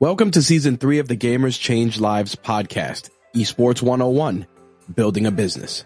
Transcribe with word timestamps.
Welcome 0.00 0.30
to 0.30 0.42
season 0.44 0.76
three 0.76 1.00
of 1.00 1.08
the 1.08 1.16
Gamers 1.16 1.58
Change 1.58 1.98
Lives 1.98 2.36
podcast, 2.36 3.10
Esports 3.34 3.82
101, 3.82 4.46
Building 4.94 5.26
a 5.26 5.32
Business. 5.32 5.84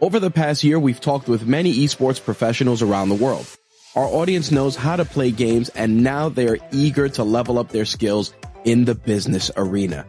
Over 0.00 0.18
the 0.18 0.30
past 0.30 0.64
year, 0.64 0.78
we've 0.78 0.98
talked 0.98 1.28
with 1.28 1.46
many 1.46 1.74
esports 1.80 2.24
professionals 2.24 2.80
around 2.80 3.10
the 3.10 3.16
world. 3.16 3.46
Our 3.94 4.06
audience 4.06 4.50
knows 4.50 4.76
how 4.76 4.96
to 4.96 5.04
play 5.04 5.30
games 5.30 5.68
and 5.68 6.02
now 6.02 6.30
they 6.30 6.48
are 6.48 6.56
eager 6.72 7.10
to 7.10 7.22
level 7.22 7.58
up 7.58 7.68
their 7.68 7.84
skills 7.84 8.32
in 8.64 8.86
the 8.86 8.94
business 8.94 9.50
arena. 9.58 10.06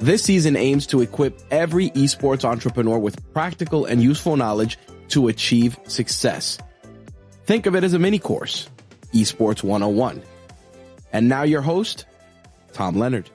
This 0.00 0.24
season 0.24 0.56
aims 0.56 0.84
to 0.88 1.00
equip 1.00 1.40
every 1.52 1.90
esports 1.90 2.44
entrepreneur 2.44 2.98
with 2.98 3.32
practical 3.32 3.84
and 3.84 4.02
useful 4.02 4.36
knowledge 4.36 4.76
to 5.10 5.28
achieve 5.28 5.78
success. 5.86 6.58
Think 7.44 7.66
of 7.66 7.76
it 7.76 7.84
as 7.84 7.94
a 7.94 8.00
mini 8.00 8.18
course, 8.18 8.68
Esports 9.14 9.62
101. 9.62 10.20
And 11.12 11.28
now 11.28 11.44
your 11.44 11.62
host, 11.62 12.04
Tom 12.72 12.96
Leonard. 12.96 13.30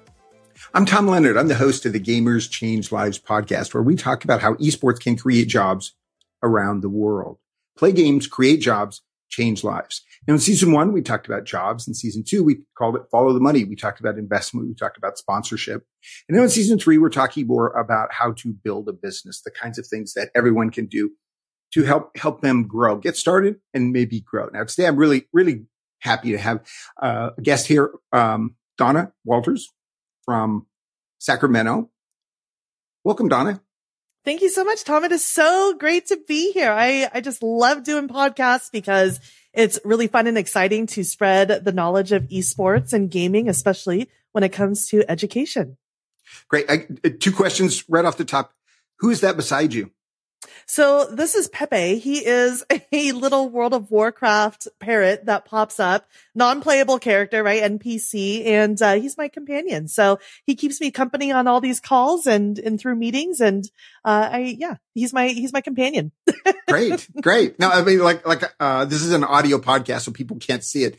I'm 0.74 0.86
Tom 0.86 1.08
Leonard. 1.08 1.38
I'm 1.38 1.48
the 1.48 1.56
host 1.56 1.86
of 1.86 1.94
the 1.94 2.00
Gamers 2.00 2.50
Change 2.50 2.92
Lives 2.92 3.20
podcast, 3.20 3.74
where 3.74 3.84
we 3.84 3.96
talk 3.96 4.24
about 4.24 4.42
how 4.42 4.54
esports 4.56 5.00
can 5.00 5.18
create 5.18 5.48
jobs 5.48 5.94
around 6.42 6.82
the 6.82 6.90
world. 6.90 7.38
Play 7.78 7.92
games, 7.92 8.28
create 8.28 8.62
jobs, 8.62 9.02
change 9.30 9.64
lives. 9.64 10.02
Now, 10.28 10.36
in 10.36 10.40
season 10.40 10.72
one, 10.72 10.94
we 10.94 11.02
talked 11.02 11.28
about 11.28 11.44
jobs. 11.44 11.88
In 11.88 11.94
season 11.94 12.24
two, 12.24 12.44
we 12.44 12.60
called 12.78 12.96
it 12.96 13.04
follow 13.12 13.34
the 13.34 13.40
money. 13.40 13.66
We 13.66 13.76
talked 13.76 14.00
about 14.00 14.18
investment. 14.18 14.68
We 14.68 14.76
talked 14.76 14.98
about 14.98 15.18
sponsorship. 15.18 15.86
And 16.28 16.38
then 16.38 16.44
in 16.44 16.50
season 16.50 16.80
three, 16.80 16.98
we're 16.98 17.10
talking 17.10 17.48
more 17.48 17.70
about 17.72 18.14
how 18.14 18.34
to 18.34 18.54
build 18.54 18.88
a 18.88 18.94
business, 18.94 19.42
the 19.42 19.52
kinds 19.52 19.78
of 19.78 19.88
things 19.88 20.14
that 20.14 20.30
everyone 20.36 20.70
can 20.70 20.86
do 20.86 21.12
to 21.74 21.84
help, 21.84 22.16
help 22.16 22.42
them 22.42 22.68
grow, 22.68 22.96
get 22.98 23.18
started 23.18 23.56
and 23.74 23.92
maybe 23.92 24.22
grow. 24.22 24.50
Now, 24.54 24.64
today, 24.64 24.86
I'm 24.86 24.96
really, 24.96 25.28
really 25.34 25.66
happy 26.00 26.32
to 26.32 26.38
have 26.38 26.66
uh, 27.02 27.32
a 27.38 27.42
guest 27.42 27.68
here. 27.68 27.92
Um, 28.12 28.56
Donna 28.78 29.14
Walters 29.26 29.72
from 30.26 30.68
Sacramento. 31.20 31.90
Welcome, 33.04 33.28
Donna. 33.28 33.62
Thank 34.26 34.42
you 34.42 34.50
so 34.50 34.64
much, 34.64 34.86
Tom. 34.86 35.04
It 35.04 35.12
is 35.12 35.26
so 35.26 35.76
great 35.78 36.08
to 36.08 36.18
be 36.28 36.54
here. 36.54 36.72
I, 36.72 37.10
I 37.14 37.20
just 37.20 37.44
love 37.44 37.84
doing 37.84 38.08
podcasts 38.08 38.72
because 38.72 39.20
it's 39.54 39.80
really 39.84 40.08
fun 40.08 40.28
and 40.28 40.38
exciting 40.38 40.88
to 40.88 41.04
spread 41.04 41.66
the 41.66 41.74
knowledge 41.74 42.14
of 42.14 42.24
esports 42.24 42.94
and 42.94 43.12
gaming, 43.12 43.50
especially 43.50 44.10
when 44.32 44.44
it 44.44 44.50
comes 44.50 44.88
to 44.88 45.04
education. 45.12 45.78
Great. 46.48 46.70
I, 46.70 46.88
uh, 47.04 47.10
two 47.20 47.34
questions 47.34 47.84
right 47.90 48.06
off 48.06 48.18
the 48.18 48.26
top. 48.26 48.54
Who 49.00 49.10
is 49.10 49.22
that 49.22 49.36
beside 49.36 49.74
you? 49.74 49.92
So 50.66 51.06
this 51.06 51.36
is 51.36 51.48
Pepe. 51.48 52.00
He 52.00 52.26
is 52.26 52.64
a 52.92 53.12
little 53.12 53.50
World 53.50 53.74
of 53.74 53.92
Warcraft 53.92 54.68
parrot 54.80 55.26
that 55.26 55.46
pops 55.46 55.80
up, 55.80 56.08
non-playable 56.36 57.00
character, 57.00 57.44
right? 57.44 57.62
NPC. 57.64 58.46
And, 58.46 58.82
uh, 58.82 58.94
he's 58.94 59.18
my 59.18 59.28
companion. 59.28 59.88
So 59.88 60.20
he 60.46 60.56
keeps 60.56 60.80
me 60.82 60.92
company 60.92 61.32
on 61.32 61.48
all 61.48 61.62
these 61.62 61.80
calls 61.80 62.28
and, 62.28 62.58
and 62.60 62.80
through 62.80 62.96
meetings. 62.96 63.40
And, 63.40 63.66
uh, 64.06 64.30
I, 64.32 64.56
yeah, 64.58 64.76
he's 64.94 65.14
my, 65.14 65.28
he's 65.28 65.54
my 65.54 65.62
companion. 65.62 66.12
great. 66.68 67.08
Great. 67.22 67.60
Now, 67.60 67.72
I 67.72 67.84
mean, 67.84 68.00
like, 68.00 68.26
like, 68.28 68.44
uh, 68.60 68.86
this 68.86 69.02
is 69.02 69.14
an 69.14 69.24
audio 69.24 69.58
podcast, 69.60 70.02
so 70.02 70.12
people 70.12 70.38
can't 70.38 70.64
see 70.64 70.84
it, 70.84 70.98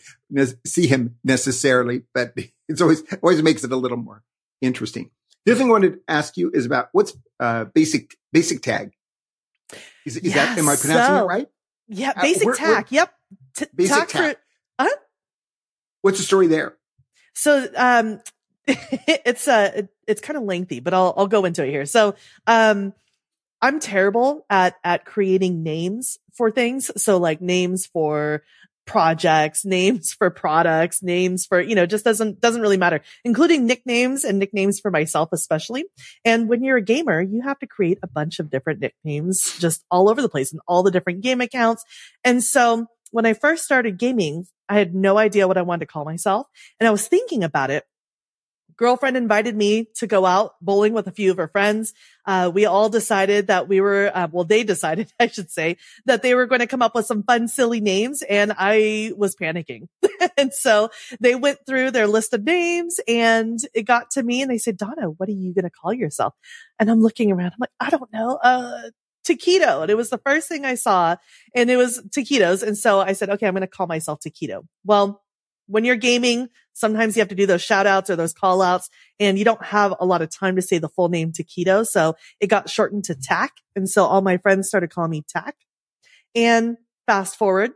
see 0.67 0.87
him 0.87 1.17
necessarily, 1.25 2.03
but 2.13 2.35
it's 2.69 2.81
always, 2.81 3.03
always 3.23 3.43
makes 3.43 3.65
it 3.65 3.73
a 3.73 3.77
little 3.77 3.99
more 3.99 4.23
interesting. 4.61 5.11
The 5.45 5.53
other 5.53 5.59
thing 5.59 5.69
I 5.69 5.73
wanted 5.73 5.93
to 5.95 6.01
ask 6.09 6.37
you 6.37 6.51
is 6.55 6.65
about 6.65 6.89
what's, 6.93 7.17
uh, 7.39 7.65
basic, 7.65 8.17
basic 8.33 8.63
tag. 8.63 8.93
Is, 10.05 10.17
is 10.17 10.35
that, 10.35 10.59
am 10.59 10.69
I 10.69 10.77
pronouncing 10.77 11.15
so, 11.15 11.25
it 11.25 11.27
right? 11.27 11.49
Yeah. 11.89 12.13
Uh, 12.17 12.23
basic 12.23 12.43
uh, 12.43 12.47
where, 12.47 12.55
Taq. 12.55 12.67
Where, 12.67 12.85
yep. 12.91 13.15
T- 13.57 13.67
basic 13.75 14.09
Taq. 14.09 14.11
For, 14.11 14.37
uh, 14.79 14.89
What's 16.03 16.19
the 16.19 16.25
story 16.25 16.47
there? 16.47 16.77
So, 17.33 17.69
um, 17.77 18.21
it's, 18.67 19.49
uh, 19.49 19.83
it's 20.07 20.21
kind 20.21 20.37
of 20.37 20.45
lengthy, 20.45 20.81
but 20.81 20.95
I'll, 20.95 21.15
I'll 21.17 21.27
go 21.27 21.45
into 21.45 21.65
it 21.65 21.71
here. 21.71 21.87
So, 21.87 22.15
um, 22.47 22.93
I'm 23.63 23.81
terrible 23.81 24.45
at, 24.51 24.77
at 24.85 25.07
creating 25.07 25.63
names 25.63 26.19
for 26.35 26.51
things. 26.51 26.91
So 27.03 27.17
like 27.17 27.41
names 27.41 27.87
for 27.87 28.43
projects, 28.87 29.65
names 29.65 30.13
for 30.13 30.31
products, 30.31 31.03
names 31.03 31.47
for, 31.47 31.61
you 31.61 31.75
know, 31.75 31.87
just 31.87 32.05
doesn't, 32.05 32.41
doesn't 32.41 32.63
really 32.63 32.77
matter, 32.77 33.01
including 33.25 33.67
nicknames 33.67 34.25
and 34.25 34.39
nicknames 34.39 34.81
for 34.81 34.91
myself, 34.91 35.31
especially. 35.33 35.85
And 36.25 36.49
when 36.49 36.63
you're 36.63 36.77
a 36.77 36.83
gamer, 36.83 37.21
you 37.21 37.43
have 37.43 37.59
to 37.61 37.67
create 37.67 37.99
a 38.03 38.09
bunch 38.09 38.39
of 38.39 38.51
different 38.51 38.81
nicknames 38.81 39.59
just 39.59 39.85
all 39.91 40.09
over 40.09 40.23
the 40.23 40.29
place 40.29 40.53
and 40.53 40.61
all 40.69 40.83
the 40.83 40.91
different 40.91 41.23
game 41.23 41.41
accounts. 41.41 41.85
And 42.25 42.43
so 42.43 42.87
when 43.11 43.27
I 43.27 43.33
first 43.33 43.65
started 43.65 43.99
gaming, 43.99 44.47
I 44.69 44.79
had 44.79 44.95
no 44.95 45.19
idea 45.19 45.47
what 45.47 45.59
I 45.59 45.63
wanted 45.63 45.87
to 45.87 45.93
call 45.93 46.05
myself. 46.05 46.47
And 46.81 46.89
I 46.89 46.91
was 46.91 47.07
thinking 47.07 47.45
about 47.45 47.71
it 47.71 47.85
girlfriend 48.77 49.17
invited 49.17 49.57
me 49.57 49.89
to 49.97 50.07
go 50.07 50.25
out 50.27 50.55
bowling 50.61 50.93
with 50.93 51.07
a 51.07 51.13
few 51.13 51.31
of 51.31 51.37
her 51.37 51.49
friends. 51.49 51.95
Uh, 52.27 52.51
we 52.53 52.67
all 52.67 52.89
decided 52.89 53.49
that 53.49 53.69
we 53.69 53.81
were, 53.81 54.11
uh, 54.15 54.29
well, 54.31 54.45
they 54.45 54.65
decided, 54.65 55.13
I 55.19 55.29
should 55.29 55.51
say, 55.51 55.77
that 56.07 56.23
they 56.23 56.35
were 56.35 56.47
going 56.47 56.61
to 56.61 56.67
come 56.67 56.83
up 56.83 56.95
with 56.95 57.07
some 57.07 57.23
fun, 57.23 57.49
silly 57.49 57.81
names. 57.81 58.23
And 58.23 58.53
I 58.57 59.13
was 59.17 59.37
panicking. 59.37 59.89
and 60.37 60.53
so 60.53 60.91
they 61.21 61.35
went 61.35 61.59
through 61.67 61.91
their 61.91 62.07
list 62.07 62.35
of 62.35 62.45
names 62.45 63.01
and 63.07 63.59
it 63.75 63.83
got 63.83 64.11
to 64.13 64.23
me 64.23 64.43
and 64.43 64.51
they 64.51 64.59
said, 64.59 64.77
Donna, 64.77 65.11
what 65.11 65.29
are 65.29 65.33
you 65.33 65.55
going 65.55 65.65
to 65.65 65.71
call 65.71 65.93
yourself? 65.93 66.35
And 66.79 66.91
I'm 66.91 67.01
looking 67.01 67.33
around. 67.33 67.53
I'm 67.53 67.61
like, 67.61 67.71
I 67.81 67.91
don't 67.91 68.13
know. 68.13 68.37
Uh, 68.37 68.91
Taquito. 69.25 69.83
And 69.83 69.91
it 69.91 69.97
was 69.97 70.11
the 70.11 70.19
first 70.19 70.49
thing 70.49 70.65
I 70.65 70.75
saw 70.75 71.17
and 71.55 71.71
it 71.71 71.77
was 71.77 72.03
taquitos. 72.15 72.63
And 72.63 72.77
so 72.77 73.01
I 73.01 73.15
said, 73.15 73.31
okay, 73.31 73.47
I'm 73.47 73.55
going 73.55 73.63
to 73.63 73.67
call 73.67 73.87
myself 73.87 74.21
Taquito. 74.21 74.67
Well, 74.85 75.24
when 75.67 75.85
you're 75.85 75.97
gaming, 75.97 76.49
sometimes 76.73 77.17
you 77.17 77.21
have 77.21 77.29
to 77.29 77.35
do 77.35 77.47
those 77.47 77.63
shout 77.63 77.87
outs 77.87 78.11
or 78.11 78.17
those 78.17 78.33
call 78.33 78.61
outs 78.61 78.91
and 79.21 79.39
you 79.39 79.45
don't 79.45 79.65
have 79.65 79.95
a 79.99 80.05
lot 80.05 80.23
of 80.23 80.31
time 80.31 80.57
to 80.57 80.63
say 80.63 80.79
the 80.79 80.89
full 80.89 81.09
name 81.09 81.33
Taquito. 81.33 81.87
So 81.87 82.17
it 82.41 82.49
got 82.49 82.69
shortened 82.69 83.05
to 83.05 83.15
Taq. 83.15 83.51
And 83.77 83.89
so 83.89 84.05
all 84.05 84.21
my 84.21 84.37
friends 84.39 84.69
started 84.69 84.91
calling 84.91 85.11
me 85.11 85.23
Taq. 85.23 85.53
And 86.35 86.77
fast 87.07 87.37
forward, 87.37 87.73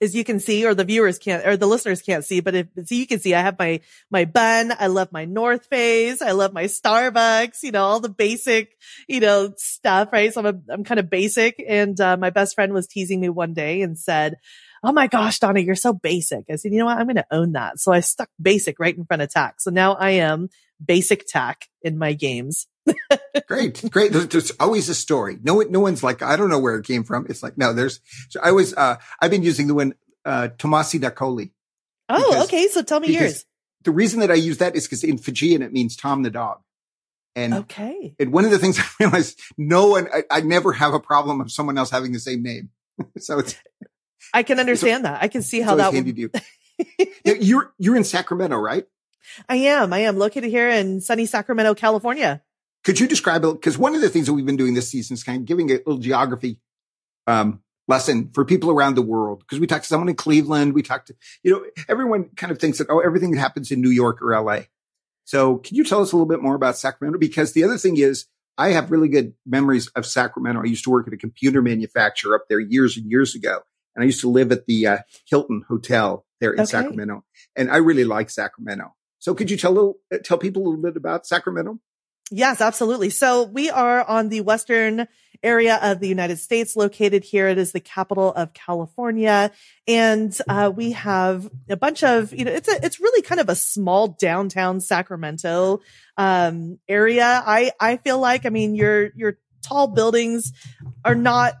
as 0.00 0.14
you 0.14 0.24
can 0.24 0.40
see, 0.40 0.66
or 0.66 0.74
the 0.74 0.84
viewers 0.84 1.18
can't, 1.18 1.46
or 1.46 1.56
the 1.56 1.66
listeners 1.66 2.02
can't 2.02 2.24
see, 2.24 2.40
but 2.40 2.54
if 2.54 2.66
so 2.84 2.94
you 2.94 3.06
can 3.06 3.18
see, 3.18 3.34
I 3.34 3.40
have 3.40 3.58
my, 3.58 3.80
my 4.10 4.26
bun. 4.26 4.74
I 4.78 4.88
love 4.88 5.10
my 5.10 5.24
North 5.24 5.66
Face. 5.66 6.20
I 6.20 6.32
love 6.32 6.52
my 6.52 6.64
Starbucks, 6.64 7.62
you 7.62 7.70
know, 7.70 7.82
all 7.82 8.00
the 8.00 8.10
basic, 8.10 8.76
you 9.08 9.20
know, 9.20 9.54
stuff, 9.56 10.10
right? 10.12 10.34
So 10.34 10.40
I'm, 10.40 10.46
a, 10.46 10.72
I'm 10.72 10.84
kind 10.84 11.00
of 11.00 11.08
basic. 11.08 11.64
And, 11.66 11.98
uh, 11.98 12.18
my 12.18 12.30
best 12.30 12.54
friend 12.54 12.74
was 12.74 12.86
teasing 12.86 13.20
me 13.20 13.30
one 13.30 13.54
day 13.54 13.80
and 13.80 13.98
said, 13.98 14.34
Oh 14.86 14.92
my 14.92 15.08
gosh, 15.08 15.40
Donna, 15.40 15.58
you're 15.58 15.74
so 15.74 15.92
basic. 15.92 16.44
I 16.48 16.54
said, 16.54 16.70
you 16.70 16.78
know 16.78 16.84
what? 16.84 16.96
I'm 16.96 17.06
going 17.06 17.16
to 17.16 17.26
own 17.32 17.52
that. 17.52 17.80
So 17.80 17.92
I 17.92 17.98
stuck 17.98 18.28
basic 18.40 18.78
right 18.78 18.96
in 18.96 19.04
front 19.04 19.20
of 19.20 19.28
Taq. 19.28 19.54
So 19.58 19.72
now 19.72 19.94
I 19.94 20.10
am 20.10 20.48
basic 20.84 21.26
Taq 21.26 21.54
in 21.82 21.98
my 21.98 22.12
games. 22.12 22.68
great, 23.48 23.82
great. 23.90 24.12
There's, 24.12 24.28
there's, 24.28 24.52
always 24.60 24.88
a 24.88 24.94
story. 24.94 25.38
No 25.42 25.54
one, 25.54 25.72
no 25.72 25.80
one's 25.80 26.04
like, 26.04 26.22
I 26.22 26.36
don't 26.36 26.50
know 26.50 26.60
where 26.60 26.76
it 26.76 26.86
came 26.86 27.02
from. 27.02 27.26
It's 27.28 27.42
like, 27.42 27.58
no, 27.58 27.72
there's, 27.72 27.98
so 28.28 28.38
I 28.40 28.52
was, 28.52 28.74
uh, 28.74 28.94
I've 29.20 29.32
been 29.32 29.42
using 29.42 29.66
the 29.66 29.74
one, 29.74 29.94
uh, 30.24 30.50
Tomasi 30.56 31.00
Nakoli. 31.00 31.50
Oh, 32.08 32.44
okay. 32.44 32.68
So 32.68 32.82
tell 32.82 33.00
me 33.00 33.12
yours. 33.12 33.44
The 33.82 33.90
reason 33.90 34.20
that 34.20 34.30
I 34.30 34.34
use 34.34 34.58
that 34.58 34.76
is 34.76 34.84
because 34.84 35.02
in 35.02 35.18
Fijian, 35.18 35.62
it 35.62 35.72
means 35.72 35.96
Tom 35.96 36.22
the 36.22 36.30
dog. 36.30 36.60
And, 37.34 37.54
okay. 37.54 38.14
and 38.20 38.32
one 38.32 38.44
of 38.44 38.52
the 38.52 38.60
things 38.60 38.78
I 38.80 38.84
realized, 39.00 39.40
no 39.58 39.88
one, 39.88 40.06
I, 40.14 40.22
I 40.30 40.40
never 40.42 40.72
have 40.74 40.94
a 40.94 41.00
problem 41.00 41.40
of 41.40 41.50
someone 41.50 41.76
else 41.76 41.90
having 41.90 42.12
the 42.12 42.20
same 42.20 42.44
name. 42.44 42.70
so 43.18 43.40
it's, 43.40 43.56
I 44.36 44.42
can 44.42 44.60
understand 44.60 45.06
that. 45.06 45.22
I 45.22 45.28
can 45.28 45.40
see 45.40 45.62
how 45.62 45.76
that 45.76 45.92
would. 45.92 46.06
You. 46.98 47.36
you're 47.40 47.72
you're 47.78 47.96
in 47.96 48.04
Sacramento, 48.04 48.58
right? 48.58 48.84
I 49.48 49.56
am. 49.56 49.94
I 49.94 50.00
am 50.00 50.18
located 50.18 50.50
here 50.50 50.68
in 50.68 51.00
sunny 51.00 51.24
Sacramento, 51.24 51.74
California. 51.74 52.42
Could 52.84 53.00
you 53.00 53.08
describe 53.08 53.46
it? 53.46 53.52
Because 53.54 53.78
one 53.78 53.94
of 53.94 54.02
the 54.02 54.10
things 54.10 54.26
that 54.26 54.34
we've 54.34 54.44
been 54.44 54.58
doing 54.58 54.74
this 54.74 54.90
season 54.90 55.14
is 55.14 55.24
kind 55.24 55.40
of 55.40 55.46
giving 55.46 55.70
a 55.70 55.76
little 55.76 55.96
geography 55.96 56.60
um, 57.26 57.62
lesson 57.88 58.28
for 58.34 58.44
people 58.44 58.70
around 58.70 58.94
the 58.94 59.00
world. 59.00 59.38
Because 59.38 59.58
we 59.58 59.66
talked 59.66 59.84
to 59.84 59.88
someone 59.88 60.10
in 60.10 60.16
Cleveland, 60.16 60.74
we 60.74 60.82
talked 60.82 61.06
to 61.06 61.14
you 61.42 61.52
know 61.52 61.64
everyone 61.88 62.28
kind 62.36 62.52
of 62.52 62.58
thinks 62.58 62.76
that 62.76 62.88
oh 62.90 62.98
everything 62.98 63.30
that 63.30 63.40
happens 63.40 63.70
in 63.70 63.80
New 63.80 63.88
York 63.88 64.20
or 64.20 64.34
L.A. 64.34 64.68
So 65.24 65.56
can 65.56 65.76
you 65.76 65.84
tell 65.84 66.02
us 66.02 66.12
a 66.12 66.14
little 66.14 66.28
bit 66.28 66.42
more 66.42 66.56
about 66.56 66.76
Sacramento? 66.76 67.18
Because 67.18 67.54
the 67.54 67.64
other 67.64 67.78
thing 67.78 67.96
is 67.96 68.26
I 68.58 68.72
have 68.72 68.90
really 68.90 69.08
good 69.08 69.32
memories 69.46 69.88
of 69.96 70.04
Sacramento. 70.04 70.60
I 70.60 70.66
used 70.66 70.84
to 70.84 70.90
work 70.90 71.06
at 71.06 71.14
a 71.14 71.16
computer 71.16 71.62
manufacturer 71.62 72.34
up 72.34 72.42
there 72.50 72.60
years 72.60 72.98
and 72.98 73.10
years 73.10 73.34
ago 73.34 73.62
and 73.96 74.02
I 74.02 74.06
used 74.06 74.20
to 74.20 74.30
live 74.30 74.52
at 74.52 74.66
the 74.66 74.86
uh, 74.86 74.98
Hilton 75.28 75.64
Hotel 75.66 76.24
there 76.40 76.52
in 76.52 76.60
okay. 76.60 76.66
Sacramento, 76.70 77.24
and 77.56 77.70
I 77.70 77.78
really 77.78 78.04
like 78.04 78.30
Sacramento. 78.30 78.94
So, 79.18 79.34
could 79.34 79.50
you 79.50 79.56
tell 79.56 79.72
little, 79.72 79.98
uh, 80.14 80.18
tell 80.22 80.38
people 80.38 80.62
a 80.62 80.64
little 80.64 80.82
bit 80.82 80.96
about 80.96 81.26
Sacramento? 81.26 81.80
Yes, 82.30 82.60
absolutely. 82.60 83.10
So 83.10 83.44
we 83.44 83.70
are 83.70 84.02
on 84.02 84.30
the 84.30 84.40
western 84.40 85.06
area 85.44 85.78
of 85.80 86.00
the 86.00 86.08
United 86.08 86.38
States, 86.38 86.74
located 86.74 87.22
here. 87.22 87.46
It 87.46 87.56
is 87.56 87.70
the 87.70 87.78
capital 87.78 88.32
of 88.32 88.52
California, 88.52 89.52
and 89.86 90.36
uh, 90.48 90.72
we 90.74 90.92
have 90.92 91.48
a 91.68 91.76
bunch 91.76 92.02
of 92.02 92.32
you 92.32 92.44
know 92.44 92.50
it's 92.50 92.68
a 92.68 92.84
it's 92.84 92.98
really 92.98 93.22
kind 93.22 93.40
of 93.40 93.48
a 93.48 93.54
small 93.54 94.08
downtown 94.08 94.80
Sacramento 94.80 95.80
um, 96.16 96.78
area. 96.88 97.42
I 97.46 97.70
I 97.78 97.98
feel 97.98 98.18
like 98.18 98.44
I 98.44 98.48
mean 98.48 98.74
your 98.74 99.12
your 99.14 99.38
tall 99.62 99.86
buildings 99.86 100.52
are 101.04 101.14
not 101.14 101.54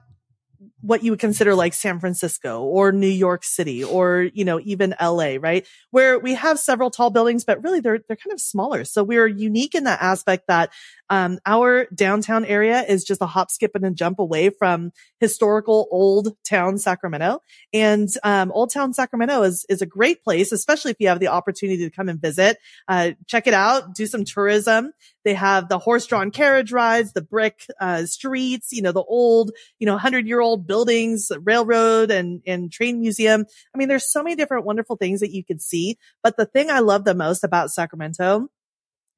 what 0.86 1.02
you 1.02 1.10
would 1.10 1.18
consider 1.18 1.54
like 1.54 1.74
San 1.74 1.98
Francisco 1.98 2.62
or 2.62 2.92
New 2.92 3.08
York 3.08 3.42
City 3.42 3.82
or, 3.82 4.28
you 4.32 4.44
know, 4.44 4.60
even 4.64 4.94
LA, 5.02 5.36
right? 5.40 5.66
Where 5.90 6.18
we 6.18 6.34
have 6.34 6.60
several 6.60 6.90
tall 6.90 7.10
buildings, 7.10 7.44
but 7.44 7.62
really 7.62 7.80
they're, 7.80 7.98
they're 8.06 8.16
kind 8.16 8.32
of 8.32 8.40
smaller. 8.40 8.84
So 8.84 9.02
we're 9.02 9.26
unique 9.26 9.74
in 9.74 9.84
that 9.84 10.00
aspect 10.00 10.44
that, 10.48 10.72
um, 11.08 11.38
our 11.46 11.86
downtown 11.94 12.44
area 12.44 12.82
is 12.82 13.04
just 13.04 13.22
a 13.22 13.26
hop, 13.26 13.50
skip 13.50 13.72
and 13.74 13.84
a 13.84 13.90
jump 13.90 14.18
away 14.18 14.50
from 14.50 14.92
historical 15.20 15.88
old 15.90 16.36
town 16.44 16.78
Sacramento. 16.78 17.40
And, 17.72 18.08
um, 18.22 18.52
old 18.52 18.72
town 18.72 18.92
Sacramento 18.92 19.42
is, 19.42 19.64
is 19.68 19.82
a 19.82 19.86
great 19.86 20.22
place, 20.22 20.52
especially 20.52 20.92
if 20.92 20.98
you 21.00 21.08
have 21.08 21.20
the 21.20 21.28
opportunity 21.28 21.84
to 21.84 21.90
come 21.90 22.08
and 22.08 22.20
visit, 22.20 22.58
uh, 22.88 23.12
check 23.26 23.46
it 23.46 23.54
out, 23.54 23.94
do 23.94 24.06
some 24.06 24.24
tourism. 24.24 24.92
They 25.26 25.34
have 25.34 25.68
the 25.68 25.80
horse 25.80 26.06
drawn 26.06 26.30
carriage 26.30 26.70
rides, 26.70 27.12
the 27.12 27.20
brick, 27.20 27.66
uh, 27.80 28.06
streets, 28.06 28.70
you 28.70 28.80
know, 28.80 28.92
the 28.92 29.02
old, 29.02 29.50
you 29.80 29.84
know, 29.84 29.98
hundred 29.98 30.28
year 30.28 30.40
old 30.40 30.68
buildings, 30.68 31.32
railroad 31.42 32.12
and, 32.12 32.42
and 32.46 32.70
train 32.70 33.00
museum. 33.00 33.44
I 33.74 33.78
mean, 33.78 33.88
there's 33.88 34.08
so 34.08 34.22
many 34.22 34.36
different 34.36 34.64
wonderful 34.64 34.94
things 34.94 35.18
that 35.18 35.32
you 35.32 35.44
could 35.44 35.60
see. 35.60 35.98
But 36.22 36.36
the 36.36 36.46
thing 36.46 36.70
I 36.70 36.78
love 36.78 37.02
the 37.02 37.12
most 37.12 37.42
about 37.42 37.72
Sacramento 37.72 38.46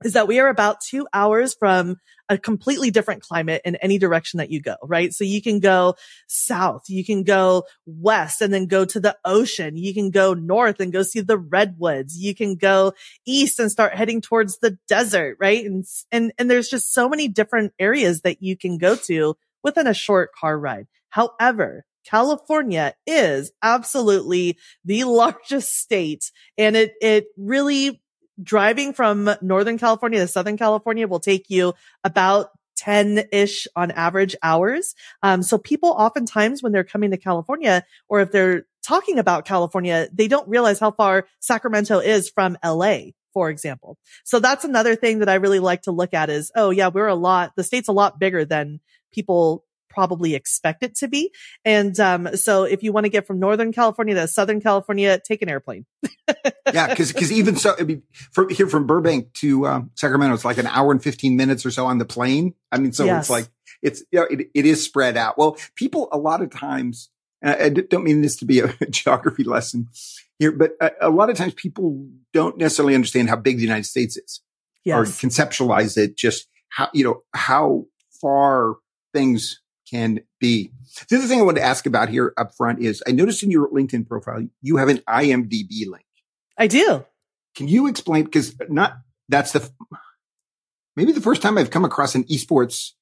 is 0.04 0.12
that 0.12 0.28
we 0.28 0.38
are 0.38 0.48
about 0.48 0.80
two 0.80 1.06
hours 1.12 1.54
from 1.54 1.96
a 2.28 2.38
completely 2.38 2.90
different 2.90 3.22
climate 3.22 3.62
in 3.64 3.76
any 3.76 3.98
direction 3.98 4.38
that 4.38 4.50
you 4.50 4.60
go, 4.60 4.76
right? 4.82 5.12
So 5.12 5.24
you 5.24 5.40
can 5.40 5.60
go 5.60 5.94
south, 6.26 6.84
you 6.88 7.04
can 7.04 7.22
go 7.24 7.64
west 7.86 8.42
and 8.42 8.52
then 8.52 8.66
go 8.66 8.84
to 8.84 9.00
the 9.00 9.16
ocean. 9.24 9.76
You 9.76 9.94
can 9.94 10.10
go 10.10 10.34
north 10.34 10.78
and 10.80 10.92
go 10.92 11.02
see 11.02 11.20
the 11.20 11.38
redwoods. 11.38 12.18
You 12.18 12.34
can 12.34 12.56
go 12.56 12.92
east 13.26 13.58
and 13.58 13.70
start 13.70 13.94
heading 13.94 14.20
towards 14.20 14.58
the 14.58 14.78
desert, 14.88 15.38
right? 15.40 15.64
And, 15.64 15.84
and, 16.12 16.32
and 16.38 16.50
there's 16.50 16.68
just 16.68 16.92
so 16.92 17.08
many 17.08 17.28
different 17.28 17.72
areas 17.78 18.20
that 18.22 18.42
you 18.42 18.56
can 18.56 18.78
go 18.78 18.94
to 18.94 19.36
within 19.62 19.86
a 19.86 19.94
short 19.94 20.30
car 20.38 20.58
ride. 20.58 20.86
However, 21.08 21.84
California 22.04 22.94
is 23.06 23.52
absolutely 23.62 24.58
the 24.84 25.04
largest 25.04 25.76
state 25.78 26.30
and 26.56 26.76
it, 26.76 26.92
it 27.00 27.26
really 27.36 28.00
driving 28.42 28.92
from 28.92 29.30
Northern 29.40 29.78
California 29.78 30.20
to 30.20 30.28
Southern 30.28 30.56
California 30.56 31.06
will 31.08 31.20
take 31.20 31.50
you 31.50 31.74
about 32.04 32.50
10 32.76 33.24
ish 33.32 33.66
on 33.74 33.90
average 33.90 34.36
hours. 34.42 34.94
Um, 35.22 35.42
so 35.42 35.58
people 35.58 35.90
oftentimes 35.90 36.62
when 36.62 36.72
they're 36.72 36.84
coming 36.84 37.10
to 37.10 37.16
California 37.16 37.84
or 38.08 38.20
if 38.20 38.30
they're 38.30 38.66
talking 38.86 39.18
about 39.18 39.44
California, 39.44 40.08
they 40.12 40.28
don't 40.28 40.48
realize 40.48 40.78
how 40.78 40.92
far 40.92 41.26
Sacramento 41.40 41.98
is 41.98 42.30
from 42.30 42.56
LA 42.64 42.98
for 43.34 43.50
example. 43.50 43.96
So 44.24 44.40
that's 44.40 44.64
another 44.64 44.96
thing 44.96 45.20
that 45.20 45.28
I 45.28 45.34
really 45.34 45.60
like 45.60 45.82
to 45.82 45.92
look 45.92 46.14
at 46.14 46.30
is, 46.30 46.50
oh 46.56 46.70
yeah, 46.70 46.88
we're 46.88 47.06
a 47.06 47.14
lot, 47.14 47.52
the 47.56 47.62
state's 47.62 47.86
a 47.86 47.92
lot 47.92 48.18
bigger 48.18 48.44
than 48.44 48.80
people 49.12 49.64
probably 49.98 50.36
expect 50.36 50.84
it 50.84 50.94
to 50.94 51.08
be. 51.08 51.32
And 51.64 51.98
um, 51.98 52.36
so 52.36 52.62
if 52.62 52.84
you 52.84 52.92
want 52.92 53.04
to 53.04 53.10
get 53.10 53.26
from 53.26 53.40
Northern 53.40 53.72
California 53.72 54.14
to 54.14 54.28
Southern 54.28 54.60
California, 54.60 55.18
take 55.18 55.42
an 55.42 55.48
airplane. 55.48 55.86
yeah, 56.72 56.86
because 56.86 57.12
because 57.12 57.32
even 57.32 57.56
so, 57.56 57.74
I 57.76 57.82
mean, 57.82 58.04
from 58.30 58.48
here 58.48 58.68
from 58.68 58.86
Burbank 58.86 59.32
to 59.34 59.66
um, 59.66 59.90
Sacramento, 59.96 60.36
it's 60.36 60.44
like 60.44 60.58
an 60.58 60.68
hour 60.68 60.92
and 60.92 61.02
fifteen 61.02 61.36
minutes 61.36 61.66
or 61.66 61.72
so 61.72 61.86
on 61.86 61.98
the 61.98 62.04
plane. 62.04 62.54
I 62.70 62.78
mean, 62.78 62.92
so 62.92 63.06
yes. 63.06 63.24
it's 63.24 63.30
like 63.30 63.48
it's 63.82 64.04
you 64.12 64.20
know, 64.20 64.26
it, 64.30 64.50
it 64.54 64.66
is 64.66 64.84
spread 64.84 65.16
out. 65.16 65.36
Well, 65.36 65.56
people 65.74 66.08
a 66.12 66.18
lot 66.18 66.42
of 66.42 66.50
times, 66.50 67.10
I 67.42 67.68
don't 67.70 68.04
mean 68.04 68.22
this 68.22 68.36
to 68.36 68.44
be 68.44 68.60
a 68.60 68.68
geography 68.90 69.42
lesson 69.42 69.88
here, 70.38 70.52
but 70.52 70.72
a, 70.80 70.92
a 71.00 71.10
lot 71.10 71.28
of 71.28 71.36
times 71.36 71.54
people 71.54 72.06
don't 72.32 72.56
necessarily 72.56 72.94
understand 72.94 73.28
how 73.28 73.36
big 73.36 73.56
the 73.56 73.62
United 73.62 73.86
States 73.86 74.16
is, 74.16 74.42
yes. 74.84 74.96
or 74.96 75.02
conceptualize 75.26 75.98
it 75.98 76.16
just 76.16 76.46
how 76.68 76.88
you 76.94 77.02
know 77.02 77.22
how 77.34 77.86
far 78.20 78.76
things 79.12 79.60
can 79.88 80.20
be. 80.40 80.72
The 81.08 81.16
other 81.16 81.26
thing 81.26 81.40
I 81.40 81.42
wanted 81.42 81.60
to 81.60 81.66
ask 81.66 81.86
about 81.86 82.08
here 82.08 82.32
up 82.36 82.54
front 82.54 82.80
is 82.80 83.02
I 83.06 83.12
noticed 83.12 83.42
in 83.42 83.50
your 83.50 83.68
LinkedIn 83.70 84.08
profile, 84.08 84.46
you 84.62 84.76
have 84.76 84.88
an 84.88 84.98
IMDb 85.08 85.88
link. 85.88 86.04
I 86.56 86.66
do. 86.66 87.04
Can 87.54 87.68
you 87.68 87.86
explain? 87.86 88.24
Because 88.24 88.54
not, 88.68 88.98
that's 89.28 89.52
the, 89.52 89.70
maybe 90.96 91.12
the 91.12 91.20
first 91.20 91.42
time 91.42 91.58
I've 91.58 91.70
come 91.70 91.84
across 91.84 92.14
an 92.14 92.24
esports, 92.24 92.92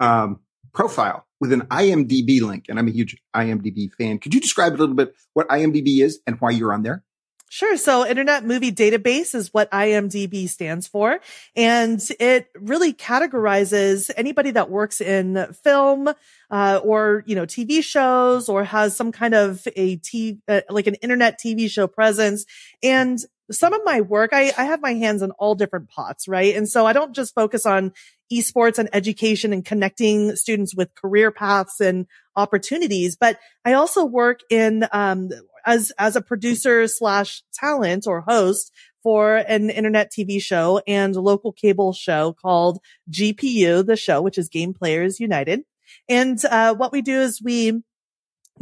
um, 0.00 0.40
profile 0.72 1.26
with 1.40 1.52
an 1.52 1.62
IMDb 1.62 2.40
link. 2.40 2.66
And 2.68 2.78
I'm 2.78 2.88
a 2.88 2.92
huge 2.92 3.16
IMDb 3.34 3.92
fan. 3.92 4.18
Could 4.18 4.34
you 4.34 4.40
describe 4.40 4.74
a 4.74 4.76
little 4.76 4.94
bit 4.94 5.14
what 5.34 5.48
IMDb 5.48 6.02
is 6.02 6.20
and 6.26 6.40
why 6.40 6.50
you're 6.50 6.72
on 6.72 6.82
there? 6.82 7.04
Sure. 7.50 7.76
So 7.78 8.06
Internet 8.06 8.44
Movie 8.44 8.72
Database 8.72 9.34
is 9.34 9.52
what 9.54 9.70
IMDb 9.70 10.48
stands 10.48 10.86
for. 10.86 11.18
And 11.56 12.00
it 12.20 12.48
really 12.54 12.92
categorizes 12.92 14.10
anybody 14.16 14.50
that 14.50 14.70
works 14.70 15.00
in 15.00 15.46
film, 15.64 16.10
uh, 16.50 16.80
or, 16.84 17.24
you 17.26 17.34
know, 17.34 17.46
TV 17.46 17.82
shows 17.82 18.50
or 18.50 18.64
has 18.64 18.94
some 18.94 19.12
kind 19.12 19.34
of 19.34 19.66
a 19.76 19.96
T, 19.96 20.38
uh, 20.46 20.60
like 20.68 20.86
an 20.86 20.94
internet 20.96 21.40
TV 21.40 21.70
show 21.70 21.86
presence. 21.86 22.44
And 22.82 23.18
some 23.50 23.72
of 23.72 23.80
my 23.82 24.02
work, 24.02 24.30
I, 24.34 24.52
I 24.58 24.64
have 24.64 24.82
my 24.82 24.92
hands 24.94 25.22
in 25.22 25.30
all 25.32 25.54
different 25.54 25.88
pots, 25.88 26.28
right? 26.28 26.54
And 26.54 26.68
so 26.68 26.84
I 26.84 26.92
don't 26.92 27.14
just 27.14 27.34
focus 27.34 27.64
on 27.64 27.92
esports 28.30 28.78
and 28.78 28.90
education 28.92 29.54
and 29.54 29.64
connecting 29.64 30.36
students 30.36 30.74
with 30.76 30.94
career 30.94 31.30
paths 31.30 31.80
and 31.80 32.06
opportunities, 32.36 33.16
but 33.16 33.38
I 33.64 33.72
also 33.72 34.04
work 34.04 34.40
in, 34.50 34.86
um, 34.92 35.30
as, 35.68 35.92
as 35.98 36.16
a 36.16 36.22
producer 36.22 36.86
slash 36.88 37.42
talent 37.52 38.06
or 38.06 38.22
host 38.22 38.72
for 39.02 39.36
an 39.36 39.68
internet 39.68 40.10
TV 40.10 40.40
show 40.40 40.80
and 40.86 41.14
local 41.14 41.52
cable 41.52 41.92
show 41.92 42.34
called 42.40 42.78
GPU, 43.10 43.84
the 43.84 43.94
show, 43.94 44.22
which 44.22 44.38
is 44.38 44.48
Game 44.48 44.72
Players 44.72 45.20
United. 45.20 45.60
And, 46.08 46.42
uh, 46.46 46.74
what 46.74 46.90
we 46.90 47.02
do 47.02 47.20
is 47.20 47.42
we, 47.42 47.82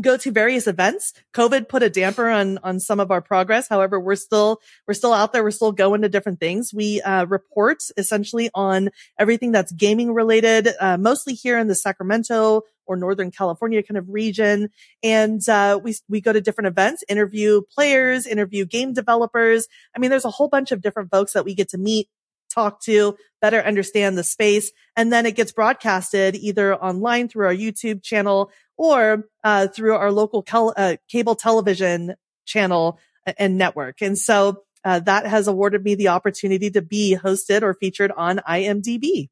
go 0.00 0.16
to 0.16 0.30
various 0.30 0.66
events. 0.66 1.12
COVID 1.34 1.68
put 1.68 1.82
a 1.82 1.90
damper 1.90 2.28
on, 2.28 2.58
on 2.58 2.80
some 2.80 3.00
of 3.00 3.10
our 3.10 3.20
progress. 3.20 3.68
However, 3.68 3.98
we're 3.98 4.16
still, 4.16 4.60
we're 4.86 4.94
still 4.94 5.12
out 5.12 5.32
there. 5.32 5.42
We're 5.42 5.50
still 5.50 5.72
going 5.72 6.02
to 6.02 6.08
different 6.08 6.40
things. 6.40 6.72
We, 6.74 7.00
uh, 7.02 7.26
report 7.26 7.82
essentially 7.96 8.50
on 8.54 8.90
everything 9.18 9.52
that's 9.52 9.72
gaming 9.72 10.12
related, 10.12 10.68
uh, 10.80 10.96
mostly 10.96 11.34
here 11.34 11.58
in 11.58 11.68
the 11.68 11.74
Sacramento 11.74 12.62
or 12.86 12.96
Northern 12.96 13.30
California 13.30 13.82
kind 13.82 13.98
of 13.98 14.08
region. 14.08 14.70
And, 15.02 15.46
uh, 15.48 15.80
we, 15.82 15.94
we 16.08 16.20
go 16.20 16.32
to 16.32 16.40
different 16.40 16.68
events, 16.68 17.04
interview 17.08 17.62
players, 17.74 18.26
interview 18.26 18.64
game 18.64 18.92
developers. 18.92 19.66
I 19.94 19.98
mean, 19.98 20.10
there's 20.10 20.24
a 20.24 20.30
whole 20.30 20.48
bunch 20.48 20.72
of 20.72 20.80
different 20.80 21.10
folks 21.10 21.32
that 21.32 21.44
we 21.44 21.54
get 21.54 21.70
to 21.70 21.78
meet 21.78 22.08
talk 22.56 22.80
to, 22.80 23.16
better 23.40 23.60
understand 23.60 24.16
the 24.16 24.24
space. 24.24 24.72
And 24.96 25.12
then 25.12 25.26
it 25.26 25.36
gets 25.36 25.52
broadcasted 25.52 26.34
either 26.36 26.74
online 26.74 27.28
through 27.28 27.46
our 27.46 27.54
YouTube 27.54 28.02
channel 28.02 28.50
or 28.76 29.28
uh, 29.44 29.68
through 29.68 29.94
our 29.94 30.12
local 30.12 30.42
cal- 30.42 30.74
uh, 30.76 30.96
cable 31.08 31.34
television 31.34 32.14
channel 32.44 32.98
and 33.38 33.58
network. 33.58 34.02
And 34.02 34.16
so 34.16 34.62
uh, 34.84 35.00
that 35.00 35.26
has 35.26 35.48
awarded 35.48 35.82
me 35.82 35.94
the 35.94 36.08
opportunity 36.08 36.70
to 36.70 36.82
be 36.82 37.16
hosted 37.20 37.62
or 37.62 37.74
featured 37.74 38.12
on 38.16 38.38
IMDb. 38.48 39.28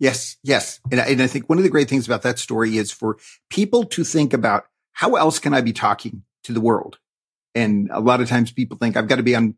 Yes, 0.00 0.36
yes. 0.42 0.80
And 0.90 1.00
I, 1.00 1.06
and 1.06 1.22
I 1.22 1.26
think 1.26 1.48
one 1.48 1.58
of 1.58 1.64
the 1.64 1.70
great 1.70 1.88
things 1.88 2.06
about 2.06 2.22
that 2.22 2.38
story 2.38 2.76
is 2.76 2.90
for 2.90 3.18
people 3.50 3.84
to 3.84 4.04
think 4.04 4.32
about 4.32 4.66
how 4.92 5.14
else 5.14 5.38
can 5.38 5.54
I 5.54 5.60
be 5.60 5.72
talking 5.72 6.22
to 6.44 6.52
the 6.52 6.60
world? 6.60 6.98
And 7.54 7.90
a 7.92 8.00
lot 8.00 8.20
of 8.20 8.28
times 8.28 8.52
people 8.52 8.76
think 8.76 8.96
I've 8.96 9.08
got 9.08 9.16
to 9.16 9.22
be 9.22 9.34
on, 9.34 9.54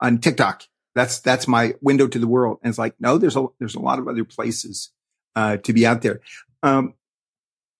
on 0.00 0.18
TikTok. 0.18 0.64
That's, 0.94 1.20
that's 1.20 1.48
my 1.48 1.74
window 1.80 2.06
to 2.06 2.18
the 2.18 2.26
world. 2.26 2.58
And 2.62 2.70
it's 2.70 2.78
like, 2.78 2.94
no, 3.00 3.18
there's 3.18 3.36
a, 3.36 3.46
there's 3.58 3.74
a 3.74 3.80
lot 3.80 3.98
of 3.98 4.08
other 4.08 4.24
places, 4.24 4.90
uh, 5.36 5.56
to 5.58 5.72
be 5.72 5.86
out 5.86 6.02
there. 6.02 6.20
Um, 6.62 6.94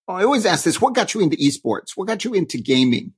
I 0.08 0.25
always 0.25 0.46
ask 0.46 0.64
this, 0.64 0.80
what 0.80 0.94
got 0.94 1.14
you 1.14 1.20
into 1.20 1.37
esports? 1.37 1.92
What 1.94 2.08
got 2.08 2.25
you 2.25 2.34
into 2.34 2.58
gaming? 2.58 3.14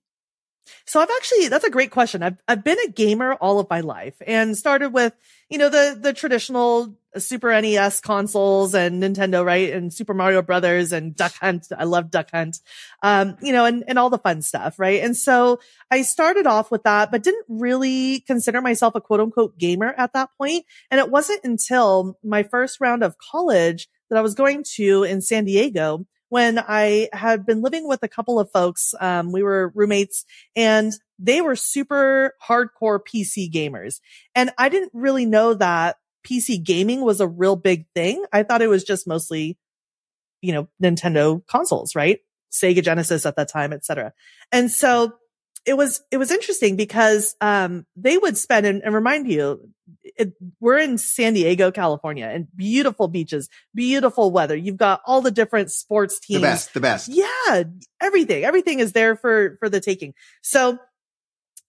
So 0.85 1.01
I've 1.01 1.11
actually, 1.17 1.49
that's 1.49 1.65
a 1.65 1.71
great 1.71 1.91
question. 1.91 2.23
I've, 2.23 2.39
I've 2.49 2.65
been 2.65 2.79
a 2.87 2.91
gamer 2.91 3.35
all 3.35 3.59
of 3.59 3.71
my 3.71 3.81
life 3.81 4.15
and 4.27 4.57
started 4.57 4.93
with, 4.93 5.13
you 5.49 5.59
know, 5.59 5.69
the, 5.69 5.97
the 6.01 6.13
traditional 6.13 6.97
Super 7.17 7.61
NES 7.61 8.01
consoles 8.01 8.75
and 8.75 9.03
Nintendo, 9.03 9.45
right? 9.45 9.73
And 9.73 9.93
Super 9.93 10.15
Mario 10.15 10.43
Brothers 10.43 10.93
and 10.93 11.15
Duck 11.15 11.35
Hunt. 11.41 11.69
I 11.77 11.85
love 11.85 12.11
Duck 12.11 12.31
Hunt. 12.33 12.59
Um, 13.03 13.37
you 13.41 13.53
know, 13.53 13.65
and, 13.65 13.85
and 13.87 13.99
all 13.99 14.11
the 14.11 14.19
fun 14.19 14.43
stuff, 14.43 14.79
right? 14.79 15.03
And 15.03 15.17
so 15.17 15.61
I 15.91 16.03
started 16.03 16.47
off 16.47 16.71
with 16.71 16.83
that, 16.83 17.11
but 17.11 17.23
didn't 17.23 17.47
really 17.49 18.21
consider 18.27 18.61
myself 18.61 18.95
a 18.95 19.01
quote 19.01 19.21
unquote 19.21 19.59
gamer 19.59 19.95
at 19.97 20.13
that 20.15 20.31
point. 20.39 20.65
And 20.91 20.99
it 20.99 21.11
wasn't 21.11 21.45
until 21.45 22.19
my 22.23 22.43
first 22.43 22.81
round 22.81 23.03
of 23.03 23.17
college 23.19 23.89
that 24.11 24.19
I 24.19 24.23
was 24.23 24.35
going 24.35 24.65
to 24.77 25.05
in 25.05 25.21
San 25.21 25.45
Diego 25.45 26.07
when 26.29 26.59
I 26.59 27.09
had 27.13 27.47
been 27.47 27.63
living 27.63 27.89
with 27.89 28.03
a 28.03 28.09
couple 28.09 28.41
of 28.41 28.51
folks. 28.51 28.95
Um, 29.01 29.33
we 29.33 29.43
were 29.43 29.73
roommates 29.75 30.25
and 30.55 30.93
they 31.19 31.41
were 31.41 31.57
super 31.57 32.35
hardcore 32.47 33.01
PC 33.01 33.51
gamers. 33.51 34.01
And 34.35 34.51
I 34.59 34.69
didn't 34.69 34.93
really 34.95 35.27
know 35.27 35.55
that 35.55 35.97
PC 36.27 36.63
gaming 36.63 37.03
was 37.03 37.21
a 37.21 37.29
real 37.29 37.57
big 37.57 37.87
thing. 37.95 38.25
I 38.33 38.43
thought 38.43 38.63
it 38.63 38.69
was 38.69 38.85
just 38.85 39.07
mostly, 39.07 39.59
you 40.43 40.53
know, 40.53 40.69
Nintendo 40.83 41.47
consoles, 41.47 41.95
right? 41.95 42.21
Sega 42.51 42.83
Genesis 42.83 43.27
at 43.27 43.37
that 43.37 43.49
time, 43.49 43.73
etc. 43.73 44.13
And 44.51 44.71
so 44.71 45.15
it 45.67 45.77
was, 45.77 46.03
it 46.11 46.17
was 46.17 46.31
interesting 46.31 46.77
because, 46.77 47.35
um, 47.41 47.87
they 47.97 48.17
would 48.17 48.37
spend 48.37 48.67
and, 48.67 48.83
and 48.83 48.95
remind 48.95 49.31
you, 49.31 49.69
it, 50.17 50.33
we're 50.61 50.79
in 50.79 50.99
San 50.99 51.35
Diego, 51.35 51.71
California 51.71 52.27
and 52.27 52.47
beautiful 52.57 53.09
beaches, 53.09 53.49
beautiful 53.75 54.31
weather. 54.31 54.57
You've 54.57 54.77
got 54.77 55.01
all 55.05 55.21
the 55.21 55.31
different 55.31 55.71
sports 55.71 56.21
teams. 56.21 56.41
The 56.41 56.47
best, 56.47 56.75
the 56.75 56.81
best. 56.81 57.09
Yeah. 57.09 57.65
Everything, 58.01 58.45
everything 58.45 58.81
is 58.81 58.93
there 58.93 59.17
for, 59.17 59.57
for 59.59 59.69
the 59.69 59.81
taking. 59.81 60.15
So 60.43 60.79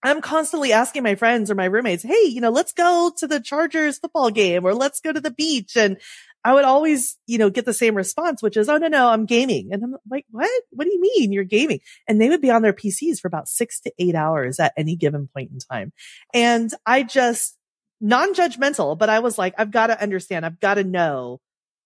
I'm 0.03 0.21
constantly 0.21 0.73
asking 0.73 1.03
my 1.03 1.15
friends 1.15 1.49
or 1.49 1.55
my 1.55 1.65
roommates, 1.65 2.03
Hey, 2.03 2.25
you 2.25 2.39
know, 2.39 2.51
let's 2.51 2.71
go 2.71 3.11
to 3.17 3.27
the 3.27 3.39
Chargers 3.39 3.97
football 3.97 4.29
game 4.29 4.63
or 4.65 4.73
let's 4.73 4.99
go 4.99 5.11
to 5.11 5.19
the 5.19 5.31
beach. 5.31 5.75
And 5.75 5.97
I 6.43 6.53
would 6.53 6.63
always, 6.63 7.17
you 7.27 7.37
know, 7.37 7.49
get 7.49 7.65
the 7.65 7.73
same 7.73 7.95
response, 7.95 8.41
which 8.41 8.57
is, 8.57 8.69
Oh, 8.69 8.77
no, 8.77 8.87
no, 8.87 9.09
I'm 9.09 9.25
gaming. 9.25 9.69
And 9.71 9.83
I'm 9.83 9.95
like, 10.09 10.25
what? 10.29 10.49
What 10.71 10.85
do 10.85 10.91
you 10.91 11.01
mean 11.01 11.33
you're 11.33 11.43
gaming? 11.43 11.79
And 12.07 12.21
they 12.21 12.29
would 12.29 12.41
be 12.41 12.51
on 12.51 12.61
their 12.61 12.73
PCs 12.73 13.19
for 13.19 13.27
about 13.27 13.47
six 13.47 13.79
to 13.81 13.91
eight 13.99 14.15
hours 14.15 14.59
at 14.59 14.73
any 14.77 14.95
given 14.95 15.27
point 15.33 15.51
in 15.51 15.59
time. 15.59 15.91
And 16.33 16.71
I 16.85 17.03
just 17.03 17.57
non-judgmental, 17.99 18.97
but 18.97 19.09
I 19.09 19.19
was 19.19 19.37
like, 19.37 19.55
I've 19.57 19.71
got 19.71 19.87
to 19.87 20.01
understand. 20.01 20.45
I've 20.45 20.59
got 20.59 20.75
to 20.75 20.83
know 20.83 21.41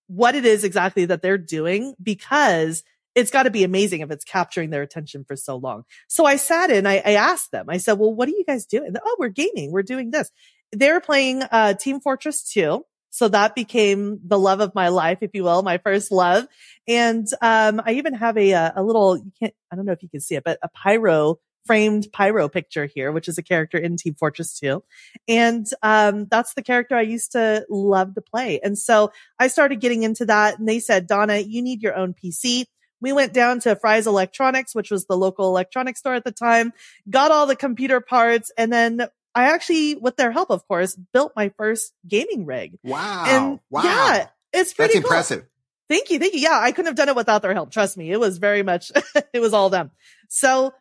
what 0.07 0.35
it 0.35 0.45
is 0.45 0.63
exactly 0.63 1.05
that 1.05 1.21
they're 1.21 1.37
doing 1.37 1.95
because 2.01 2.83
it's 3.15 3.31
got 3.31 3.43
to 3.43 3.49
be 3.49 3.63
amazing 3.63 4.01
if 4.01 4.11
it's 4.11 4.25
capturing 4.25 4.69
their 4.69 4.81
attention 4.81 5.23
for 5.25 5.35
so 5.35 5.55
long. 5.55 5.83
So 6.07 6.25
I 6.25 6.37
sat 6.37 6.69
in, 6.69 6.85
I, 6.85 6.97
I 6.97 7.13
asked 7.13 7.51
them, 7.51 7.65
I 7.69 7.77
said, 7.77 7.93
well, 7.93 8.13
what 8.13 8.27
are 8.27 8.31
you 8.31 8.45
guys 8.45 8.65
doing? 8.65 8.93
Oh, 9.03 9.15
we're 9.19 9.29
gaming. 9.29 9.71
We're 9.71 9.83
doing 9.83 10.11
this. 10.11 10.31
They 10.73 10.91
were 10.91 11.01
playing, 11.01 11.43
uh, 11.43 11.73
Team 11.73 11.99
Fortress 11.99 12.43
2. 12.51 12.83
So 13.11 13.27
that 13.27 13.55
became 13.55 14.19
the 14.25 14.39
love 14.39 14.61
of 14.61 14.73
my 14.73 14.87
life, 14.87 15.19
if 15.21 15.31
you 15.33 15.43
will, 15.43 15.61
my 15.61 15.77
first 15.77 16.11
love. 16.11 16.47
And, 16.87 17.27
um, 17.41 17.81
I 17.85 17.93
even 17.93 18.15
have 18.15 18.37
a, 18.37 18.53
uh, 18.53 18.71
a 18.75 18.83
little, 18.83 19.17
you 19.17 19.31
can't, 19.39 19.53
I 19.71 19.75
don't 19.75 19.85
know 19.85 19.91
if 19.91 20.01
you 20.01 20.09
can 20.09 20.21
see 20.21 20.35
it, 20.35 20.43
but 20.43 20.57
a 20.63 20.69
pyro 20.69 21.37
framed 21.67 22.07
pyro 22.11 22.49
picture 22.49 22.87
here, 22.87 23.11
which 23.11 23.27
is 23.27 23.37
a 23.37 23.43
character 23.43 23.77
in 23.77 23.95
Team 23.95 24.15
Fortress 24.15 24.57
2. 24.59 24.83
And, 25.27 25.67
um, 25.83 26.25
that's 26.25 26.55
the 26.55 26.63
character 26.63 26.95
I 26.95 27.01
used 27.01 27.33
to 27.33 27.65
love 27.69 28.15
to 28.15 28.21
play. 28.21 28.59
And 28.63 28.79
so 28.79 29.11
I 29.37 29.47
started 29.47 29.79
getting 29.79 30.03
into 30.03 30.25
that 30.25 30.57
and 30.57 30.67
they 30.67 30.79
said, 30.79 31.05
Donna, 31.05 31.37
you 31.37 31.61
need 31.61 31.83
your 31.83 31.95
own 31.95 32.15
PC 32.15 32.65
we 33.01 33.11
went 33.11 33.33
down 33.33 33.59
to 33.61 33.75
Fry's 33.75 34.07
Electronics, 34.07 34.75
which 34.75 34.91
was 34.91 35.05
the 35.05 35.17
local 35.17 35.47
electronics 35.47 35.99
store 35.99 36.13
at 36.13 36.23
the 36.23 36.31
time, 36.31 36.71
got 37.09 37.31
all 37.31 37.47
the 37.47 37.55
computer 37.55 37.99
parts, 37.99 38.51
and 38.57 38.71
then 38.71 39.07
I 39.33 39.53
actually, 39.53 39.95
with 39.95 40.17
their 40.17 40.31
help, 40.31 40.49
of 40.49 40.67
course, 40.67 40.95
built 41.13 41.33
my 41.35 41.49
first 41.57 41.93
gaming 42.07 42.45
rig. 42.45 42.77
Wow. 42.83 43.25
And 43.27 43.59
wow. 43.69 43.83
yeah, 43.83 44.27
it's 44.51 44.73
pretty 44.73 44.95
That's 44.95 45.03
cool. 45.03 45.11
impressive. 45.11 45.45
Thank 45.89 46.09
you. 46.09 46.19
Thank 46.19 46.33
you. 46.33 46.39
Yeah, 46.39 46.59
I 46.59 46.71
couldn't 46.71 46.87
have 46.87 46.95
done 46.95 47.09
it 47.09 47.15
without 47.15 47.41
their 47.41 47.53
help. 47.53 47.71
Trust 47.71 47.97
me. 47.97 48.11
It 48.11 48.19
was 48.19 48.37
very 48.37 48.63
much, 48.63 48.91
it 49.33 49.39
was 49.39 49.53
all 49.53 49.69
them. 49.69 49.91
So 50.29 50.73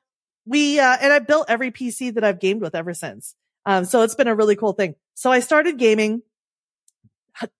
we, 0.47 0.79
uh, 0.79 0.97
and 1.01 1.13
I 1.13 1.19
built 1.19 1.47
every 1.49 1.71
PC 1.71 2.15
that 2.15 2.25
I've 2.25 2.41
gamed 2.41 2.61
with 2.61 2.75
ever 2.75 2.95
since. 2.95 3.35
Um, 3.67 3.85
so 3.85 4.03
it's 4.03 4.15
been 4.15 4.29
a 4.29 4.35
really 4.35 4.57
cool 4.57 4.73
thing. 4.73 4.95
So 5.15 5.31
I 5.31 5.41
started 5.41 5.79
gaming 5.79 6.23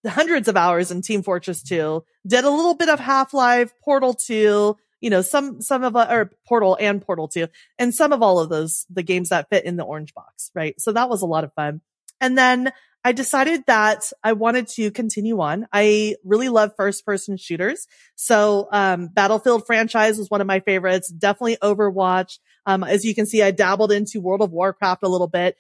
hundreds 0.07 0.49
of 0.49 0.57
hours 0.57 0.91
in 0.91 1.03
Team 1.03 1.23
Fortress 1.23 1.63
2, 1.63 2.05
did 2.27 2.45
a 2.45 2.51
little 2.51 2.75
bit 2.75 2.89
of 2.89 3.01
Half-Life, 3.01 3.73
Portal 3.83 4.15
2, 4.15 4.77
you 5.01 5.11
know, 5.11 5.23
some, 5.23 5.61
some 5.61 5.85
of, 5.85 5.97
or 5.97 6.31
Portal 6.47 6.77
and 6.81 7.01
Portal 7.03 7.29
2, 7.29 7.49
and 7.79 7.95
some 7.95 8.13
of 8.13 8.23
all 8.23 8.39
of 8.39 8.49
those, 8.49 8.87
the 8.91 9.03
games 9.03 9.31
that 9.31 9.49
fit 9.51 9.65
in 9.65 9.77
the 9.77 9.85
orange 9.85 10.15
box, 10.15 10.51
right? 10.55 10.79
So 10.81 10.93
that 10.93 11.09
was 11.09 11.23
a 11.23 11.27
lot 11.27 11.45
of 11.45 11.53
fun. 11.55 11.81
And 12.21 12.37
then 12.37 12.73
I 13.03 13.13
decided 13.13 13.65
that 13.67 14.13
I 14.23 14.35
wanted 14.35 14.69
to 14.69 14.91
continue 14.91 15.41
on. 15.41 15.67
I 15.73 16.17
really 16.23 16.51
love 16.51 16.73
first 16.77 17.07
person 17.07 17.39
shooters. 17.39 17.87
So, 18.15 18.69
um, 18.73 19.09
Battlefield 19.09 19.67
franchise 19.67 20.19
was 20.19 20.29
one 20.29 20.43
of 20.43 20.47
my 20.47 20.61
favorites. 20.61 21.09
Definitely 21.09 21.57
Overwatch. 21.63 22.39
Um, 22.67 22.85
as 22.85 23.05
you 23.05 23.15
can 23.15 23.25
see, 23.25 23.43
I 23.43 23.53
dabbled 23.53 23.91
into 23.91 24.21
World 24.21 24.43
of 24.43 24.53
Warcraft 24.53 25.03
a 25.03 25.09
little 25.09 25.29
bit. 25.29 25.57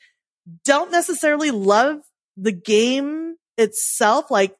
Don't 0.64 0.92
necessarily 0.92 1.50
love 1.50 2.00
the 2.36 2.52
game 2.52 3.36
itself, 3.56 4.30
like 4.30 4.54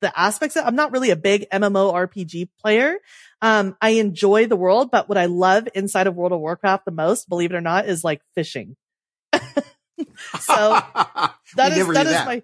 the 0.00 0.18
aspects 0.18 0.56
of, 0.56 0.66
I'm 0.66 0.76
not 0.76 0.92
really 0.92 1.10
a 1.10 1.16
big 1.16 1.48
MMO 1.50 1.92
RPG 1.92 2.48
player. 2.60 2.98
Um, 3.42 3.76
I 3.80 3.90
enjoy 3.90 4.46
the 4.46 4.56
world, 4.56 4.90
but 4.90 5.08
what 5.08 5.18
I 5.18 5.26
love 5.26 5.68
inside 5.74 6.06
of 6.06 6.14
World 6.14 6.32
of 6.32 6.40
Warcraft 6.40 6.84
the 6.84 6.90
most, 6.90 7.28
believe 7.28 7.52
it 7.52 7.56
or 7.56 7.60
not, 7.60 7.88
is 7.88 8.04
like 8.04 8.22
fishing. 8.34 8.76
so 9.32 9.38
that 11.56 11.72
is, 11.72 11.86
that 11.88 12.06
is 12.06 12.12
that. 12.12 12.26
my, 12.26 12.42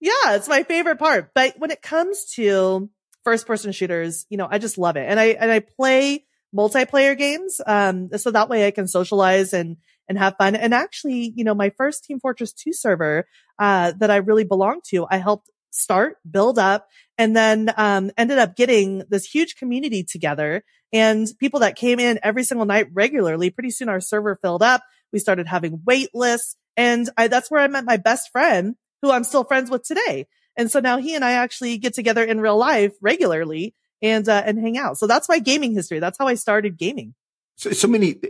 yeah, 0.00 0.34
it's 0.34 0.48
my 0.48 0.62
favorite 0.62 0.98
part. 0.98 1.30
But 1.34 1.54
when 1.58 1.70
it 1.70 1.82
comes 1.82 2.26
to 2.34 2.90
first 3.22 3.46
person 3.46 3.72
shooters, 3.72 4.26
you 4.28 4.36
know, 4.36 4.48
I 4.50 4.58
just 4.58 4.78
love 4.78 4.96
it. 4.96 5.06
And 5.08 5.18
I, 5.18 5.26
and 5.26 5.50
I 5.50 5.60
play 5.60 6.24
multiplayer 6.54 7.16
games. 7.16 7.60
Um, 7.66 8.10
so 8.16 8.30
that 8.30 8.48
way 8.48 8.66
I 8.66 8.70
can 8.70 8.86
socialize 8.86 9.52
and, 9.52 9.76
and 10.08 10.18
have 10.18 10.36
fun. 10.36 10.54
And 10.54 10.74
actually, 10.74 11.32
you 11.34 11.44
know, 11.44 11.54
my 11.54 11.70
first 11.70 12.04
Team 12.04 12.20
Fortress 12.20 12.52
2 12.52 12.72
server, 12.72 13.26
uh, 13.58 13.92
that 13.98 14.10
I 14.10 14.16
really 14.16 14.44
belong 14.44 14.80
to, 14.88 15.06
I 15.10 15.16
helped 15.16 15.50
start, 15.74 16.16
build 16.28 16.58
up, 16.58 16.88
and 17.18 17.36
then, 17.36 17.72
um, 17.76 18.10
ended 18.16 18.38
up 18.38 18.56
getting 18.56 19.02
this 19.08 19.24
huge 19.26 19.56
community 19.56 20.04
together 20.04 20.64
and 20.92 21.26
people 21.38 21.60
that 21.60 21.76
came 21.76 21.98
in 21.98 22.18
every 22.22 22.44
single 22.44 22.66
night 22.66 22.86
regularly. 22.92 23.50
Pretty 23.50 23.70
soon 23.70 23.88
our 23.88 24.00
server 24.00 24.38
filled 24.40 24.62
up. 24.62 24.82
We 25.12 25.18
started 25.18 25.46
having 25.46 25.82
wait 25.84 26.10
lists 26.14 26.56
and 26.76 27.08
I, 27.16 27.28
that's 27.28 27.50
where 27.50 27.60
I 27.60 27.68
met 27.68 27.84
my 27.84 27.96
best 27.96 28.30
friend 28.30 28.76
who 29.02 29.10
I'm 29.10 29.24
still 29.24 29.44
friends 29.44 29.70
with 29.70 29.84
today. 29.84 30.26
And 30.56 30.70
so 30.70 30.80
now 30.80 30.98
he 30.98 31.14
and 31.14 31.24
I 31.24 31.32
actually 31.32 31.78
get 31.78 31.94
together 31.94 32.24
in 32.24 32.40
real 32.40 32.56
life 32.56 32.92
regularly 33.00 33.74
and, 34.02 34.28
uh, 34.28 34.42
and 34.44 34.58
hang 34.58 34.78
out. 34.78 34.98
So 34.98 35.06
that's 35.06 35.28
my 35.28 35.38
gaming 35.38 35.74
history. 35.74 35.98
That's 35.98 36.18
how 36.18 36.26
I 36.26 36.34
started 36.34 36.78
gaming. 36.78 37.14
So, 37.56 37.72
so 37.72 37.88
many, 37.88 38.20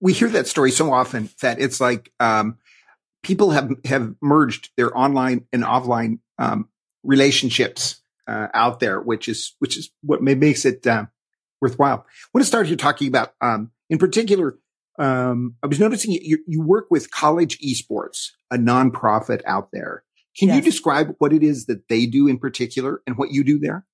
we 0.00 0.12
hear 0.12 0.28
that 0.28 0.46
story 0.46 0.70
so 0.70 0.92
often 0.92 1.30
that 1.42 1.60
it's 1.60 1.80
like, 1.80 2.12
um, 2.20 2.58
people 3.26 3.50
have, 3.50 3.70
have 3.84 4.14
merged 4.22 4.70
their 4.76 4.96
online 4.96 5.46
and 5.52 5.64
offline, 5.64 6.20
um, 6.38 6.68
relationships, 7.02 8.00
uh, 8.28 8.46
out 8.54 8.78
there, 8.78 9.00
which 9.00 9.28
is, 9.28 9.56
which 9.58 9.76
is 9.76 9.90
what 10.02 10.22
makes 10.22 10.64
it, 10.64 10.86
uh, 10.86 11.06
worthwhile. 11.60 12.06
I 12.08 12.28
want 12.32 12.42
to 12.42 12.48
start 12.48 12.68
here 12.68 12.76
talking 12.76 13.08
about, 13.08 13.34
um, 13.40 13.72
in 13.90 13.98
particular, 13.98 14.58
um, 14.98 15.56
I 15.62 15.66
was 15.66 15.80
noticing 15.80 16.12
you, 16.12 16.38
you 16.46 16.62
work 16.62 16.86
with 16.88 17.10
college 17.10 17.58
esports, 17.58 18.30
a 18.50 18.56
nonprofit 18.56 19.42
out 19.44 19.70
there. 19.72 20.04
Can 20.38 20.48
yes. 20.48 20.56
you 20.56 20.62
describe 20.62 21.14
what 21.18 21.32
it 21.32 21.42
is 21.42 21.66
that 21.66 21.88
they 21.88 22.06
do 22.06 22.28
in 22.28 22.38
particular 22.38 23.02
and 23.06 23.18
what 23.18 23.32
you 23.32 23.42
do 23.42 23.58
there? 23.58 23.84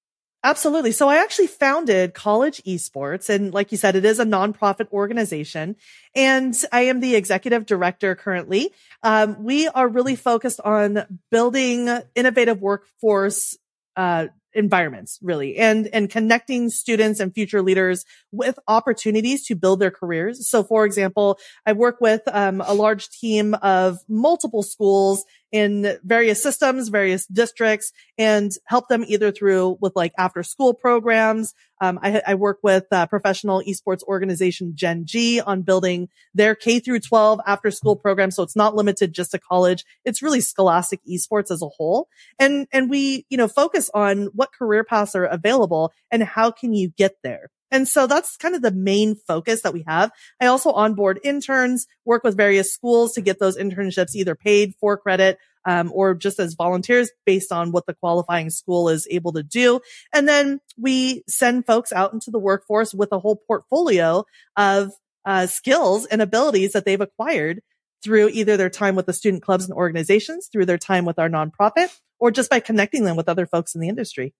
Absolutely. 0.44 0.90
So 0.90 1.08
I 1.08 1.22
actually 1.22 1.46
founded 1.46 2.14
College 2.14 2.62
Esports. 2.64 3.28
And 3.28 3.54
like 3.54 3.70
you 3.70 3.78
said, 3.78 3.94
it 3.94 4.04
is 4.04 4.18
a 4.18 4.25
nonprofit 4.25 4.90
organization. 4.92 5.76
And 6.16 6.54
I 6.72 6.82
am 6.82 6.99
the 6.99 7.14
executive 7.14 7.64
director 7.64 8.16
currently. 8.16 8.72
Um, 9.04 9.44
we 9.44 9.68
are 9.68 9.87
really 9.87 10.16
focused 10.16 10.61
on 10.64 11.20
building 11.30 11.88
innovative 12.16 12.61
workforce, 12.61 13.56
uh, 13.96 14.28
environments 14.54 15.18
really 15.22 15.56
and 15.56 15.88
and 15.94 16.11
connecting 16.11 16.68
students 16.68 17.20
and 17.20 17.32
future 17.32 17.62
leaders 17.62 18.04
with 18.32 18.58
opportunities 18.68 19.46
to 19.46 19.54
build 19.54 19.80
their 19.80 19.90
careers 19.90 20.46
so 20.49 20.62
for 20.62 20.84
example 20.84 21.38
i 21.64 21.72
work 21.72 22.00
with 22.00 22.20
um, 22.26 22.61
a 22.66 22.75
large 22.75 23.08
team 23.08 23.54
of 23.62 23.99
multiple 24.08 24.62
schools 24.62 25.25
in 25.52 25.99
various 26.02 26.42
systems, 26.42 26.88
various 26.88 27.26
districts 27.26 27.92
and 28.16 28.52
help 28.64 28.88
them 28.88 29.04
either 29.06 29.30
through 29.30 29.76
with 29.80 29.92
like 29.94 30.12
after 30.18 30.42
school 30.42 30.73
programs. 30.73 31.54
Um, 31.80 31.99
I, 32.02 32.23
I, 32.26 32.35
work 32.37 32.61
with 32.62 32.85
a 32.92 33.06
professional 33.06 33.62
esports 33.66 34.02
organization 34.04 34.73
Gen.G 34.75 35.40
on 35.40 35.62
building 35.62 36.09
their 36.32 36.54
K 36.54 36.78
through 36.78 37.00
12 37.00 37.40
after 37.44 37.71
school 37.71 37.97
program. 37.97 38.30
So 38.30 38.42
it's 38.42 38.56
not 38.56 38.76
limited 38.76 39.12
just 39.12 39.32
to 39.32 39.38
college. 39.38 39.85
It's 40.04 40.23
really 40.23 40.40
scholastic 40.40 41.00
esports 41.11 41.50
as 41.50 41.61
a 41.61 41.68
whole. 41.68 42.09
And, 42.38 42.66
and 42.73 42.88
we, 42.88 43.26
you 43.28 43.37
know, 43.37 43.49
focus 43.49 43.90
on 43.92 44.26
what 44.32 44.52
career 44.52 44.85
paths 44.85 45.14
are 45.14 45.25
available 45.25 45.92
and 46.11 46.23
how 46.23 46.50
can 46.50 46.73
you 46.73 46.88
get 46.88 47.16
there. 47.23 47.50
And 47.73 47.88
so 47.88 48.07
that's 48.07 48.37
kind 48.37 48.55
of 48.55 48.62
the 48.62 48.71
main 48.71 49.17
focus 49.17 49.62
that 49.62 49.73
we 49.73 49.83
have. 49.88 50.12
I 50.41 50.47
also 50.47 50.71
onboard 50.71 51.19
interns, 51.25 51.88
work 52.05 52.23
with 52.23 52.37
various 52.37 52.73
schools 52.73 53.14
to 53.14 53.21
get 53.21 53.41
those 53.41 53.57
internships 53.57 54.14
either 54.14 54.37
paid 54.37 54.75
for 54.79 54.97
credit 54.97 55.38
um, 55.64 55.91
or 55.95 56.14
just 56.14 56.38
as 56.38 56.55
volunteers 56.55 57.11
based 57.25 57.50
on 57.50 57.73
what 57.73 57.87
the 57.87 57.95
qualifying 57.95 58.50
school 58.50 58.88
is 58.88 59.07
able 59.11 59.33
to 59.33 59.43
do. 59.43 59.81
And 60.12 60.29
then 60.29 60.61
we 60.79 61.25
send 61.29 61.67
folks 61.67 61.93
out 61.93 62.12
into 62.12 62.31
the 62.31 62.38
workforce 62.38 62.93
with 62.95 63.11
a 63.12 63.19
whole 63.19 63.37
portfolio 63.47 64.25
of 64.57 64.93
uh, 65.25 65.47
skills 65.47 66.05
and 66.07 66.21
abilities 66.21 66.73
that 66.73 66.85
they've 66.85 67.00
acquired 67.00 67.62
through 68.02 68.29
either 68.29 68.57
their 68.57 68.71
time 68.71 68.97
with 68.97 69.07
the 69.07 69.12
student 69.12 69.43
clubs 69.43 69.64
and 69.64 69.75
organizations, 69.75 70.49
through 70.50 70.67
their 70.67 70.79
time 70.79 71.05
with 71.05 71.19
our 71.19 71.29
nonprofit, 71.29 71.88
or 72.19 72.31
just 72.33 72.50
by 72.50 72.59
connecting 72.61 73.05
them 73.05 73.17
with 73.17 73.29
other 73.29 73.47
folks 73.47 73.75
in 73.75 73.81
the 73.81 73.88
industry. 73.88 74.35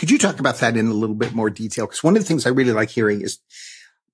Could 0.00 0.10
you 0.10 0.16
talk 0.16 0.40
about 0.40 0.56
that 0.60 0.78
in 0.78 0.86
a 0.86 0.94
little 0.94 1.14
bit 1.14 1.34
more 1.34 1.50
detail? 1.50 1.84
Because 1.84 2.02
one 2.02 2.16
of 2.16 2.22
the 2.22 2.26
things 2.26 2.46
I 2.46 2.48
really 2.48 2.72
like 2.72 2.88
hearing 2.88 3.20
is 3.20 3.38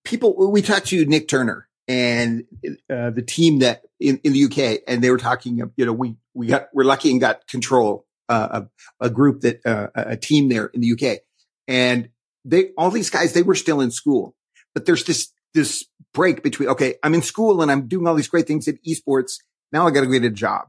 people, 0.02 0.50
we 0.50 0.60
talked 0.60 0.88
to 0.88 1.06
Nick 1.06 1.28
Turner 1.28 1.68
and 1.86 2.42
uh, 2.90 3.10
the 3.10 3.22
team 3.22 3.60
that 3.60 3.82
in, 4.00 4.18
in 4.24 4.32
the 4.32 4.46
UK, 4.46 4.82
and 4.88 5.00
they 5.00 5.12
were 5.12 5.16
talking, 5.16 5.56
you 5.76 5.86
know, 5.86 5.92
we, 5.92 6.16
we 6.34 6.48
got, 6.48 6.70
we're 6.74 6.82
lucky 6.82 7.12
and 7.12 7.20
got 7.20 7.46
control 7.46 8.04
uh, 8.28 8.48
of 8.50 8.70
a 8.98 9.08
group 9.08 9.42
that, 9.42 9.64
uh, 9.64 9.86
a 9.94 10.16
team 10.16 10.48
there 10.48 10.66
in 10.66 10.80
the 10.80 10.90
UK. 10.90 11.20
And 11.68 12.08
they, 12.44 12.70
all 12.76 12.90
these 12.90 13.08
guys, 13.08 13.32
they 13.32 13.44
were 13.44 13.54
still 13.54 13.80
in 13.80 13.92
school, 13.92 14.34
but 14.74 14.86
there's 14.86 15.04
this, 15.04 15.30
this 15.54 15.86
break 16.12 16.42
between, 16.42 16.68
okay, 16.70 16.96
I'm 17.04 17.14
in 17.14 17.22
school 17.22 17.62
and 17.62 17.70
I'm 17.70 17.86
doing 17.86 18.08
all 18.08 18.16
these 18.16 18.26
great 18.26 18.48
things 18.48 18.66
in 18.66 18.80
esports. 18.84 19.34
Now 19.70 19.86
I 19.86 19.92
got 19.92 20.00
to 20.00 20.08
get 20.08 20.24
a 20.24 20.30
job. 20.30 20.66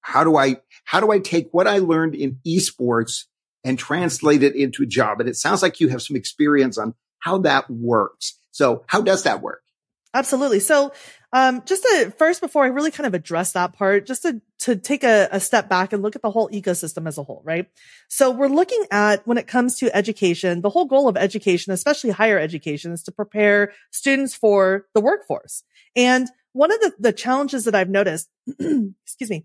how 0.00 0.24
do 0.24 0.38
I, 0.38 0.56
how 0.84 1.00
do 1.00 1.12
I 1.12 1.18
take 1.18 1.48
what 1.52 1.66
I 1.66 1.80
learned 1.80 2.14
in 2.14 2.38
esports 2.46 3.24
and 3.64 3.78
translate 3.78 4.42
it 4.42 4.54
into 4.54 4.82
a 4.82 4.86
job? 4.86 5.20
And 5.20 5.28
it 5.28 5.36
sounds 5.36 5.62
like 5.62 5.80
you 5.80 5.88
have 5.88 6.02
some 6.02 6.16
experience 6.16 6.78
on 6.78 6.94
how 7.18 7.38
that 7.38 7.68
works. 7.70 8.38
So 8.50 8.84
how 8.86 9.00
does 9.00 9.24
that 9.24 9.40
work? 9.42 9.62
Absolutely. 10.14 10.60
So, 10.60 10.92
um, 11.32 11.62
just 11.66 11.82
to 11.82 12.14
first, 12.16 12.40
before 12.40 12.62
I 12.62 12.68
really 12.68 12.92
kind 12.92 13.08
of 13.08 13.14
address 13.14 13.52
that 13.52 13.72
part, 13.72 14.06
just 14.06 14.22
to, 14.22 14.40
to 14.60 14.76
take 14.76 15.02
a, 15.02 15.28
a, 15.32 15.40
step 15.40 15.68
back 15.68 15.92
and 15.92 16.00
look 16.00 16.14
at 16.14 16.22
the 16.22 16.30
whole 16.30 16.48
ecosystem 16.50 17.08
as 17.08 17.18
a 17.18 17.24
whole, 17.24 17.42
right? 17.44 17.66
So 18.06 18.30
we're 18.30 18.46
looking 18.46 18.86
at 18.92 19.26
when 19.26 19.36
it 19.36 19.48
comes 19.48 19.76
to 19.80 19.94
education, 19.94 20.60
the 20.60 20.70
whole 20.70 20.84
goal 20.84 21.08
of 21.08 21.16
education, 21.16 21.72
especially 21.72 22.10
higher 22.10 22.38
education 22.38 22.92
is 22.92 23.02
to 23.02 23.12
prepare 23.12 23.72
students 23.90 24.32
for 24.32 24.86
the 24.94 25.00
workforce. 25.00 25.64
And 25.96 26.28
one 26.52 26.70
of 26.70 26.78
the, 26.80 26.92
the 27.00 27.12
challenges 27.12 27.64
that 27.64 27.74
I've 27.74 27.90
noticed, 27.90 28.28
excuse 28.48 29.30
me, 29.30 29.44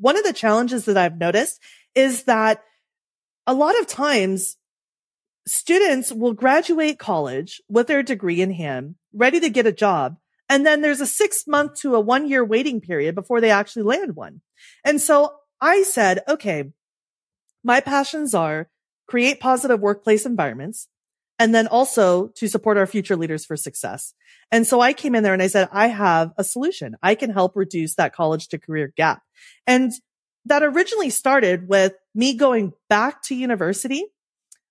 one 0.00 0.16
of 0.16 0.24
the 0.24 0.32
challenges 0.32 0.86
that 0.86 0.96
I've 0.96 1.18
noticed 1.18 1.60
is 1.94 2.24
that 2.24 2.64
a 3.48 3.54
lot 3.54 3.80
of 3.80 3.86
times 3.86 4.58
students 5.46 6.12
will 6.12 6.34
graduate 6.34 6.98
college 6.98 7.62
with 7.66 7.86
their 7.86 8.02
degree 8.02 8.42
in 8.42 8.52
hand, 8.52 8.96
ready 9.14 9.40
to 9.40 9.48
get 9.48 9.66
a 9.66 9.72
job. 9.72 10.18
And 10.50 10.66
then 10.66 10.82
there's 10.82 11.00
a 11.00 11.06
six 11.06 11.46
month 11.46 11.80
to 11.80 11.94
a 11.94 12.00
one 12.00 12.28
year 12.28 12.44
waiting 12.44 12.82
period 12.82 13.14
before 13.14 13.40
they 13.40 13.50
actually 13.50 13.84
land 13.84 14.14
one. 14.14 14.42
And 14.84 15.00
so 15.00 15.34
I 15.62 15.82
said, 15.82 16.20
okay, 16.28 16.64
my 17.64 17.80
passions 17.80 18.34
are 18.34 18.68
create 19.08 19.40
positive 19.40 19.80
workplace 19.80 20.26
environments 20.26 20.88
and 21.38 21.54
then 21.54 21.68
also 21.68 22.28
to 22.36 22.48
support 22.48 22.76
our 22.76 22.86
future 22.86 23.16
leaders 23.16 23.46
for 23.46 23.56
success. 23.56 24.12
And 24.52 24.66
so 24.66 24.82
I 24.82 24.92
came 24.92 25.14
in 25.14 25.22
there 25.22 25.32
and 25.32 25.42
I 25.42 25.46
said, 25.46 25.70
I 25.72 25.86
have 25.86 26.32
a 26.36 26.44
solution. 26.44 26.96
I 27.02 27.14
can 27.14 27.30
help 27.30 27.56
reduce 27.56 27.94
that 27.94 28.14
college 28.14 28.48
to 28.48 28.58
career 28.58 28.92
gap. 28.94 29.22
And 29.66 29.92
that 30.44 30.62
originally 30.62 31.10
started 31.10 31.68
with 31.68 31.94
me 32.18 32.34
going 32.34 32.72
back 32.90 33.22
to 33.22 33.34
university 33.34 34.04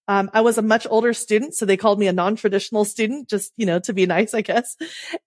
um, 0.07 0.29
I 0.33 0.41
was 0.41 0.57
a 0.57 0.61
much 0.61 0.87
older 0.89 1.13
student, 1.13 1.53
so 1.53 1.65
they 1.65 1.75
called 1.75 1.99
me 1.99 2.07
a 2.07 2.13
non-traditional 2.13 2.85
student, 2.85 3.29
just, 3.29 3.51
you 3.57 3.65
know, 3.65 3.79
to 3.79 3.93
be 3.93 4.05
nice, 4.05 4.33
I 4.33 4.41
guess. 4.41 4.77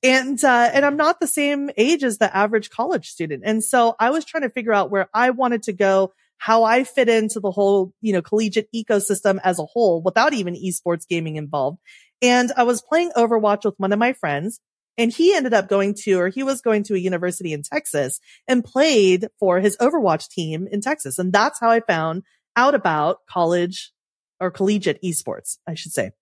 And, 0.02 0.42
uh, 0.42 0.70
and 0.72 0.86
I'm 0.86 0.96
not 0.96 1.20
the 1.20 1.26
same 1.26 1.70
age 1.76 2.02
as 2.02 2.16
the 2.16 2.34
average 2.34 2.70
college 2.70 3.08
student. 3.08 3.42
And 3.44 3.62
so 3.62 3.94
I 4.00 4.10
was 4.10 4.24
trying 4.24 4.42
to 4.44 4.50
figure 4.50 4.72
out 4.72 4.90
where 4.90 5.10
I 5.12 5.30
wanted 5.30 5.64
to 5.64 5.74
go, 5.74 6.14
how 6.38 6.64
I 6.64 6.84
fit 6.84 7.10
into 7.10 7.40
the 7.40 7.50
whole, 7.50 7.92
you 8.00 8.14
know, 8.14 8.22
collegiate 8.22 8.72
ecosystem 8.74 9.38
as 9.44 9.58
a 9.58 9.66
whole 9.66 10.00
without 10.00 10.32
even 10.32 10.54
esports 10.54 11.06
gaming 11.06 11.36
involved. 11.36 11.78
And 12.22 12.50
I 12.56 12.62
was 12.62 12.80
playing 12.80 13.12
Overwatch 13.14 13.66
with 13.66 13.74
one 13.76 13.92
of 13.92 13.98
my 13.98 14.14
friends 14.14 14.60
and 14.98 15.12
he 15.12 15.34
ended 15.34 15.54
up 15.54 15.68
going 15.68 15.94
to, 16.02 16.14
or 16.14 16.28
he 16.28 16.42
was 16.42 16.60
going 16.60 16.82
to 16.84 16.94
a 16.94 16.98
university 16.98 17.52
in 17.52 17.62
Texas 17.62 18.20
and 18.46 18.64
played 18.64 19.28
for 19.38 19.60
his 19.60 19.76
Overwatch 19.78 20.28
team 20.28 20.68
in 20.70 20.80
Texas. 20.80 21.18
And 21.18 21.32
that's 21.32 21.60
how 21.60 21.70
I 21.70 21.80
found 21.80 22.22
out 22.56 22.74
about 22.74 23.18
college 23.28 23.92
or 24.40 24.50
collegiate 24.50 25.02
esports, 25.02 25.58
I 25.66 25.74
should 25.74 25.92
say. 25.92 26.12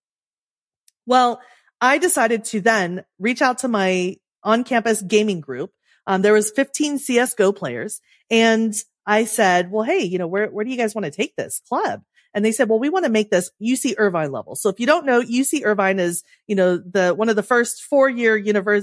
Well, 1.05 1.41
I 1.81 1.97
decided 1.97 2.43
to 2.45 2.61
then 2.61 3.03
reach 3.17 3.41
out 3.41 3.59
to 3.59 3.67
my 3.67 4.17
on 4.43 4.63
campus 4.63 5.01
gaming 5.01 5.41
group. 5.41 5.71
Um, 6.07 6.21
there 6.21 6.33
was 6.33 6.51
15 6.51 6.99
CSGO 6.99 7.55
players 7.55 8.01
and 8.29 8.73
I 9.05 9.25
said, 9.25 9.71
well, 9.71 9.83
hey, 9.83 10.03
you 10.03 10.17
know, 10.19 10.27
where, 10.27 10.47
where 10.47 10.63
do 10.63 10.71
you 10.71 10.77
guys 10.77 10.93
want 10.93 11.05
to 11.05 11.11
take 11.11 11.35
this 11.35 11.61
club? 11.67 12.01
And 12.33 12.45
they 12.45 12.51
said, 12.51 12.69
well, 12.69 12.79
we 12.79 12.89
want 12.89 13.05
to 13.05 13.11
make 13.11 13.31
this 13.31 13.49
UC 13.61 13.95
Irvine 13.97 14.31
level. 14.31 14.55
So 14.55 14.69
if 14.69 14.79
you 14.79 14.85
don't 14.85 15.05
know, 15.05 15.21
UC 15.21 15.65
Irvine 15.65 15.99
is, 15.99 16.23
you 16.47 16.55
know, 16.55 16.77
the, 16.77 17.13
one 17.13 17.29
of 17.29 17.35
the 17.35 17.43
first 17.43 17.83
four 17.83 18.09
year 18.09 18.41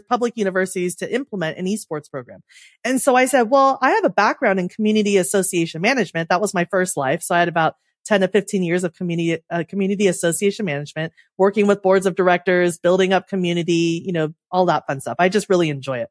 public 0.09 0.37
universities 0.37 0.97
to 0.97 1.15
implement 1.15 1.59
an 1.59 1.67
esports 1.67 2.11
program. 2.11 2.43
And 2.85 3.00
so 3.00 3.15
I 3.15 3.26
said, 3.26 3.50
well, 3.50 3.79
I 3.81 3.91
have 3.93 4.05
a 4.05 4.11
background 4.11 4.59
in 4.59 4.69
community 4.69 5.17
association 5.17 5.81
management. 5.81 6.29
That 6.29 6.41
was 6.41 6.55
my 6.55 6.65
first 6.65 6.97
life. 6.97 7.23
So 7.23 7.35
I 7.35 7.38
had 7.38 7.49
about 7.49 7.76
10 8.07 8.21
to 8.21 8.29
15 8.29 8.62
years 8.62 8.85
of 8.85 8.95
community, 8.95 9.43
uh, 9.50 9.65
community 9.69 10.07
association 10.07 10.65
management, 10.65 11.12
working 11.37 11.67
with 11.67 11.83
boards 11.83 12.07
of 12.07 12.15
directors, 12.15 12.79
building 12.79 13.12
up 13.12 13.29
community, 13.29 14.03
you 14.05 14.12
know, 14.12 14.33
all 14.50 14.67
that 14.67 14.87
fun 14.87 15.00
stuff. 15.00 15.17
I 15.19 15.29
just 15.29 15.50
really 15.50 15.71
enjoy 15.71 15.99
it. 15.99 16.09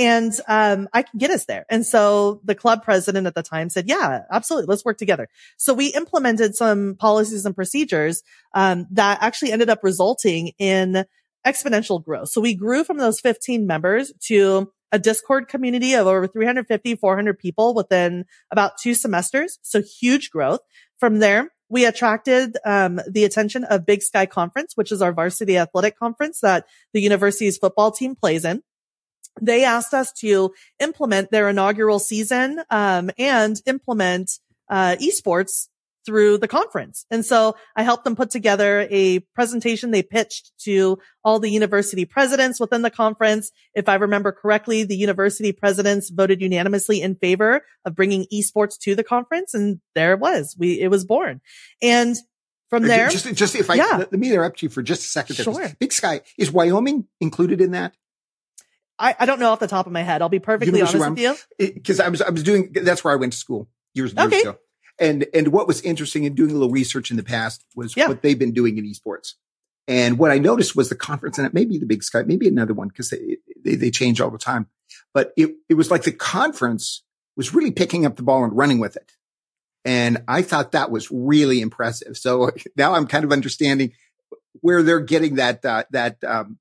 And, 0.00 0.32
um, 0.48 0.88
I 0.94 1.02
can 1.02 1.18
get 1.18 1.30
us 1.30 1.44
there. 1.44 1.66
And 1.68 1.84
so 1.84 2.40
the 2.42 2.54
club 2.54 2.82
president 2.82 3.26
at 3.26 3.34
the 3.34 3.42
time 3.42 3.68
said, 3.68 3.86
yeah, 3.86 4.22
absolutely. 4.32 4.66
Let's 4.66 4.84
work 4.84 4.96
together. 4.96 5.28
So 5.58 5.74
we 5.74 5.88
implemented 5.88 6.56
some 6.56 6.96
policies 6.98 7.44
and 7.44 7.54
procedures, 7.54 8.22
um, 8.54 8.86
that 8.92 9.18
actually 9.20 9.52
ended 9.52 9.68
up 9.68 9.80
resulting 9.82 10.52
in 10.58 11.04
exponential 11.46 12.02
growth. 12.02 12.30
So 12.30 12.40
we 12.40 12.54
grew 12.54 12.82
from 12.82 12.96
those 12.96 13.20
15 13.20 13.66
members 13.66 14.12
to 14.26 14.72
a 14.92 14.98
Discord 14.98 15.48
community 15.48 15.94
of 15.94 16.06
over 16.06 16.26
350, 16.26 16.96
400 16.96 17.38
people 17.38 17.74
within 17.74 18.24
about 18.50 18.78
two 18.78 18.94
semesters. 18.94 19.58
So 19.62 19.82
huge 19.82 20.30
growth. 20.30 20.60
From 20.98 21.18
there, 21.18 21.50
we 21.68 21.84
attracted 21.84 22.56
um, 22.64 23.00
the 23.08 23.24
attention 23.24 23.64
of 23.64 23.86
Big 23.86 24.02
Sky 24.02 24.26
Conference, 24.26 24.72
which 24.74 24.90
is 24.90 25.00
our 25.00 25.12
varsity 25.12 25.56
athletic 25.56 25.98
conference 25.98 26.40
that 26.40 26.66
the 26.92 27.00
university's 27.00 27.58
football 27.58 27.92
team 27.92 28.16
plays 28.16 28.44
in. 28.44 28.62
They 29.40 29.64
asked 29.64 29.94
us 29.94 30.12
to 30.20 30.52
implement 30.78 31.30
their 31.30 31.48
inaugural 31.48 31.98
season 31.98 32.62
um, 32.70 33.10
and 33.18 33.60
implement 33.66 34.30
uh, 34.68 34.96
esports 35.00 35.68
through 36.06 36.38
the 36.38 36.48
conference. 36.48 37.04
And 37.10 37.24
so 37.24 37.56
I 37.76 37.82
helped 37.82 38.04
them 38.04 38.16
put 38.16 38.30
together 38.30 38.86
a 38.90 39.20
presentation 39.34 39.90
they 39.90 40.02
pitched 40.02 40.52
to 40.60 40.98
all 41.24 41.38
the 41.38 41.50
university 41.50 42.04
presidents 42.04 42.58
within 42.58 42.82
the 42.82 42.90
conference. 42.90 43.50
If 43.74 43.88
I 43.88 43.96
remember 43.96 44.32
correctly, 44.32 44.84
the 44.84 44.96
university 44.96 45.52
presidents 45.52 46.10
voted 46.10 46.40
unanimously 46.40 47.02
in 47.02 47.16
favor 47.16 47.62
of 47.84 47.94
bringing 47.94 48.26
esports 48.32 48.78
to 48.80 48.94
the 48.94 49.04
conference. 49.04 49.52
And 49.52 49.80
there 49.94 50.14
it 50.14 50.20
was. 50.20 50.56
We, 50.58 50.80
it 50.80 50.88
was 50.88 51.04
born. 51.04 51.40
And 51.82 52.16
from 52.70 52.84
there, 52.84 53.08
just, 53.08 53.34
just 53.34 53.54
if 53.56 53.68
I, 53.68 53.74
yeah. 53.74 53.96
let, 53.98 54.12
me 54.12 54.30
interrupt 54.30 54.62
you 54.62 54.68
for 54.68 54.82
just 54.82 55.02
a 55.02 55.08
second. 55.08 55.36
Sure. 55.36 55.72
Big 55.80 55.92
Sky, 55.92 56.20
is 56.38 56.52
Wyoming 56.52 57.08
included 57.20 57.60
in 57.60 57.72
that? 57.72 57.94
I, 59.00 59.16
I 59.18 59.26
don't 59.26 59.40
know 59.40 59.50
off 59.50 59.60
the 59.60 59.66
top 59.66 59.86
of 59.86 59.92
my 59.92 60.02
head. 60.02 60.20
I'll 60.20 60.28
be 60.28 60.38
perfectly 60.38 60.78
University 60.78 61.26
honest 61.26 61.46
with 61.58 61.74
you. 61.74 61.80
Cause 61.80 62.00
I 62.00 62.08
was, 62.08 62.20
I 62.20 62.28
was 62.28 62.42
doing, 62.42 62.72
that's 62.72 63.02
where 63.02 63.12
I 63.12 63.16
went 63.16 63.32
to 63.32 63.38
school 63.38 63.68
years, 63.94 64.12
years 64.12 64.26
okay. 64.26 64.40
ago. 64.42 64.58
And, 65.00 65.26
and 65.32 65.48
what 65.48 65.66
was 65.66 65.80
interesting 65.80 66.24
in 66.24 66.34
doing 66.34 66.50
a 66.50 66.52
little 66.52 66.70
research 66.70 67.10
in 67.10 67.16
the 67.16 67.22
past 67.22 67.64
was 67.74 67.96
yeah. 67.96 68.08
what 68.08 68.20
they've 68.20 68.38
been 68.38 68.52
doing 68.52 68.76
in 68.76 68.84
esports. 68.84 69.34
And 69.88 70.18
what 70.18 70.30
I 70.30 70.38
noticed 70.38 70.76
was 70.76 70.90
the 70.90 70.94
conference, 70.94 71.38
and 71.38 71.46
it 71.46 71.54
may 71.54 71.64
be 71.64 71.78
the 71.78 71.86
big 71.86 72.02
sky, 72.02 72.22
maybe 72.22 72.46
another 72.46 72.74
one 72.74 72.88
because 72.88 73.08
they, 73.08 73.38
they, 73.64 73.74
they 73.74 73.90
change 73.90 74.20
all 74.20 74.30
the 74.30 74.38
time. 74.38 74.66
But 75.14 75.32
it, 75.36 75.50
it 75.70 75.74
was 75.74 75.90
like 75.90 76.02
the 76.02 76.12
conference 76.12 77.02
was 77.36 77.54
really 77.54 77.72
picking 77.72 78.04
up 78.04 78.16
the 78.16 78.22
ball 78.22 78.44
and 78.44 78.54
running 78.54 78.78
with 78.78 78.96
it. 78.96 79.12
And 79.86 80.22
I 80.28 80.42
thought 80.42 80.72
that 80.72 80.90
was 80.90 81.10
really 81.10 81.62
impressive. 81.62 82.18
So 82.18 82.50
now 82.76 82.92
I'm 82.94 83.06
kind 83.06 83.24
of 83.24 83.32
understanding 83.32 83.92
where 84.60 84.82
they're 84.82 85.00
getting 85.00 85.36
that, 85.36 85.64
uh, 85.64 85.84
that, 85.90 86.22
um, 86.22 86.58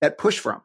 that 0.00 0.18
push 0.18 0.38
from. 0.38 0.62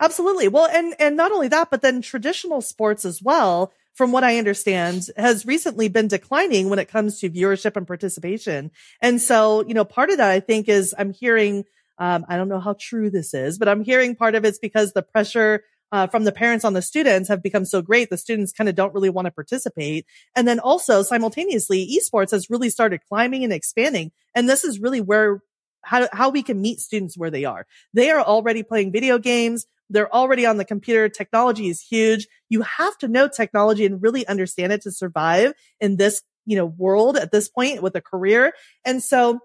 Absolutely. 0.00 0.48
Well, 0.48 0.66
and, 0.72 0.94
and 0.98 1.16
not 1.16 1.30
only 1.30 1.48
that, 1.48 1.70
but 1.70 1.82
then 1.82 2.00
traditional 2.00 2.62
sports 2.62 3.04
as 3.04 3.22
well 3.22 3.72
from 3.94 4.12
what 4.12 4.24
I 4.24 4.38
understand, 4.38 5.08
has 5.16 5.44
recently 5.44 5.88
been 5.88 6.08
declining 6.08 6.70
when 6.70 6.78
it 6.78 6.88
comes 6.88 7.20
to 7.20 7.28
viewership 7.28 7.76
and 7.76 7.86
participation. 7.86 8.70
And 9.02 9.20
so, 9.20 9.62
you 9.66 9.74
know, 9.74 9.84
part 9.84 10.10
of 10.10 10.16
that 10.16 10.30
I 10.30 10.40
think 10.40 10.68
is 10.68 10.94
I'm 10.96 11.12
hearing, 11.12 11.64
um, 11.98 12.24
I 12.28 12.38
don't 12.38 12.48
know 12.48 12.60
how 12.60 12.76
true 12.80 13.10
this 13.10 13.34
is, 13.34 13.58
but 13.58 13.68
I'm 13.68 13.84
hearing 13.84 14.16
part 14.16 14.34
of 14.34 14.44
it's 14.44 14.58
because 14.58 14.92
the 14.92 15.02
pressure 15.02 15.64
uh, 15.92 16.06
from 16.06 16.24
the 16.24 16.32
parents 16.32 16.64
on 16.64 16.72
the 16.72 16.82
students 16.82 17.28
have 17.28 17.42
become 17.42 17.64
so 17.64 17.82
great. 17.82 18.10
The 18.10 18.16
students 18.16 18.52
kind 18.52 18.70
of 18.70 18.76
don't 18.76 18.94
really 18.94 19.10
want 19.10 19.26
to 19.26 19.32
participate. 19.32 20.06
And 20.36 20.46
then 20.48 20.60
also 20.60 21.02
simultaneously, 21.02 21.98
esports 21.98 22.30
has 22.30 22.48
really 22.48 22.70
started 22.70 23.00
climbing 23.08 23.44
and 23.44 23.52
expanding. 23.52 24.12
And 24.34 24.48
this 24.48 24.64
is 24.64 24.78
really 24.78 25.00
where 25.00 25.42
how, 25.82 26.08
how 26.12 26.28
we 26.30 26.42
can 26.42 26.62
meet 26.62 26.78
students 26.80 27.18
where 27.18 27.30
they 27.30 27.44
are. 27.44 27.66
They 27.92 28.10
are 28.10 28.20
already 28.22 28.62
playing 28.62 28.92
video 28.92 29.18
games. 29.18 29.66
They're 29.90 30.12
already 30.14 30.46
on 30.46 30.56
the 30.56 30.64
computer. 30.64 31.08
Technology 31.08 31.68
is 31.68 31.82
huge. 31.82 32.28
You 32.48 32.62
have 32.62 32.96
to 32.98 33.08
know 33.08 33.28
technology 33.28 33.84
and 33.84 34.02
really 34.02 34.26
understand 34.26 34.72
it 34.72 34.82
to 34.82 34.92
survive 34.92 35.52
in 35.80 35.96
this, 35.96 36.22
you 36.46 36.56
know, 36.56 36.66
world 36.66 37.16
at 37.16 37.32
this 37.32 37.48
point 37.48 37.82
with 37.82 37.94
a 37.96 38.00
career. 38.00 38.52
And 38.84 39.02
so 39.02 39.40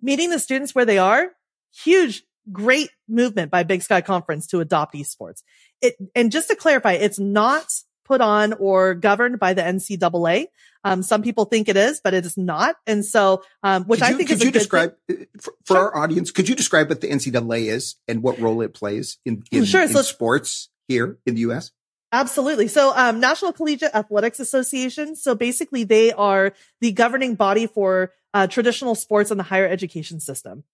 meeting 0.00 0.30
the 0.30 0.38
students 0.38 0.74
where 0.74 0.84
they 0.84 0.98
are, 0.98 1.30
huge, 1.72 2.24
great 2.52 2.90
movement 3.08 3.50
by 3.50 3.62
Big 3.62 3.82
Sky 3.82 4.02
Conference 4.02 4.46
to 4.48 4.60
adopt 4.60 4.94
esports. 4.94 5.42
It, 5.80 5.96
and 6.14 6.30
just 6.30 6.48
to 6.48 6.56
clarify, 6.56 6.92
it's 6.92 7.18
not 7.18 7.66
put 8.04 8.20
on 8.20 8.52
or 8.54 8.94
governed 8.94 9.38
by 9.38 9.54
the 9.54 9.62
NCAA. 9.62 10.46
Um, 10.84 11.02
some 11.02 11.22
people 11.22 11.46
think 11.46 11.68
it 11.68 11.76
is, 11.76 12.00
but 12.02 12.12
it 12.12 12.26
is 12.26 12.36
not. 12.36 12.76
And 12.86 13.04
so, 13.04 13.42
um, 13.62 13.84
which 13.84 14.00
you, 14.00 14.06
I 14.06 14.12
think 14.12 14.28
could 14.28 14.38
is 14.38 14.44
you 14.44 14.50
describe 14.50 14.94
uh, 15.10 15.14
for, 15.40 15.54
for 15.64 15.74
sure. 15.74 15.78
our 15.78 15.96
audience, 15.96 16.30
could 16.30 16.48
you 16.48 16.54
describe 16.54 16.90
what 16.90 17.00
the 17.00 17.08
NCAA 17.08 17.70
is 17.70 17.96
and 18.06 18.22
what 18.22 18.38
role 18.38 18.60
it 18.60 18.74
plays 18.74 19.18
in, 19.24 19.42
in, 19.50 19.64
sure. 19.64 19.82
in 19.82 19.88
so, 19.88 20.02
sports 20.02 20.68
here 20.86 21.18
in 21.24 21.34
the 21.34 21.40
U.S.? 21.42 21.72
Absolutely. 22.12 22.68
So, 22.68 22.92
um, 22.94 23.18
National 23.18 23.52
Collegiate 23.52 23.94
Athletics 23.94 24.38
Association. 24.38 25.16
So 25.16 25.34
basically 25.34 25.84
they 25.84 26.12
are 26.12 26.52
the 26.80 26.92
governing 26.92 27.34
body 27.34 27.66
for, 27.66 28.12
uh, 28.34 28.46
traditional 28.46 28.94
sports 28.94 29.30
in 29.30 29.38
the 29.38 29.42
higher 29.42 29.66
education 29.66 30.20
system. 30.20 30.64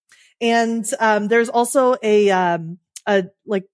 And, 0.40 0.84
um, 0.98 1.28
there's 1.28 1.48
also 1.48 1.96
a, 2.02 2.30
um, 2.30 2.78
a, 3.06 3.28
like 3.46 3.64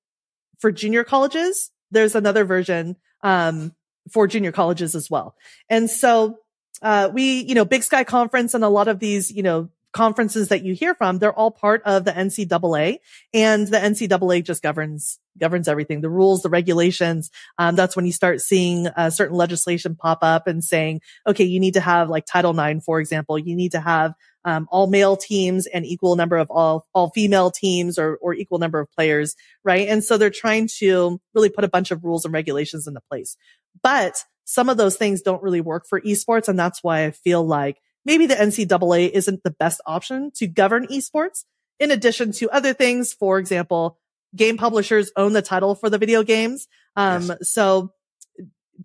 for 0.58 0.70
junior 0.70 1.02
colleges, 1.02 1.70
there's 1.90 2.14
another 2.14 2.44
version 2.44 2.96
um, 3.26 3.74
for 4.12 4.28
junior 4.28 4.52
colleges 4.52 4.94
as 4.94 5.10
well. 5.10 5.34
And 5.68 5.90
so, 5.90 6.38
uh, 6.80 7.10
we, 7.12 7.40
you 7.40 7.56
know, 7.56 7.64
Big 7.64 7.82
Sky 7.82 8.04
Conference 8.04 8.54
and 8.54 8.62
a 8.62 8.68
lot 8.68 8.86
of 8.86 9.00
these, 9.00 9.32
you 9.32 9.42
know, 9.42 9.68
conferences 9.96 10.48
that 10.48 10.62
you 10.62 10.74
hear 10.74 10.94
from, 10.94 11.18
they're 11.18 11.32
all 11.32 11.50
part 11.50 11.80
of 11.86 12.04
the 12.04 12.12
NCAA 12.12 12.98
and 13.32 13.66
the 13.66 13.78
NCAA 13.78 14.44
just 14.44 14.62
governs, 14.62 15.18
governs 15.38 15.68
everything, 15.68 16.02
the 16.02 16.10
rules, 16.10 16.42
the 16.42 16.50
regulations. 16.50 17.30
Um, 17.56 17.76
that's 17.76 17.96
when 17.96 18.04
you 18.04 18.12
start 18.12 18.42
seeing 18.42 18.88
uh, 18.88 19.08
certain 19.08 19.36
legislation 19.36 19.96
pop 19.96 20.18
up 20.20 20.46
and 20.46 20.62
saying, 20.62 21.00
okay, 21.26 21.44
you 21.44 21.58
need 21.58 21.72
to 21.74 21.80
have 21.80 22.10
like 22.10 22.26
Title 22.26 22.58
IX, 22.58 22.84
for 22.84 23.00
example, 23.00 23.38
you 23.38 23.56
need 23.56 23.72
to 23.72 23.80
have 23.80 24.12
um, 24.44 24.68
all 24.70 24.86
male 24.86 25.16
teams 25.16 25.66
and 25.66 25.86
equal 25.86 26.14
number 26.14 26.36
of 26.36 26.50
all, 26.50 26.86
all 26.94 27.08
female 27.08 27.50
teams 27.50 27.98
or, 27.98 28.16
or 28.16 28.34
equal 28.34 28.58
number 28.58 28.78
of 28.78 28.92
players. 28.92 29.34
Right. 29.64 29.88
And 29.88 30.04
so 30.04 30.18
they're 30.18 30.28
trying 30.28 30.68
to 30.76 31.18
really 31.34 31.48
put 31.48 31.64
a 31.64 31.68
bunch 31.68 31.90
of 31.90 32.04
rules 32.04 32.26
and 32.26 32.34
regulations 32.34 32.86
into 32.86 33.00
place, 33.10 33.38
but 33.82 34.22
some 34.44 34.68
of 34.68 34.76
those 34.76 34.96
things 34.96 35.22
don't 35.22 35.42
really 35.42 35.62
work 35.62 35.86
for 35.88 36.02
esports. 36.02 36.48
And 36.48 36.58
that's 36.58 36.84
why 36.84 37.04
I 37.04 37.12
feel 37.12 37.44
like 37.44 37.78
maybe 38.06 38.24
the 38.24 38.34
NCAA 38.34 39.10
isn't 39.10 39.42
the 39.42 39.50
best 39.50 39.82
option 39.84 40.30
to 40.36 40.46
govern 40.46 40.86
esports 40.86 41.44
in 41.78 41.90
addition 41.90 42.32
to 42.32 42.48
other 42.50 42.72
things. 42.72 43.12
For 43.12 43.38
example, 43.38 43.98
game 44.34 44.56
publishers 44.56 45.10
own 45.16 45.34
the 45.34 45.42
title 45.42 45.74
for 45.74 45.90
the 45.90 45.98
video 45.98 46.22
games. 46.22 46.68
Um, 46.94 47.26
yes. 47.26 47.50
so 47.50 47.92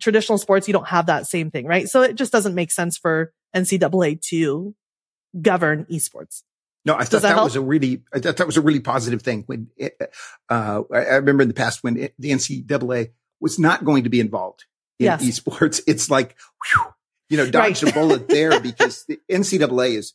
traditional 0.00 0.36
sports, 0.36 0.68
you 0.68 0.72
don't 0.72 0.88
have 0.88 1.06
that 1.06 1.26
same 1.26 1.50
thing, 1.50 1.66
right? 1.66 1.88
So 1.88 2.02
it 2.02 2.16
just 2.16 2.32
doesn't 2.32 2.54
make 2.54 2.70
sense 2.70 2.98
for 2.98 3.32
NCAA 3.54 4.20
to 4.28 4.74
govern 5.40 5.86
esports. 5.90 6.42
No, 6.84 6.94
I 6.94 7.04
thought 7.04 7.22
that, 7.22 7.36
that 7.36 7.44
was 7.44 7.54
a 7.54 7.60
really, 7.60 8.02
I 8.12 8.18
thought 8.18 8.38
that 8.38 8.46
was 8.46 8.56
a 8.56 8.60
really 8.60 8.80
positive 8.80 9.22
thing 9.22 9.44
when 9.46 9.68
it, 9.76 9.96
uh, 10.48 10.82
I 10.92 11.14
remember 11.16 11.42
in 11.42 11.48
the 11.48 11.54
past 11.54 11.84
when 11.84 11.96
it, 11.96 12.14
the 12.18 12.30
NCAA 12.30 13.12
was 13.40 13.58
not 13.58 13.84
going 13.84 14.02
to 14.02 14.10
be 14.10 14.18
involved 14.18 14.64
in 14.98 15.04
yes. 15.04 15.22
esports. 15.22 15.80
It's 15.86 16.10
like, 16.10 16.36
whew, 16.66 16.92
you 17.32 17.38
know, 17.38 17.50
dodged 17.50 17.82
right. 17.82 17.90
a 17.90 17.94
bullet 17.94 18.28
there 18.28 18.60
because 18.60 19.06
the 19.08 19.18
NCAA 19.30 19.96
is 19.96 20.12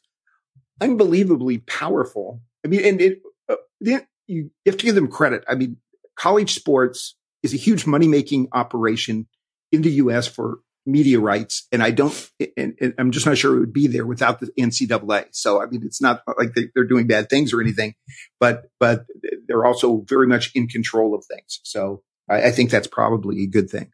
unbelievably 0.79 1.57
powerful. 1.57 2.41
I 2.63 2.67
mean, 2.67 2.85
and 2.85 3.01
it, 3.01 3.21
uh, 3.49 3.55
you 3.79 4.51
have 4.67 4.77
to 4.77 4.85
give 4.85 4.93
them 4.93 5.07
credit. 5.07 5.43
I 5.49 5.55
mean, 5.55 5.77
college 6.15 6.53
sports 6.53 7.15
is 7.41 7.55
a 7.55 7.57
huge 7.57 7.87
money 7.87 8.07
making 8.07 8.49
operation 8.51 9.27
in 9.71 9.81
the 9.81 9.89
U.S. 9.93 10.27
for 10.27 10.59
media 10.85 11.19
rights. 11.19 11.67
And 11.71 11.81
I 11.81 11.89
don't, 11.89 12.29
and, 12.55 12.75
and, 12.79 12.93
I'm 12.99 13.09
just 13.09 13.25
not 13.25 13.35
sure 13.35 13.57
it 13.57 13.61
would 13.61 13.73
be 13.73 13.87
there 13.87 14.05
without 14.05 14.39
the 14.39 14.51
NCAA. 14.57 15.25
So, 15.31 15.59
I 15.59 15.65
mean, 15.65 15.81
it's 15.83 15.99
not 15.99 16.21
like 16.37 16.53
they, 16.53 16.69
are 16.77 16.85
doing 16.85 17.07
bad 17.07 17.31
things 17.31 17.51
or 17.51 17.61
anything, 17.61 17.95
but, 18.39 18.65
but 18.79 19.05
they're 19.47 19.65
also 19.65 20.05
very 20.07 20.27
much 20.27 20.51
in 20.53 20.67
control 20.67 21.15
of 21.15 21.25
things. 21.25 21.61
So 21.63 22.03
I, 22.29 22.43
I 22.43 22.51
think 22.51 22.69
that's 22.69 22.87
probably 22.87 23.41
a 23.41 23.47
good 23.47 23.71
thing. 23.71 23.91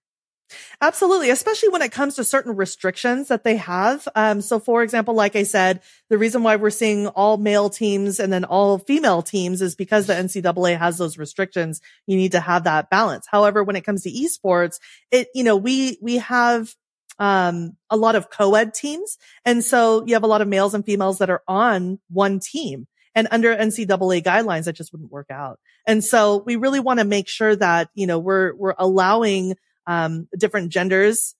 Absolutely, 0.82 1.30
especially 1.30 1.70
when 1.70 1.82
it 1.82 1.92
comes 1.92 2.16
to 2.16 2.24
certain 2.24 2.56
restrictions 2.56 3.28
that 3.28 3.44
they 3.44 3.58
have. 3.58 4.08
Um, 4.16 4.42
so 4.42 4.60
for 4.60 4.84
example, 4.84 5.14
like 5.14 5.36
I 5.36 5.44
said, 5.44 5.82
the 6.10 6.18
reason 6.18 6.44
why 6.44 6.56
we're 6.56 6.70
seeing 6.70 7.08
all 7.08 7.38
male 7.38 7.70
teams 7.70 8.20
and 8.20 8.32
then 8.32 8.46
all 8.46 8.80
female 8.80 9.22
teams 9.22 9.62
is 9.62 9.76
because 9.76 10.08
the 10.08 10.14
NCAA 10.14 10.78
has 10.78 10.98
those 10.98 11.18
restrictions. 11.18 11.82
You 12.08 12.18
need 12.18 12.34
to 12.34 12.40
have 12.40 12.66
that 12.66 12.90
balance. 12.90 13.28
However, 13.30 13.64
when 13.64 13.76
it 13.76 13.86
comes 13.86 14.04
to 14.04 14.12
esports, 14.12 14.80
it, 15.12 15.28
you 15.34 15.44
know, 15.44 15.56
we, 15.58 15.98
we 16.02 16.18
have, 16.18 16.76
um, 17.20 17.78
a 17.90 17.98
lot 17.98 18.16
of 18.16 18.30
co-ed 18.30 18.74
teams. 18.74 19.18
And 19.46 19.64
so 19.64 20.04
you 20.06 20.16
have 20.16 20.24
a 20.24 20.28
lot 20.28 20.42
of 20.42 20.48
males 20.48 20.74
and 20.74 20.86
females 20.86 21.20
that 21.20 21.30
are 21.30 21.44
on 21.48 22.00
one 22.10 22.40
team. 22.40 22.88
And 23.16 23.28
under 23.32 23.56
NCAA 23.56 24.24
guidelines, 24.24 24.66
that 24.66 24.74
just 24.74 24.92
wouldn't 24.92 25.12
work 25.12 25.28
out. 25.30 25.60
And 25.86 26.04
so 26.04 26.44
we 26.46 26.56
really 26.56 26.80
want 26.80 27.00
to 27.00 27.06
make 27.06 27.28
sure 27.28 27.56
that, 27.56 27.90
you 27.94 28.08
know, 28.08 28.18
we're, 28.18 28.56
we're 28.56 28.74
allowing 28.78 29.56
um, 29.88 30.28
different 30.38 30.72
genders, 30.72 31.36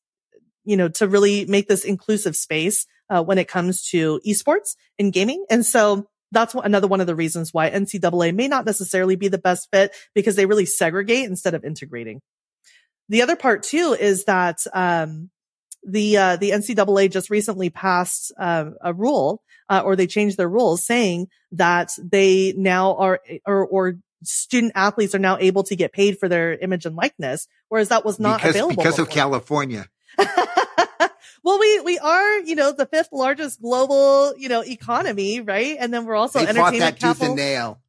you 0.64 0.78
know, 0.78 0.90
to 0.90 1.08
really 1.08 1.46
make 1.46 1.68
this 1.68 1.86
inclusive 1.86 2.36
space 2.36 2.86
uh, 3.10 3.24
when 3.24 3.38
it 3.38 3.48
comes 3.48 3.88
to 3.90 4.20
esports 4.26 4.76
and 4.98 5.14
gaming. 5.14 5.46
And 5.50 5.66
so 5.66 6.08
that's 6.32 6.56
another 6.56 6.88
one 6.88 7.02
of 7.02 7.08
the 7.08 7.16
reasons 7.16 7.54
why 7.54 7.70
NCAA 7.70 8.36
may 8.36 8.48
not 8.48 8.66
necessarily 8.66 9.16
be 9.16 9.28
the 9.28 9.38
best 9.38 9.70
fit 9.72 9.94
because 10.16 10.36
they 10.36 10.46
really 10.46 10.66
segregate 10.66 11.26
instead 11.26 11.54
of 11.54 11.64
integrating. 11.64 12.22
The 13.10 13.22
other 13.22 13.36
part 13.36 13.64
too 13.64 13.96
is 14.00 14.26
that 14.26 14.66
um, 14.74 15.30
the 15.86 16.18
uh, 16.18 16.36
the 16.38 16.52
NCAA 16.52 17.12
just 17.12 17.30
recently 17.30 17.70
passed 17.70 18.32
uh, 18.40 18.72
a 18.82 18.94
rule, 18.94 19.44
uh, 19.70 19.82
or 19.84 19.96
they 19.96 20.08
changed 20.08 20.38
their 20.38 20.50
rules, 20.50 20.86
saying 20.86 21.28
that 21.52 21.92
they 22.02 22.54
now 22.58 22.96
are 22.96 23.20
or 23.46 23.66
or 23.66 23.94
student 24.24 24.72
athletes 24.76 25.14
are 25.14 25.20
now 25.20 25.38
able 25.40 25.64
to 25.64 25.76
get 25.76 25.94
paid 25.94 26.18
for 26.18 26.28
their 26.28 26.54
image 26.54 26.86
and 26.86 26.96
likeness, 26.96 27.48
whereas 27.70 27.90
that 27.90 28.06
was 28.06 28.20
not 28.20 28.40
because, 28.40 28.56
available 28.56 28.76
because 28.76 28.96
before. 28.96 29.06
of 29.06 29.12
California. 29.12 29.88
well, 31.44 31.60
we 31.60 31.80
we 31.82 32.00
are 32.00 32.40
you 32.40 32.56
know 32.56 32.72
the 32.72 32.86
fifth 32.86 33.10
largest 33.12 33.62
global 33.62 34.34
you 34.38 34.50
know 34.50 34.64
economy, 34.64 35.42
right? 35.42 35.78
And 35.80 35.94
then 35.94 36.06
we're 36.06 36.16
also 36.16 36.40
they 36.40 36.48
entertainment 36.48 36.80
that 36.80 37.00
capital. 37.00 37.14
Tooth 37.14 37.22
and 37.30 37.36
nail. 37.36 37.82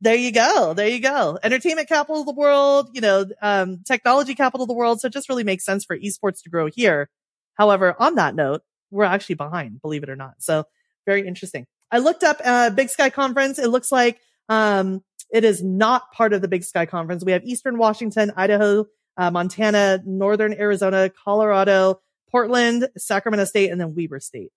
there 0.00 0.16
you 0.16 0.32
go, 0.32 0.74
there 0.74 0.88
you 0.88 1.00
go. 1.00 1.38
Entertainment 1.42 1.88
capital 1.88 2.20
of 2.20 2.26
the 2.26 2.32
world, 2.32 2.90
you 2.92 3.00
know, 3.00 3.26
um, 3.42 3.80
technology 3.84 4.34
capital 4.34 4.64
of 4.64 4.68
the 4.68 4.74
world. 4.74 5.00
So 5.00 5.06
it 5.06 5.12
just 5.12 5.28
really 5.28 5.44
makes 5.44 5.64
sense 5.64 5.84
for 5.84 5.96
esports 5.98 6.42
to 6.44 6.50
grow 6.50 6.66
here. 6.66 7.10
However, 7.54 7.94
on 7.98 8.14
that 8.16 8.34
note, 8.34 8.62
we're 8.90 9.04
actually 9.04 9.36
behind, 9.36 9.80
believe 9.82 10.02
it 10.02 10.08
or 10.08 10.16
not. 10.16 10.34
So 10.38 10.64
very 11.06 11.26
interesting. 11.26 11.66
I 11.90 11.98
looked 11.98 12.24
up 12.24 12.40
uh, 12.44 12.70
Big 12.70 12.88
Sky 12.88 13.10
Conference. 13.10 13.58
It 13.58 13.68
looks 13.68 13.92
like 13.92 14.20
um, 14.48 15.02
it 15.30 15.44
is 15.44 15.62
not 15.62 16.12
part 16.12 16.32
of 16.32 16.42
the 16.42 16.48
Big 16.48 16.64
Sky 16.64 16.86
Conference. 16.86 17.24
We 17.24 17.32
have 17.32 17.44
Eastern 17.44 17.78
Washington, 17.78 18.32
Idaho, 18.36 18.86
uh, 19.16 19.30
Montana, 19.30 20.00
Northern 20.04 20.54
Arizona, 20.54 21.10
Colorado, 21.10 22.00
Portland, 22.30 22.88
Sacramento 22.96 23.44
State, 23.44 23.70
and 23.70 23.80
then 23.80 23.94
Weber 23.94 24.20
State. 24.20 24.50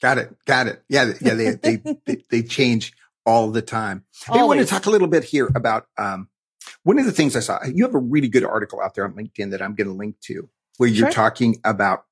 Got 0.00 0.18
it. 0.18 0.36
Got 0.46 0.68
it. 0.68 0.82
Yeah. 0.88 1.12
Yeah. 1.20 1.34
They, 1.34 1.50
they, 1.50 1.76
they, 2.06 2.24
they, 2.30 2.42
change 2.42 2.92
all 3.26 3.50
the 3.50 3.62
time. 3.62 4.04
Always. 4.28 4.40
I 4.40 4.44
want 4.44 4.60
to 4.60 4.66
talk 4.66 4.86
a 4.86 4.90
little 4.90 5.08
bit 5.08 5.24
here 5.24 5.50
about, 5.54 5.86
um, 5.96 6.28
one 6.84 6.98
of 6.98 7.06
the 7.06 7.12
things 7.12 7.34
I 7.34 7.40
saw, 7.40 7.58
you 7.64 7.84
have 7.84 7.94
a 7.94 7.98
really 7.98 8.28
good 8.28 8.44
article 8.44 8.80
out 8.80 8.94
there 8.94 9.04
on 9.04 9.14
LinkedIn 9.14 9.50
that 9.50 9.62
I'm 9.62 9.74
going 9.74 9.88
to 9.88 9.94
link 9.94 10.20
to 10.22 10.48
where 10.76 10.88
you're 10.88 11.06
sure. 11.06 11.12
talking 11.12 11.56
about 11.64 12.04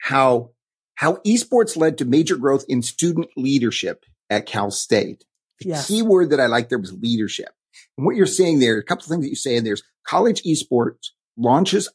how, 0.00 0.50
how 0.94 1.16
esports 1.26 1.76
led 1.76 1.98
to 1.98 2.04
major 2.04 2.36
growth 2.36 2.64
in 2.68 2.80
student 2.82 3.28
leadership 3.36 4.04
at 4.30 4.46
Cal 4.46 4.70
State. 4.70 5.24
The 5.60 5.68
yes. 5.68 5.88
key 5.88 6.02
word 6.02 6.30
that 6.30 6.40
I 6.40 6.46
like 6.46 6.68
there 6.68 6.78
was 6.78 6.92
leadership. 6.92 7.50
And 7.96 8.06
what 8.06 8.16
you're 8.16 8.26
saying 8.26 8.60
there, 8.60 8.78
a 8.78 8.84
couple 8.84 9.04
of 9.04 9.08
things 9.08 9.24
that 9.24 9.30
you 9.30 9.36
say 9.36 9.56
in 9.56 9.64
there's 9.64 9.82
college 10.06 10.42
esports 10.42 11.10
launches 11.36 11.88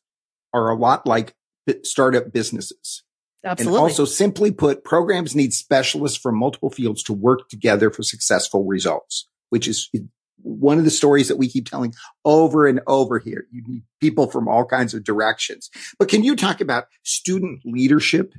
are 0.54 0.70
a 0.70 0.76
lot 0.76 1.06
like 1.06 1.36
startup 1.84 2.32
businesses. 2.32 3.04
Absolutely. 3.44 3.78
And 3.78 3.82
also 3.82 4.06
simply 4.06 4.52
put, 4.52 4.84
programs 4.84 5.36
need 5.36 5.54
specialists 5.54 6.18
from 6.18 6.38
multiple 6.38 6.70
fields 6.70 7.04
to 7.04 7.14
work 7.14 7.48
together 7.50 7.90
for 7.90 8.04
successful 8.04 8.66
results, 8.66 9.28
which 9.50 9.68
is 9.68 9.90
one 10.42 10.78
of 10.78 10.84
the 10.84 10.92
stories 10.92 11.28
that 11.28 11.38
we 11.38 11.48
keep 11.48 11.70
telling 11.70 11.94
over 12.26 12.68
and 12.68 12.82
over 12.88 13.20
here. 13.20 13.46
You 13.52 13.64
need 13.66 13.84
people 14.02 14.30
from 14.30 14.48
all 14.48 14.66
kinds 14.66 14.94
of 14.94 15.04
directions. 15.04 15.70
But 15.98 16.10
can 16.10 16.24
you 16.24 16.36
talk 16.36 16.60
about 16.60 16.86
student 17.04 17.62
leadership 17.64 18.34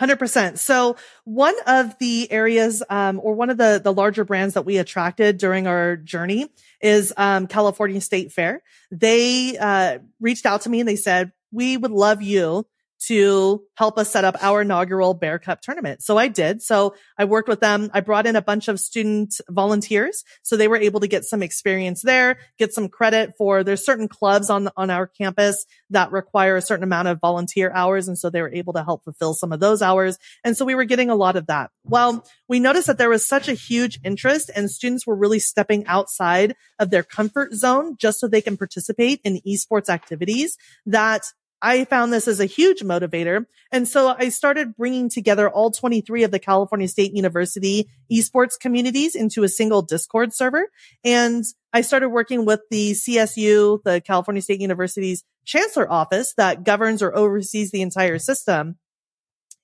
100%. 0.00 0.58
So 0.58 0.96
one 1.24 1.54
of 1.66 1.98
the 1.98 2.30
areas, 2.30 2.82
um, 2.90 3.20
or 3.22 3.34
one 3.34 3.50
of 3.50 3.56
the, 3.56 3.80
the 3.82 3.92
larger 3.92 4.24
brands 4.24 4.54
that 4.54 4.66
we 4.66 4.78
attracted 4.78 5.38
during 5.38 5.66
our 5.66 5.96
journey 5.96 6.48
is, 6.80 7.12
um, 7.16 7.46
California 7.46 8.00
State 8.00 8.32
Fair. 8.32 8.62
They, 8.90 9.56
uh, 9.58 9.98
reached 10.20 10.46
out 10.46 10.62
to 10.62 10.70
me 10.70 10.80
and 10.80 10.88
they 10.88 10.96
said, 10.96 11.32
we 11.50 11.76
would 11.76 11.90
love 11.90 12.22
you 12.22 12.66
to 12.98 13.62
help 13.74 13.98
us 13.98 14.10
set 14.10 14.24
up 14.24 14.36
our 14.42 14.62
inaugural 14.62 15.14
Bear 15.14 15.38
Cup 15.38 15.60
tournament. 15.60 16.02
So 16.02 16.16
I 16.16 16.28
did. 16.28 16.62
So 16.62 16.94
I 17.18 17.24
worked 17.24 17.48
with 17.48 17.60
them. 17.60 17.90
I 17.92 18.00
brought 18.00 18.26
in 18.26 18.36
a 18.36 18.42
bunch 18.42 18.68
of 18.68 18.80
student 18.80 19.40
volunteers. 19.48 20.24
So 20.42 20.56
they 20.56 20.68
were 20.68 20.76
able 20.76 21.00
to 21.00 21.08
get 21.08 21.24
some 21.24 21.42
experience 21.42 22.02
there, 22.02 22.38
get 22.58 22.72
some 22.72 22.88
credit 22.88 23.34
for 23.36 23.62
there's 23.62 23.84
certain 23.84 24.08
clubs 24.08 24.50
on, 24.50 24.68
on 24.76 24.90
our 24.90 25.06
campus 25.06 25.66
that 25.90 26.12
require 26.12 26.56
a 26.56 26.62
certain 26.62 26.84
amount 26.84 27.08
of 27.08 27.20
volunteer 27.20 27.70
hours. 27.72 28.08
And 28.08 28.18
so 28.18 28.30
they 28.30 28.42
were 28.42 28.52
able 28.52 28.72
to 28.72 28.84
help 28.84 29.04
fulfill 29.04 29.34
some 29.34 29.52
of 29.52 29.60
those 29.60 29.82
hours. 29.82 30.18
And 30.44 30.56
so 30.56 30.64
we 30.64 30.74
were 30.74 30.84
getting 30.84 31.10
a 31.10 31.14
lot 31.14 31.36
of 31.36 31.46
that. 31.46 31.70
Well, 31.84 32.26
we 32.48 32.60
noticed 32.60 32.86
that 32.86 32.98
there 32.98 33.10
was 33.10 33.26
such 33.26 33.48
a 33.48 33.54
huge 33.54 34.00
interest 34.04 34.50
and 34.54 34.70
students 34.70 35.06
were 35.06 35.16
really 35.16 35.38
stepping 35.38 35.86
outside 35.86 36.56
of 36.78 36.90
their 36.90 37.02
comfort 37.02 37.54
zone 37.54 37.96
just 37.98 38.20
so 38.20 38.28
they 38.28 38.40
can 38.40 38.56
participate 38.56 39.20
in 39.24 39.40
esports 39.46 39.88
activities 39.88 40.56
that 40.86 41.22
I 41.62 41.84
found 41.84 42.12
this 42.12 42.28
as 42.28 42.38
a 42.38 42.44
huge 42.44 42.80
motivator. 42.80 43.46
And 43.72 43.88
so 43.88 44.14
I 44.18 44.28
started 44.28 44.76
bringing 44.76 45.08
together 45.08 45.48
all 45.48 45.70
23 45.70 46.24
of 46.24 46.30
the 46.30 46.38
California 46.38 46.88
State 46.88 47.12
University 47.14 47.88
esports 48.12 48.58
communities 48.58 49.14
into 49.14 49.42
a 49.42 49.48
single 49.48 49.82
Discord 49.82 50.34
server. 50.34 50.68
And 51.04 51.44
I 51.72 51.80
started 51.80 52.10
working 52.10 52.44
with 52.44 52.60
the 52.70 52.92
CSU, 52.92 53.82
the 53.84 54.00
California 54.00 54.42
State 54.42 54.60
University's 54.60 55.24
chancellor 55.44 55.90
office 55.90 56.34
that 56.36 56.64
governs 56.64 57.02
or 57.02 57.16
oversees 57.16 57.70
the 57.70 57.82
entire 57.82 58.18
system 58.18 58.76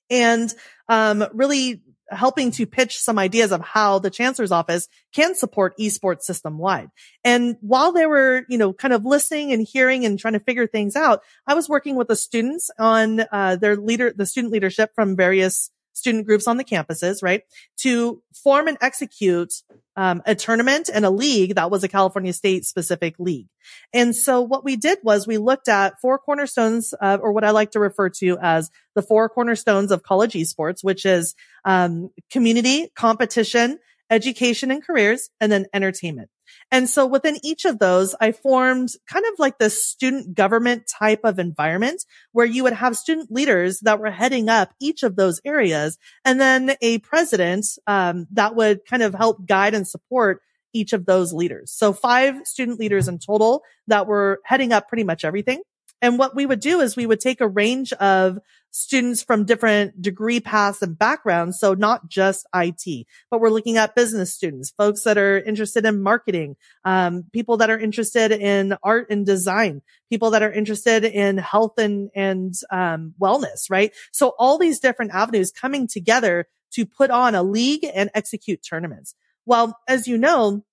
and, 0.09 0.53
um, 0.89 1.25
really 1.33 1.81
helping 2.13 2.51
to 2.51 2.65
pitch 2.65 2.99
some 2.99 3.19
ideas 3.19 3.51
of 3.51 3.61
how 3.61 3.99
the 3.99 4.09
chancellor's 4.09 4.51
office 4.51 4.87
can 5.13 5.35
support 5.35 5.77
esports 5.77 6.21
system 6.21 6.57
wide. 6.57 6.89
And 7.23 7.57
while 7.61 7.91
they 7.91 8.05
were, 8.05 8.45
you 8.47 8.57
know, 8.57 8.73
kind 8.73 8.93
of 8.93 9.05
listening 9.05 9.51
and 9.51 9.61
hearing 9.61 10.05
and 10.05 10.19
trying 10.19 10.33
to 10.33 10.39
figure 10.39 10.67
things 10.67 10.95
out, 10.95 11.21
I 11.47 11.53
was 11.53 11.69
working 11.69 11.95
with 11.95 12.07
the 12.07 12.15
students 12.15 12.69
on 12.79 13.25
uh, 13.31 13.55
their 13.57 13.75
leader, 13.75 14.13
the 14.15 14.25
student 14.25 14.53
leadership 14.53 14.91
from 14.95 15.15
various 15.15 15.71
student 15.93 16.25
groups 16.25 16.47
on 16.47 16.57
the 16.57 16.63
campuses, 16.63 17.23
right? 17.23 17.43
To 17.77 18.21
form 18.33 18.67
and 18.67 18.77
execute 18.81 19.53
um, 19.95 20.21
a 20.25 20.35
tournament 20.35 20.89
and 20.93 21.05
a 21.05 21.09
league 21.09 21.55
that 21.55 21.69
was 21.69 21.83
a 21.83 21.87
California 21.87 22.33
state 22.33 22.65
specific 22.65 23.15
league. 23.19 23.47
And 23.93 24.15
so 24.15 24.41
what 24.41 24.63
we 24.63 24.75
did 24.75 24.97
was 25.03 25.27
we 25.27 25.37
looked 25.37 25.67
at 25.67 26.01
four 26.01 26.17
cornerstones, 26.17 26.93
uh, 26.99 27.19
or 27.21 27.31
what 27.31 27.43
I 27.43 27.51
like 27.51 27.71
to 27.71 27.79
refer 27.79 28.09
to 28.09 28.37
as 28.41 28.71
the 28.95 29.01
four 29.01 29.29
cornerstones 29.29 29.91
of 29.91 30.03
college 30.03 30.33
esports, 30.33 30.83
which 30.83 31.05
is 31.05 31.35
um, 31.63 32.09
community, 32.31 32.91
competition, 32.95 33.79
education 34.13 34.71
and 34.71 34.85
careers, 34.85 35.29
and 35.41 35.51
then 35.51 35.65
entertainment. 35.73 36.29
And 36.71 36.89
so 36.89 37.05
within 37.05 37.37
each 37.43 37.65
of 37.65 37.79
those, 37.79 38.15
I 38.19 38.31
formed 38.31 38.89
kind 39.07 39.25
of 39.25 39.39
like 39.39 39.57
this 39.57 39.85
student 39.85 40.35
government 40.35 40.83
type 40.87 41.21
of 41.23 41.39
environment 41.39 42.03
where 42.31 42.45
you 42.45 42.63
would 42.63 42.73
have 42.73 42.95
student 42.95 43.31
leaders 43.31 43.79
that 43.81 43.99
were 43.99 44.11
heading 44.11 44.49
up 44.49 44.73
each 44.79 45.03
of 45.03 45.15
those 45.15 45.41
areas 45.45 45.97
and 46.25 46.39
then 46.39 46.75
a 46.81 46.99
president, 46.99 47.65
um, 47.87 48.27
that 48.31 48.55
would 48.55 48.85
kind 48.85 49.03
of 49.03 49.13
help 49.13 49.45
guide 49.47 49.73
and 49.73 49.87
support 49.87 50.41
each 50.73 50.93
of 50.93 51.05
those 51.05 51.33
leaders. 51.33 51.71
So 51.71 51.93
five 51.93 52.45
student 52.45 52.79
leaders 52.79 53.07
in 53.07 53.19
total 53.19 53.61
that 53.87 54.07
were 54.07 54.39
heading 54.43 54.73
up 54.73 54.87
pretty 54.87 55.03
much 55.03 55.23
everything. 55.23 55.61
And 56.03 56.19
what 56.19 56.35
we 56.35 56.45
would 56.45 56.59
do 56.59 56.81
is 56.81 56.97
we 56.97 57.05
would 57.05 57.21
take 57.21 57.39
a 57.39 57.47
range 57.47 57.93
of 57.93 58.37
students 58.71 59.23
from 59.23 59.45
different 59.45 60.01
degree 60.01 60.41
paths 60.41 60.81
and 60.81 60.99
backgrounds. 60.99 61.59
So 61.59 61.75
not 61.75 62.09
just 62.09 62.45
IT, 62.53 63.07
but 63.31 63.39
we're 63.39 63.49
looking 63.49 63.77
at 63.77 63.95
business 63.95 64.33
students, 64.33 64.71
folks 64.71 65.03
that 65.03 65.17
are 65.17 65.39
interested 65.39 65.85
in 65.85 66.03
marketing, 66.03 66.57
um, 66.83 67.23
people 67.31 67.55
that 67.57 67.69
are 67.69 67.79
interested 67.79 68.33
in 68.33 68.75
art 68.83 69.07
and 69.11 69.25
design, 69.25 69.81
people 70.09 70.31
that 70.31 70.43
are 70.43 70.51
interested 70.51 71.05
in 71.05 71.37
health 71.37 71.77
and, 71.77 72.09
and, 72.13 72.53
um, 72.69 73.13
wellness, 73.17 73.69
right? 73.69 73.93
So 74.11 74.33
all 74.37 74.57
these 74.57 74.81
different 74.81 75.13
avenues 75.13 75.53
coming 75.53 75.87
together 75.87 76.47
to 76.73 76.85
put 76.85 77.11
on 77.11 77.33
a 77.33 77.43
league 77.43 77.85
and 77.95 78.09
execute 78.13 78.61
tournaments. 78.61 79.15
Well, 79.45 79.79
as 79.87 80.05
you 80.05 80.17
know, 80.17 80.65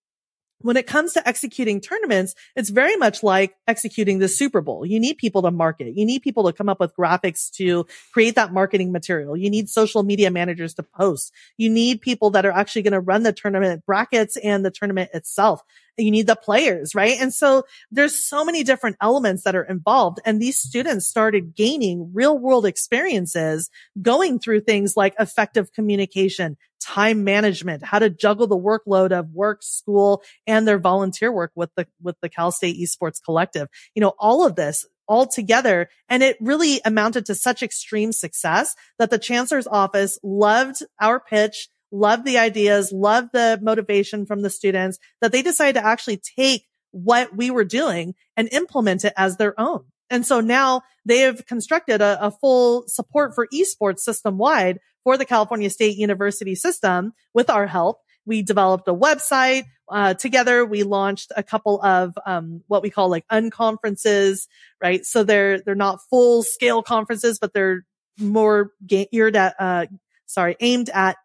when 0.63 0.77
it 0.77 0.87
comes 0.87 1.13
to 1.15 1.27
executing 1.27 1.81
tournaments, 1.81 2.35
it's 2.55 2.71
very 2.71 2.97
much 2.97 3.23
like 3.23 3.55
executing 3.67 4.19
the 4.19 4.29
Super 4.29 4.61
Bowl. 4.61 4.85
You 4.85 5.01
need 5.01 5.17
people 5.19 5.43
to 5.43 5.51
market. 5.51 5.97
You 5.97 6.05
need 6.05 6.23
people 6.23 6.45
to 6.47 6.53
come 6.53 6.69
up 6.69 6.81
with 6.81 6.95
graphics 6.95 7.51
to 7.53 7.87
create 8.13 8.35
that 8.35 8.53
marketing 8.53 8.93
material. 8.93 9.37
You 9.37 9.51
need 9.51 9.69
social 9.69 10.03
media 10.03 10.31
managers 10.31 10.75
to 10.75 10.83
post. 10.83 11.33
You 11.57 11.71
need 11.71 12.01
people 12.01 12.31
that 12.31 12.45
are 12.45 12.53
actually 12.53 12.83
going 12.83 12.93
to 12.93 13.01
run 13.01 13.23
the 13.23 13.33
tournament 13.33 13.85
brackets 13.87 14.37
and 14.37 14.65
the 14.65 14.71
tournament 14.71 15.11
itself. 15.15 15.63
You 15.97 16.11
need 16.11 16.27
the 16.27 16.37
players, 16.37 16.95
right? 16.95 17.21
And 17.21 17.33
so 17.33 17.65
there's 17.91 18.25
so 18.25 18.45
many 18.45 18.63
different 18.63 18.97
elements 19.01 19.45
that 19.45 19.57
are 19.57 19.65
involved. 19.65 20.21
And 20.25 20.41
these 20.41 20.59
students 20.59 21.07
started 21.07 21.55
gaining 21.55 22.11
real 22.15 22.39
world 22.39 22.67
experiences 22.67 23.71
going 24.01 24.39
through 24.39 24.61
things 24.61 24.97
like 24.97 25.15
effective 25.19 25.73
communication, 25.73 26.57
time 26.95 27.23
management, 27.23 27.85
how 27.85 28.01
to 28.01 28.11
juggle 28.11 28.49
the 28.49 28.59
workload 28.59 29.13
of 29.13 29.31
work, 29.33 29.63
school, 29.63 30.23
and 30.47 30.67
their 30.67 30.79
volunteer 30.79 31.31
work 31.31 31.53
with 31.55 31.71
the, 31.77 31.87
with 32.03 32.17
the 32.21 32.29
Cal 32.29 32.51
State 32.51 32.77
Esports 32.79 33.23
Collective. 33.23 33.69
You 33.95 34.01
know, 34.01 34.15
all 34.19 34.45
of 34.45 34.57
this 34.57 34.87
all 35.07 35.27
together. 35.27 35.89
And 36.09 36.23
it 36.23 36.37
really 36.41 36.81
amounted 36.85 37.27
to 37.27 37.35
such 37.35 37.63
extreme 37.63 38.13
success 38.13 38.77
that 38.99 39.11
the 39.11 39.19
chancellor's 39.19 39.67
office 39.67 40.19
loved 40.23 40.83
our 41.01 41.19
pitch, 41.19 41.69
loved 41.91 42.25
the 42.25 42.39
ideas, 42.39 42.93
loved 42.93 43.31
the 43.33 43.59
motivation 43.61 44.25
from 44.25 44.43
the 44.43 44.51
students 44.51 44.99
that 45.21 45.33
they 45.33 45.43
decided 45.43 45.81
to 45.81 45.85
actually 45.85 46.19
take 46.39 46.67
what 46.93 47.37
we 47.37 47.51
were 47.51 47.65
doing 47.65 48.15
and 48.37 48.53
implement 48.53 49.05
it 49.05 49.13
as 49.17 49.37
their 49.37 49.59
own. 49.61 49.85
And 50.11 50.27
so 50.27 50.41
now 50.41 50.83
they 51.05 51.21
have 51.21 51.47
constructed 51.47 52.01
a, 52.03 52.27
a 52.27 52.31
full 52.31 52.85
support 52.89 53.35
for 53.35 53.47
esports 53.55 54.01
system 54.01 54.37
wide 54.37 54.79
for 55.05 55.17
the 55.17 55.25
California 55.25 55.71
State 55.71 55.97
University 55.97 56.55
system 56.55 57.13
with 57.33 57.49
our 57.49 57.67
help. 57.67 58.01
We 58.27 58.43
developed 58.43 58.87
a 58.87 58.95
website 58.95 59.65
uh, 59.89 60.15
together. 60.15 60.65
We 60.65 60.83
launched 60.83 61.33
a 61.37 61.43
couple 61.43 61.83
of 61.83 62.17
um, 62.27 62.63
what 62.67 62.83
we 62.83 62.91
call 62.91 63.09
like 63.09 63.27
unconferences, 63.29 64.47
right? 64.83 65.05
So 65.05 65.25
they're 65.25 65.61
they're 65.61 65.75
not 65.75 66.01
full 66.11 66.43
scale 66.43 66.83
conferences, 66.83 67.39
but 67.41 67.55
they're 67.55 67.87
more 68.19 68.73
geared 68.87 69.37
at 69.37 69.55
uh, 69.59 69.87
sorry 70.27 70.57
aimed 70.61 70.91
at 70.91 71.17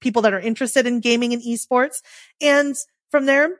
people 0.00 0.22
that 0.22 0.34
are 0.34 0.40
interested 0.40 0.86
in 0.86 1.00
gaming 1.00 1.32
and 1.32 1.42
esports. 1.42 2.02
And 2.40 2.76
from 3.10 3.26
there, 3.26 3.56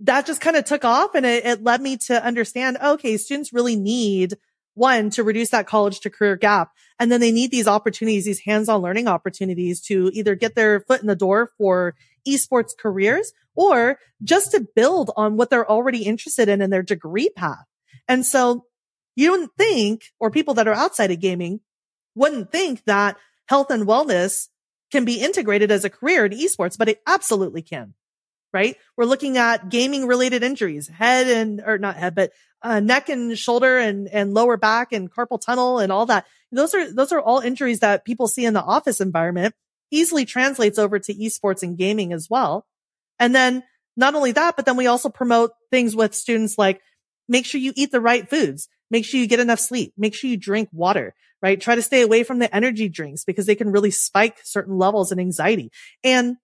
that 0.00 0.26
just 0.26 0.40
kind 0.40 0.56
of 0.56 0.64
took 0.64 0.84
off 0.84 1.14
and 1.14 1.26
it, 1.26 1.44
it 1.44 1.62
led 1.62 1.80
me 1.80 1.96
to 1.96 2.24
understand, 2.24 2.78
okay, 2.82 3.16
students 3.16 3.52
really 3.52 3.76
need 3.76 4.34
one 4.74 5.10
to 5.10 5.24
reduce 5.24 5.50
that 5.50 5.66
college 5.66 6.00
to 6.00 6.10
career 6.10 6.36
gap. 6.36 6.70
And 7.00 7.10
then 7.10 7.20
they 7.20 7.32
need 7.32 7.50
these 7.50 7.66
opportunities, 7.66 8.24
these 8.24 8.40
hands-on 8.40 8.80
learning 8.80 9.08
opportunities 9.08 9.80
to 9.82 10.10
either 10.14 10.36
get 10.36 10.54
their 10.54 10.80
foot 10.80 11.00
in 11.00 11.08
the 11.08 11.16
door 11.16 11.50
for 11.58 11.96
esports 12.26 12.70
careers 12.78 13.32
or 13.56 13.98
just 14.22 14.52
to 14.52 14.66
build 14.76 15.10
on 15.16 15.36
what 15.36 15.50
they're 15.50 15.68
already 15.68 16.04
interested 16.04 16.48
in 16.48 16.62
in 16.62 16.70
their 16.70 16.82
degree 16.82 17.28
path. 17.30 17.64
And 18.06 18.24
so 18.24 18.66
you 19.16 19.32
wouldn't 19.32 19.56
think, 19.58 20.04
or 20.20 20.30
people 20.30 20.54
that 20.54 20.68
are 20.68 20.74
outside 20.74 21.10
of 21.10 21.18
gaming 21.18 21.60
wouldn't 22.14 22.52
think 22.52 22.84
that 22.84 23.16
health 23.46 23.70
and 23.70 23.86
wellness 23.86 24.46
can 24.92 25.04
be 25.04 25.20
integrated 25.20 25.72
as 25.72 25.84
a 25.84 25.90
career 25.90 26.24
in 26.24 26.32
esports, 26.32 26.78
but 26.78 26.88
it 26.88 27.02
absolutely 27.06 27.62
can 27.62 27.94
right? 28.52 28.76
We're 28.96 29.04
looking 29.04 29.38
at 29.38 29.68
gaming 29.68 30.06
related 30.06 30.42
injuries, 30.42 30.88
head 30.88 31.26
and, 31.26 31.62
or 31.64 31.78
not 31.78 31.96
head, 31.96 32.14
but 32.14 32.32
uh, 32.62 32.80
neck 32.80 33.08
and 33.08 33.38
shoulder 33.38 33.78
and, 33.78 34.08
and 34.08 34.34
lower 34.34 34.56
back 34.56 34.92
and 34.92 35.10
carpal 35.10 35.40
tunnel 35.40 35.78
and 35.78 35.92
all 35.92 36.06
that. 36.06 36.26
Those 36.50 36.74
are, 36.74 36.92
those 36.92 37.12
are 37.12 37.20
all 37.20 37.40
injuries 37.40 37.80
that 37.80 38.04
people 38.04 38.26
see 38.26 38.44
in 38.44 38.54
the 38.54 38.62
office 38.62 39.00
environment 39.00 39.54
easily 39.90 40.24
translates 40.24 40.78
over 40.78 40.98
to 40.98 41.14
esports 41.14 41.62
and 41.62 41.76
gaming 41.76 42.12
as 42.12 42.28
well. 42.28 42.66
And 43.18 43.34
then 43.34 43.64
not 43.96 44.14
only 44.14 44.32
that, 44.32 44.56
but 44.56 44.64
then 44.64 44.76
we 44.76 44.86
also 44.86 45.08
promote 45.08 45.52
things 45.70 45.94
with 45.94 46.14
students 46.14 46.56
like 46.58 46.80
make 47.28 47.44
sure 47.44 47.60
you 47.60 47.72
eat 47.76 47.90
the 47.90 48.00
right 48.00 48.28
foods. 48.28 48.68
Make 48.90 49.04
sure 49.04 49.20
you 49.20 49.26
get 49.26 49.40
enough 49.40 49.60
sleep. 49.60 49.92
Make 49.98 50.14
sure 50.14 50.30
you 50.30 50.36
drink 50.36 50.70
water, 50.72 51.14
right? 51.42 51.60
Try 51.60 51.74
to 51.74 51.82
stay 51.82 52.00
away 52.00 52.22
from 52.22 52.38
the 52.38 52.54
energy 52.54 52.88
drinks 52.88 53.24
because 53.24 53.46
they 53.46 53.54
can 53.54 53.70
really 53.70 53.90
spike 53.90 54.38
certain 54.44 54.78
levels 54.78 55.12
of 55.12 55.18
anxiety. 55.18 55.70
And 56.02 56.36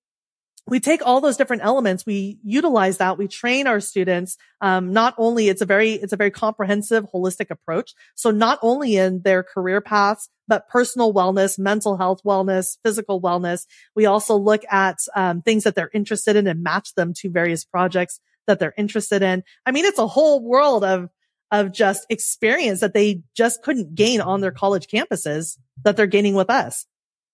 we 0.67 0.81
take 0.81 1.05
all 1.05 1.21
those 1.21 1.37
different 1.37 1.63
elements, 1.63 2.07
we 2.07 2.39
utilize 2.43 2.99
that, 2.99 3.19
we 3.19 3.29
train 3.29 3.67
our 3.67 3.81
students. 3.81 4.39
Um, 4.61 4.93
not 4.93 5.15
only 5.19 5.49
it's 5.49 5.61
a 5.61 5.67
very, 5.67 5.93
it's 5.93 6.13
a 6.13 6.17
very 6.17 6.31
comprehensive, 6.31 7.07
holistic 7.13 7.51
approach. 7.51 7.95
So 8.15 8.31
not 8.31 8.59
only 8.63 8.97
in 8.97 9.23
their 9.23 9.43
career 9.43 9.81
paths, 9.81 10.31
but 10.49 10.69
personal 10.69 11.13
wellness, 11.13 11.59
mental 11.59 11.97
health 11.97 12.23
wellness, 12.25 12.79
physical 12.83 13.21
wellness. 13.21 13.67
We 13.95 14.07
also 14.07 14.37
look 14.37 14.63
at 14.71 14.99
um, 15.15 15.43
things 15.43 15.65
that 15.65 15.75
they're 15.75 15.91
interested 15.93 16.37
in 16.37 16.47
and 16.47 16.63
match 16.63 16.95
them 16.95 17.13
to 17.19 17.31
various 17.31 17.65
projects 17.65 18.21
that 18.47 18.59
they're 18.59 18.75
interested 18.77 19.23
in. 19.23 19.43
I 19.65 19.71
mean, 19.71 19.85
it's 19.85 19.99
a 19.99 20.07
whole 20.07 20.43
world 20.43 20.85
of 20.85 21.11
of 21.51 21.73
just 21.73 22.05
experience 22.11 22.81
that 22.81 22.95
they 22.95 23.23
just 23.37 23.63
couldn't 23.63 23.95
gain 23.95 24.21
on 24.21 24.41
their 24.41 24.51
college 24.51 24.89
campuses 24.89 25.57
that 25.85 25.97
they're 25.97 26.07
gaining 26.07 26.35
with 26.35 26.51
us. 26.51 26.87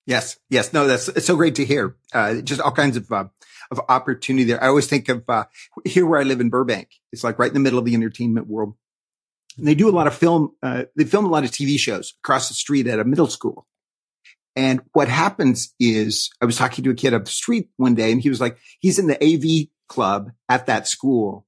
Yes, 0.07 0.39
yes, 0.49 0.73
no, 0.73 0.87
that's 0.87 1.09
it's 1.09 1.27
so 1.27 1.37
great 1.37 1.57
to 1.57 1.65
hear. 1.65 1.97
Uh, 2.13 2.41
just 2.41 2.61
all 2.61 2.73
kinds 2.73 2.97
of 2.97 3.11
uh, 3.13 3.27
of 3.71 3.81
opportunity 3.89 4.45
there. 4.45 4.63
I 4.63 4.69
always 4.69 4.87
think 4.87 5.09
of 5.09 5.25
uh, 5.29 5.45
here 5.85 6.07
where 6.07 6.21
I 6.21 6.25
live 6.25 6.41
in 6.41 6.51
Burbank. 6.51 6.89
It's 7.13 7.23
like 7.23 7.39
right 7.39 7.49
in 7.49 7.55
the 7.55 7.61
middle 7.61 7.79
of 7.79 7.85
the 7.85 7.95
entertainment 7.95 8.49
world. 8.49 8.75
And 9.57 9.67
they 9.67 9.75
do 9.75 9.89
a 9.89 9.93
lot 9.93 10.07
of 10.07 10.15
film. 10.15 10.53
Uh, 10.63 10.85
they 10.97 11.05
film 11.05 11.27
a 11.27 11.29
lot 11.29 11.45
of 11.45 11.51
TV 11.51 11.79
shows 11.79 12.15
across 12.23 12.49
the 12.49 12.55
street 12.55 12.87
at 12.87 12.99
a 12.99 13.05
middle 13.05 13.27
school. 13.27 13.67
And 14.57 14.81
what 14.93 15.09
happens 15.09 15.75
is, 15.79 16.31
I 16.41 16.45
was 16.45 16.57
talking 16.57 16.83
to 16.85 16.91
a 16.91 16.95
kid 16.95 17.15
up 17.15 17.25
the 17.25 17.31
street 17.31 17.69
one 17.77 17.95
day, 17.95 18.11
and 18.11 18.21
he 18.21 18.29
was 18.29 18.41
like, 18.41 18.59
he's 18.81 18.99
in 18.99 19.07
the 19.07 19.23
AV 19.23 19.69
club 19.89 20.33
at 20.49 20.67
that 20.67 20.89
school. 20.89 21.47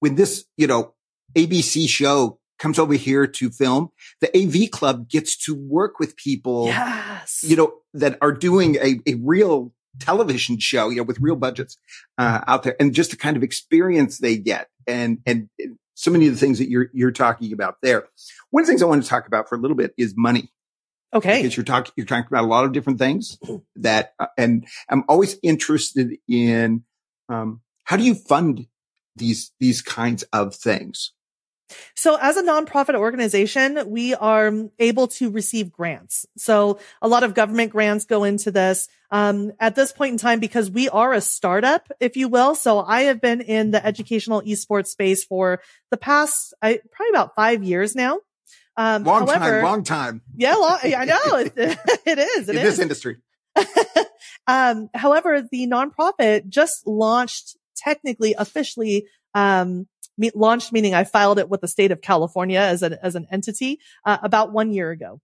When 0.00 0.14
this, 0.14 0.44
you 0.56 0.66
know, 0.66 0.94
ABC 1.34 1.88
show 1.88 2.38
comes 2.58 2.78
over 2.78 2.94
here 2.94 3.26
to 3.26 3.50
film, 3.50 3.90
the 4.20 4.36
AV 4.36 4.70
club 4.70 5.08
gets 5.08 5.36
to 5.44 5.54
work 5.54 5.98
with 5.98 6.16
people, 6.16 6.66
yes. 6.66 7.42
you 7.42 7.56
know, 7.56 7.74
that 7.94 8.18
are 8.20 8.32
doing 8.32 8.76
a, 8.76 9.00
a 9.06 9.14
real 9.14 9.72
television 9.98 10.58
show, 10.58 10.90
you 10.90 10.96
know, 10.96 11.02
with 11.02 11.18
real 11.20 11.36
budgets, 11.36 11.78
uh, 12.18 12.40
out 12.46 12.62
there 12.62 12.76
and 12.78 12.94
just 12.94 13.10
the 13.10 13.16
kind 13.16 13.36
of 13.36 13.42
experience 13.42 14.18
they 14.18 14.36
get 14.36 14.68
and, 14.86 15.18
and 15.26 15.48
so 15.94 16.10
many 16.10 16.26
of 16.26 16.32
the 16.32 16.38
things 16.38 16.58
that 16.58 16.68
you're, 16.68 16.88
you're 16.92 17.10
talking 17.10 17.52
about 17.52 17.76
there. 17.82 18.08
One 18.50 18.62
of 18.62 18.66
the 18.66 18.70
things 18.70 18.82
I 18.82 18.86
want 18.86 19.02
to 19.02 19.08
talk 19.08 19.26
about 19.26 19.48
for 19.48 19.56
a 19.56 19.60
little 19.60 19.76
bit 19.76 19.94
is 19.96 20.14
money. 20.16 20.52
Okay. 21.12 21.42
Because 21.42 21.56
you're 21.56 21.64
talking, 21.64 21.92
you're 21.96 22.06
talking 22.06 22.28
about 22.28 22.44
a 22.44 22.46
lot 22.46 22.64
of 22.64 22.72
different 22.72 22.98
things 22.98 23.38
that, 23.76 24.12
uh, 24.20 24.26
and 24.36 24.66
I'm 24.88 25.04
always 25.08 25.38
interested 25.42 26.18
in, 26.28 26.84
um, 27.28 27.62
how 27.84 27.96
do 27.96 28.04
you 28.04 28.14
fund 28.14 28.66
these, 29.16 29.52
these 29.58 29.82
kinds 29.82 30.22
of 30.32 30.54
things? 30.54 31.12
So 31.94 32.16
as 32.20 32.36
a 32.36 32.42
nonprofit 32.42 32.94
organization, 32.94 33.90
we 33.90 34.14
are 34.14 34.52
able 34.78 35.08
to 35.08 35.30
receive 35.30 35.72
grants. 35.72 36.26
So 36.36 36.78
a 37.02 37.08
lot 37.08 37.22
of 37.22 37.34
government 37.34 37.72
grants 37.72 38.04
go 38.04 38.24
into 38.24 38.50
this. 38.50 38.88
Um, 39.10 39.52
at 39.58 39.74
this 39.74 39.90
point 39.90 40.12
in 40.12 40.18
time, 40.18 40.38
because 40.38 40.70
we 40.70 40.88
are 40.90 41.14
a 41.14 41.20
startup, 41.22 41.90
if 41.98 42.16
you 42.16 42.28
will. 42.28 42.54
So 42.54 42.80
I 42.80 43.02
have 43.02 43.22
been 43.22 43.40
in 43.40 43.70
the 43.70 43.84
educational 43.84 44.42
esports 44.42 44.88
space 44.88 45.24
for 45.24 45.60
the 45.90 45.96
past, 45.96 46.52
I, 46.60 46.80
probably 46.92 47.10
about 47.10 47.34
five 47.34 47.62
years 47.62 47.94
now. 47.94 48.20
Um, 48.76 49.04
long 49.04 49.26
however, 49.26 49.56
time, 49.56 49.64
long 49.64 49.82
time. 49.82 50.22
Yeah, 50.36 50.54
long, 50.54 50.78
I 50.82 51.04
know 51.04 51.36
it, 51.36 51.52
it 52.06 52.18
is. 52.18 52.48
It 52.48 52.54
in 52.54 52.62
is. 52.62 52.76
this 52.76 52.78
industry. 52.78 53.16
um, 54.46 54.88
however, 54.94 55.42
the 55.50 55.66
nonprofit 55.66 56.48
just 56.48 56.86
launched 56.86 57.56
technically, 57.76 58.34
officially, 58.38 59.06
um, 59.34 59.86
launched, 60.34 60.72
meaning 60.72 60.94
I 60.94 61.04
filed 61.04 61.38
it 61.38 61.48
with 61.48 61.60
the 61.60 61.68
state 61.68 61.90
of 61.90 62.00
California 62.00 62.58
as 62.58 62.82
an, 62.82 62.96
as 63.02 63.14
an 63.14 63.26
entity, 63.30 63.80
uh, 64.04 64.18
about 64.22 64.52
one 64.52 64.72
year 64.72 64.90
ago. 64.90 65.20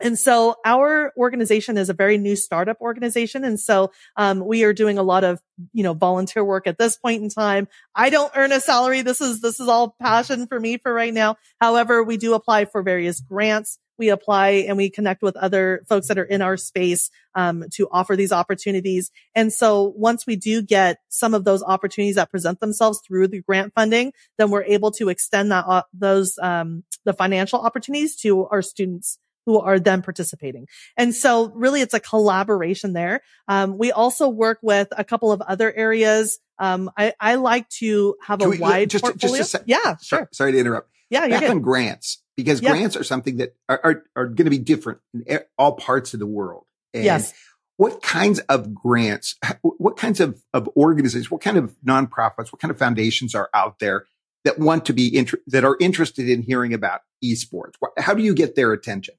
And 0.00 0.18
so 0.18 0.56
our 0.64 1.12
organization 1.16 1.76
is 1.76 1.88
a 1.88 1.94
very 1.94 2.18
new 2.18 2.36
startup 2.36 2.80
organization. 2.80 3.44
And 3.44 3.58
so, 3.58 3.90
um, 4.16 4.44
we 4.44 4.64
are 4.64 4.72
doing 4.72 4.98
a 4.98 5.02
lot 5.02 5.24
of, 5.24 5.40
you 5.72 5.82
know, 5.82 5.94
volunteer 5.94 6.44
work 6.44 6.66
at 6.66 6.78
this 6.78 6.96
point 6.96 7.22
in 7.22 7.28
time. 7.28 7.68
I 7.94 8.10
don't 8.10 8.32
earn 8.36 8.52
a 8.52 8.60
salary. 8.60 9.02
This 9.02 9.20
is, 9.20 9.40
this 9.40 9.60
is 9.60 9.68
all 9.68 9.96
passion 10.00 10.46
for 10.46 10.58
me 10.58 10.78
for 10.78 10.92
right 10.92 11.14
now. 11.14 11.36
However, 11.60 12.02
we 12.02 12.16
do 12.16 12.34
apply 12.34 12.66
for 12.66 12.82
various 12.82 13.20
grants 13.20 13.78
we 13.98 14.08
apply 14.08 14.64
and 14.68 14.76
we 14.76 14.88
connect 14.88 15.22
with 15.22 15.36
other 15.36 15.84
folks 15.88 16.08
that 16.08 16.18
are 16.18 16.24
in 16.24 16.40
our 16.40 16.56
space 16.56 17.10
um, 17.34 17.64
to 17.72 17.88
offer 17.90 18.16
these 18.16 18.32
opportunities. 18.32 19.10
And 19.34 19.52
so 19.52 19.92
once 19.96 20.26
we 20.26 20.36
do 20.36 20.62
get 20.62 20.98
some 21.08 21.34
of 21.34 21.44
those 21.44 21.62
opportunities 21.62 22.14
that 22.14 22.30
present 22.30 22.60
themselves 22.60 23.00
through 23.06 23.28
the 23.28 23.42
grant 23.42 23.74
funding, 23.74 24.12
then 24.38 24.50
we're 24.50 24.62
able 24.62 24.92
to 24.92 25.08
extend 25.08 25.50
that 25.50 25.64
uh, 25.66 25.82
those 25.92 26.38
um, 26.40 26.84
the 27.04 27.12
financial 27.12 27.60
opportunities 27.60 28.16
to 28.16 28.46
our 28.46 28.62
students 28.62 29.18
who 29.48 29.58
are 29.58 29.80
then 29.80 30.02
participating. 30.02 30.66
And 30.98 31.14
so 31.14 31.50
really 31.54 31.80
it's 31.80 31.94
a 31.94 32.00
collaboration 32.00 32.92
there. 32.92 33.22
Um, 33.48 33.78
we 33.78 33.92
also 33.92 34.28
work 34.28 34.58
with 34.60 34.88
a 34.90 35.04
couple 35.04 35.32
of 35.32 35.40
other 35.40 35.72
areas. 35.74 36.38
Um, 36.58 36.90
I, 36.98 37.14
I, 37.18 37.36
like 37.36 37.66
to 37.78 38.14
have 38.22 38.40
Can 38.40 38.48
a 38.48 38.50
we, 38.50 38.58
wide 38.58 38.90
just, 38.90 39.04
portfolio. 39.04 39.38
Just 39.38 39.54
a 39.54 39.62
yeah, 39.64 39.96
sure. 40.02 40.28
Sorry 40.32 40.52
to 40.52 40.58
interrupt. 40.58 40.90
Yeah, 41.08 41.24
you're 41.24 41.40
Back 41.40 41.48
on 41.48 41.60
grants 41.62 42.22
because 42.36 42.60
yep. 42.60 42.72
grants 42.72 42.94
are 42.94 43.04
something 43.04 43.38
that 43.38 43.56
are, 43.70 43.80
are, 43.82 44.04
are 44.16 44.26
going 44.26 44.44
to 44.44 44.50
be 44.50 44.58
different 44.58 44.98
in 45.26 45.40
all 45.56 45.72
parts 45.76 46.12
of 46.12 46.20
the 46.20 46.26
world. 46.26 46.66
And 46.92 47.04
yes. 47.04 47.32
What 47.78 48.02
kinds 48.02 48.40
of 48.40 48.74
grants, 48.74 49.36
what 49.62 49.96
kinds 49.96 50.20
of, 50.20 50.42
of 50.52 50.68
organizations, 50.76 51.30
what 51.30 51.40
kind 51.40 51.56
of 51.56 51.74
nonprofits, 51.86 52.52
what 52.52 52.60
kind 52.60 52.70
of 52.70 52.76
foundations 52.76 53.34
are 53.34 53.48
out 53.54 53.78
there 53.78 54.04
that 54.44 54.58
want 54.58 54.84
to 54.86 54.92
be, 54.92 55.16
inter- 55.16 55.40
that 55.46 55.64
are 55.64 55.78
interested 55.80 56.28
in 56.28 56.42
hearing 56.42 56.74
about 56.74 57.00
esports? 57.24 57.74
How 57.96 58.12
do 58.12 58.22
you 58.22 58.34
get 58.34 58.56
their 58.56 58.74
attention? 58.74 59.14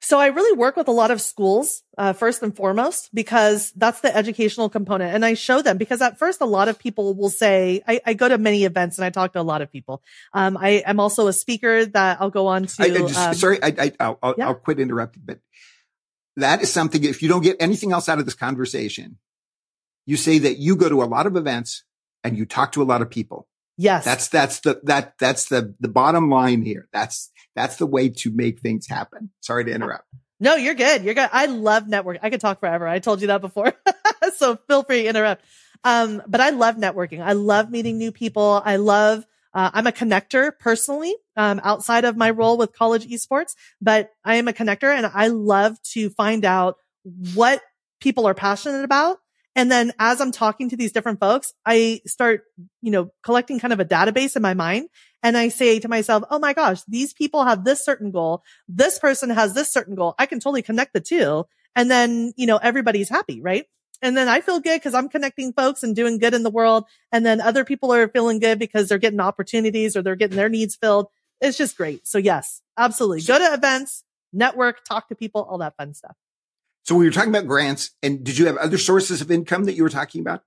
So 0.00 0.20
I 0.20 0.26
really 0.26 0.56
work 0.56 0.76
with 0.76 0.86
a 0.86 0.92
lot 0.92 1.10
of 1.10 1.20
schools, 1.20 1.82
uh, 1.96 2.12
first 2.12 2.42
and 2.42 2.54
foremost, 2.54 3.10
because 3.12 3.72
that's 3.72 4.00
the 4.00 4.16
educational 4.16 4.68
component. 4.68 5.14
And 5.14 5.24
I 5.24 5.34
show 5.34 5.60
them 5.60 5.76
because 5.76 6.00
at 6.00 6.18
first, 6.18 6.40
a 6.40 6.46
lot 6.46 6.68
of 6.68 6.78
people 6.78 7.14
will 7.14 7.30
say, 7.30 7.82
I, 7.86 8.00
I 8.06 8.14
go 8.14 8.28
to 8.28 8.38
many 8.38 8.64
events 8.64 8.98
and 8.98 9.04
I 9.04 9.10
talk 9.10 9.32
to 9.32 9.40
a 9.40 9.42
lot 9.42 9.60
of 9.60 9.72
people. 9.72 10.02
Um, 10.32 10.56
I 10.56 10.82
am 10.86 11.00
also 11.00 11.26
a 11.26 11.32
speaker 11.32 11.84
that 11.86 12.20
I'll 12.20 12.30
go 12.30 12.46
on 12.46 12.66
to. 12.66 12.82
I, 12.82 12.88
just, 12.90 13.18
um, 13.18 13.34
sorry, 13.34 13.58
I, 13.62 13.92
will 14.00 14.18
I'll, 14.22 14.34
yeah. 14.38 14.46
I'll 14.46 14.54
quit 14.54 14.78
interrupting, 14.78 15.22
but 15.26 15.40
that 16.36 16.62
is 16.62 16.72
something, 16.72 17.02
if 17.02 17.20
you 17.20 17.28
don't 17.28 17.42
get 17.42 17.56
anything 17.58 17.92
else 17.92 18.08
out 18.08 18.20
of 18.20 18.24
this 18.24 18.34
conversation, 18.34 19.18
you 20.06 20.16
say 20.16 20.38
that 20.38 20.58
you 20.58 20.76
go 20.76 20.88
to 20.88 21.02
a 21.02 21.04
lot 21.04 21.26
of 21.26 21.36
events 21.36 21.82
and 22.22 22.38
you 22.38 22.46
talk 22.46 22.72
to 22.72 22.82
a 22.82 22.84
lot 22.84 23.02
of 23.02 23.10
people. 23.10 23.48
Yes. 23.78 24.04
That's, 24.04 24.28
that's 24.28 24.60
the, 24.60 24.80
that, 24.82 25.14
that's 25.18 25.48
the, 25.48 25.74
the 25.80 25.88
bottom 25.88 26.28
line 26.28 26.62
here. 26.62 26.88
That's, 26.92 27.30
that's 27.54 27.76
the 27.76 27.86
way 27.86 28.08
to 28.10 28.30
make 28.30 28.60
things 28.60 28.88
happen. 28.88 29.30
Sorry 29.40 29.64
to 29.64 29.72
interrupt. 29.72 30.04
No, 30.40 30.56
you're 30.56 30.74
good. 30.74 31.04
You're 31.04 31.14
good. 31.14 31.30
I 31.32 31.46
love 31.46 31.88
network. 31.88 32.18
I 32.22 32.30
could 32.30 32.40
talk 32.40 32.60
forever. 32.60 32.86
I 32.86 32.98
told 32.98 33.20
you 33.20 33.28
that 33.28 33.40
before. 33.40 33.72
so 34.36 34.56
feel 34.68 34.82
free 34.82 35.02
to 35.02 35.08
interrupt. 35.08 35.44
Um, 35.84 36.22
but 36.26 36.40
I 36.40 36.50
love 36.50 36.76
networking. 36.76 37.22
I 37.22 37.32
love 37.32 37.70
meeting 37.70 37.98
new 37.98 38.12
people. 38.12 38.60
I 38.64 38.76
love, 38.76 39.24
uh, 39.54 39.70
I'm 39.72 39.86
a 39.86 39.92
connector 39.92 40.52
personally, 40.58 41.14
um, 41.36 41.60
outside 41.64 42.04
of 42.04 42.16
my 42.16 42.30
role 42.30 42.56
with 42.56 42.72
college 42.72 43.06
esports, 43.08 43.54
but 43.80 44.10
I 44.24 44.36
am 44.36 44.48
a 44.48 44.52
connector 44.52 44.94
and 44.94 45.06
I 45.06 45.28
love 45.28 45.80
to 45.92 46.10
find 46.10 46.44
out 46.44 46.76
what 47.34 47.62
people 48.00 48.26
are 48.26 48.34
passionate 48.34 48.84
about 48.84 49.18
and 49.58 49.72
then 49.72 49.92
as 49.98 50.20
I'm 50.20 50.30
talking 50.30 50.70
to 50.70 50.76
these 50.76 50.92
different 50.92 51.18
folks, 51.18 51.52
I 51.66 52.00
start, 52.06 52.44
you 52.80 52.92
know, 52.92 53.10
collecting 53.24 53.58
kind 53.58 53.72
of 53.72 53.80
a 53.80 53.84
database 53.84 54.36
in 54.36 54.42
my 54.42 54.54
mind. 54.54 54.88
And 55.20 55.36
I 55.36 55.48
say 55.48 55.80
to 55.80 55.88
myself, 55.88 56.22
Oh 56.30 56.38
my 56.38 56.52
gosh, 56.52 56.82
these 56.86 57.12
people 57.12 57.42
have 57.44 57.64
this 57.64 57.84
certain 57.84 58.12
goal. 58.12 58.44
This 58.68 59.00
person 59.00 59.30
has 59.30 59.54
this 59.54 59.72
certain 59.72 59.96
goal. 59.96 60.14
I 60.16 60.26
can 60.26 60.38
totally 60.38 60.62
connect 60.62 60.94
the 60.94 61.00
two. 61.00 61.44
And 61.74 61.90
then, 61.90 62.32
you 62.36 62.46
know, 62.46 62.58
everybody's 62.58 63.08
happy, 63.08 63.40
right? 63.40 63.66
And 64.00 64.16
then 64.16 64.28
I 64.28 64.42
feel 64.42 64.60
good 64.60 64.76
because 64.76 64.94
I'm 64.94 65.08
connecting 65.08 65.52
folks 65.52 65.82
and 65.82 65.96
doing 65.96 66.18
good 66.18 66.34
in 66.34 66.44
the 66.44 66.50
world. 66.50 66.84
And 67.10 67.26
then 67.26 67.40
other 67.40 67.64
people 67.64 67.92
are 67.92 68.06
feeling 68.06 68.38
good 68.38 68.60
because 68.60 68.88
they're 68.88 68.98
getting 68.98 69.18
opportunities 69.18 69.96
or 69.96 70.02
they're 70.02 70.14
getting 70.14 70.36
their 70.36 70.48
needs 70.48 70.76
filled. 70.76 71.08
It's 71.40 71.58
just 71.58 71.76
great. 71.76 72.06
So 72.06 72.18
yes, 72.18 72.62
absolutely. 72.76 73.22
Go 73.22 73.40
to 73.40 73.54
events, 73.54 74.04
network, 74.32 74.84
talk 74.84 75.08
to 75.08 75.16
people, 75.16 75.42
all 75.42 75.58
that 75.58 75.76
fun 75.76 75.94
stuff. 75.94 76.14
So 76.88 76.94
we 76.94 77.04
were 77.04 77.10
talking 77.10 77.28
about 77.28 77.46
grants 77.46 77.90
and 78.02 78.24
did 78.24 78.38
you 78.38 78.46
have 78.46 78.56
other 78.56 78.78
sources 78.78 79.20
of 79.20 79.30
income 79.30 79.64
that 79.64 79.74
you 79.74 79.82
were 79.82 79.90
talking 79.90 80.22
about? 80.22 80.40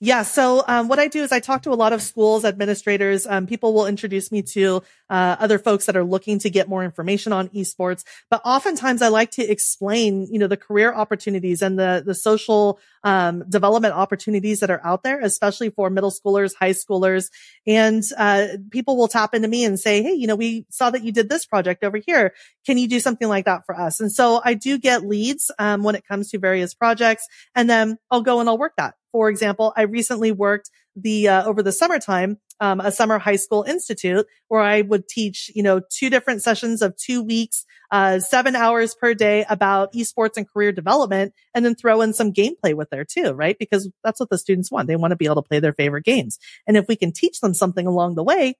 Yeah. 0.00 0.22
So 0.22 0.64
um, 0.66 0.88
what 0.88 0.98
I 0.98 1.08
do 1.08 1.22
is 1.22 1.32
I 1.32 1.40
talk 1.40 1.62
to 1.62 1.70
a 1.70 1.74
lot 1.74 1.92
of 1.92 2.02
schools 2.02 2.44
administrators. 2.44 3.26
Um, 3.26 3.46
people 3.46 3.72
will 3.72 3.86
introduce 3.86 4.30
me 4.30 4.42
to 4.42 4.82
uh, 5.08 5.36
other 5.38 5.58
folks 5.58 5.86
that 5.86 5.96
are 5.96 6.04
looking 6.04 6.38
to 6.40 6.50
get 6.50 6.68
more 6.68 6.84
information 6.84 7.32
on 7.32 7.48
esports. 7.50 8.04
But 8.30 8.42
oftentimes 8.44 9.02
I 9.02 9.08
like 9.08 9.30
to 9.32 9.42
explain, 9.42 10.26
you 10.30 10.38
know, 10.38 10.48
the 10.48 10.56
career 10.56 10.92
opportunities 10.92 11.62
and 11.62 11.78
the 11.78 12.02
the 12.04 12.14
social 12.14 12.78
um, 13.04 13.44
development 13.48 13.94
opportunities 13.94 14.60
that 14.60 14.70
are 14.70 14.84
out 14.84 15.02
there, 15.02 15.20
especially 15.20 15.70
for 15.70 15.90
middle 15.90 16.10
schoolers, 16.10 16.54
high 16.58 16.70
schoolers, 16.70 17.30
and 17.66 18.02
uh, 18.18 18.48
people 18.70 18.96
will 18.96 19.08
tap 19.08 19.34
into 19.34 19.48
me 19.48 19.64
and 19.64 19.78
say, 19.78 20.02
"Hey, 20.02 20.12
you 20.12 20.26
know, 20.26 20.36
we 20.36 20.66
saw 20.70 20.90
that 20.90 21.04
you 21.04 21.12
did 21.12 21.28
this 21.28 21.46
project 21.46 21.84
over 21.84 21.98
here. 22.04 22.34
Can 22.66 22.78
you 22.78 22.88
do 22.88 23.00
something 23.00 23.28
like 23.28 23.44
that 23.44 23.64
for 23.64 23.78
us?" 23.78 24.00
And 24.00 24.10
so 24.10 24.40
I 24.44 24.54
do 24.54 24.78
get 24.78 25.06
leads 25.06 25.50
um, 25.58 25.82
when 25.84 25.94
it 25.94 26.06
comes 26.06 26.30
to 26.30 26.38
various 26.38 26.74
projects, 26.74 27.26
and 27.54 27.70
then 27.70 27.98
I'll 28.10 28.22
go 28.22 28.40
and 28.40 28.48
I'll 28.48 28.58
work 28.58 28.74
that 28.76 28.94
for 29.12 29.28
example, 29.28 29.72
I 29.76 29.82
recently 29.82 30.32
worked 30.32 30.70
the 30.94 31.28
uh, 31.28 31.44
over 31.44 31.62
the 31.62 31.72
summertime 31.72 32.38
um, 32.60 32.80
a 32.80 32.90
summer 32.90 33.18
high 33.18 33.36
school 33.36 33.62
institute 33.64 34.26
where 34.48 34.62
I 34.62 34.80
would 34.82 35.08
teach, 35.08 35.50
you 35.54 35.62
know, 35.62 35.80
two 35.90 36.10
different 36.10 36.42
sessions 36.42 36.82
of 36.82 36.96
two 36.96 37.22
weeks, 37.22 37.64
uh, 37.90 38.18
seven 38.20 38.56
hours 38.56 38.94
per 38.94 39.14
day 39.14 39.44
about 39.48 39.92
esports 39.92 40.36
and 40.36 40.48
career 40.48 40.72
development, 40.72 41.34
and 41.54 41.64
then 41.64 41.74
throw 41.74 42.00
in 42.00 42.14
some 42.14 42.32
gameplay 42.32 42.74
with 42.74 42.90
there 42.90 43.04
too, 43.04 43.32
right? 43.32 43.58
Because 43.58 43.90
that's 44.02 44.20
what 44.20 44.30
the 44.30 44.38
students 44.38 44.70
want. 44.70 44.88
They 44.88 44.96
want 44.96 45.12
to 45.12 45.16
be 45.16 45.26
able 45.26 45.36
to 45.36 45.48
play 45.48 45.60
their 45.60 45.74
favorite 45.74 46.04
games, 46.04 46.38
and 46.66 46.76
if 46.76 46.88
we 46.88 46.96
can 46.96 47.12
teach 47.12 47.40
them 47.40 47.54
something 47.54 47.86
along 47.86 48.14
the 48.14 48.24
way, 48.24 48.56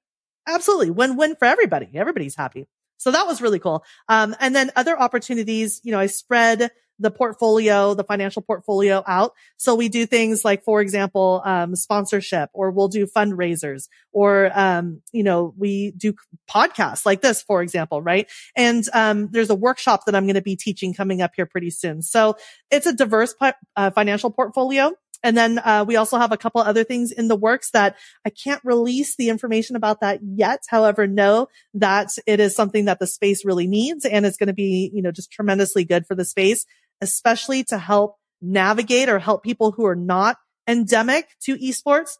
absolutely 0.46 0.90
win-win 0.90 1.36
for 1.36 1.46
everybody. 1.46 1.88
Everybody's 1.94 2.36
happy. 2.36 2.66
So 2.98 3.10
that 3.10 3.26
was 3.26 3.42
really 3.42 3.58
cool. 3.58 3.84
Um, 4.08 4.34
and 4.40 4.54
then 4.54 4.70
other 4.74 4.98
opportunities, 4.98 5.80
you 5.84 5.92
know, 5.92 5.98
I 5.98 6.06
spread 6.06 6.70
the 6.98 7.10
portfolio, 7.10 7.94
the 7.94 8.04
financial 8.04 8.42
portfolio 8.42 9.02
out. 9.06 9.32
So 9.56 9.74
we 9.74 9.88
do 9.88 10.06
things 10.06 10.44
like, 10.44 10.64
for 10.64 10.80
example, 10.80 11.42
um, 11.44 11.76
sponsorship 11.76 12.50
or 12.52 12.70
we'll 12.70 12.88
do 12.88 13.06
fundraisers 13.06 13.88
or, 14.12 14.50
um, 14.54 15.02
you 15.12 15.22
know, 15.22 15.54
we 15.58 15.92
do 15.92 16.14
podcasts 16.50 17.04
like 17.04 17.20
this, 17.20 17.42
for 17.42 17.62
example, 17.62 18.00
right? 18.02 18.30
And, 18.56 18.84
um, 18.94 19.28
there's 19.30 19.50
a 19.50 19.54
workshop 19.54 20.04
that 20.06 20.14
I'm 20.14 20.24
going 20.24 20.34
to 20.34 20.42
be 20.42 20.56
teaching 20.56 20.94
coming 20.94 21.20
up 21.20 21.32
here 21.36 21.46
pretty 21.46 21.70
soon. 21.70 22.02
So 22.02 22.36
it's 22.70 22.86
a 22.86 22.92
diverse 22.92 23.34
uh, 23.76 23.90
financial 23.90 24.30
portfolio. 24.30 24.92
And 25.22 25.36
then 25.36 25.58
uh, 25.58 25.84
we 25.86 25.96
also 25.96 26.18
have 26.18 26.32
a 26.32 26.36
couple 26.36 26.60
other 26.60 26.84
things 26.84 27.10
in 27.10 27.28
the 27.28 27.36
works 27.36 27.70
that 27.72 27.96
I 28.24 28.30
can't 28.30 28.60
release 28.64 29.16
the 29.16 29.28
information 29.28 29.76
about 29.76 30.00
that 30.00 30.20
yet. 30.22 30.62
However, 30.68 31.06
know 31.06 31.48
that 31.74 32.10
it 32.26 32.38
is 32.38 32.54
something 32.54 32.84
that 32.84 32.98
the 32.98 33.06
space 33.06 33.44
really 33.44 33.66
needs 33.66 34.04
and 34.04 34.24
it's 34.24 34.36
going 34.36 34.48
to 34.48 34.52
be, 34.52 34.90
you 34.94 35.02
know, 35.02 35.10
just 35.10 35.32
tremendously 35.32 35.84
good 35.84 36.06
for 36.06 36.14
the 36.14 36.24
space 36.24 36.64
especially 37.00 37.64
to 37.64 37.78
help 37.78 38.16
navigate 38.40 39.08
or 39.08 39.18
help 39.18 39.42
people 39.42 39.72
who 39.72 39.86
are 39.86 39.96
not 39.96 40.36
endemic 40.68 41.28
to 41.40 41.56
esports 41.56 42.18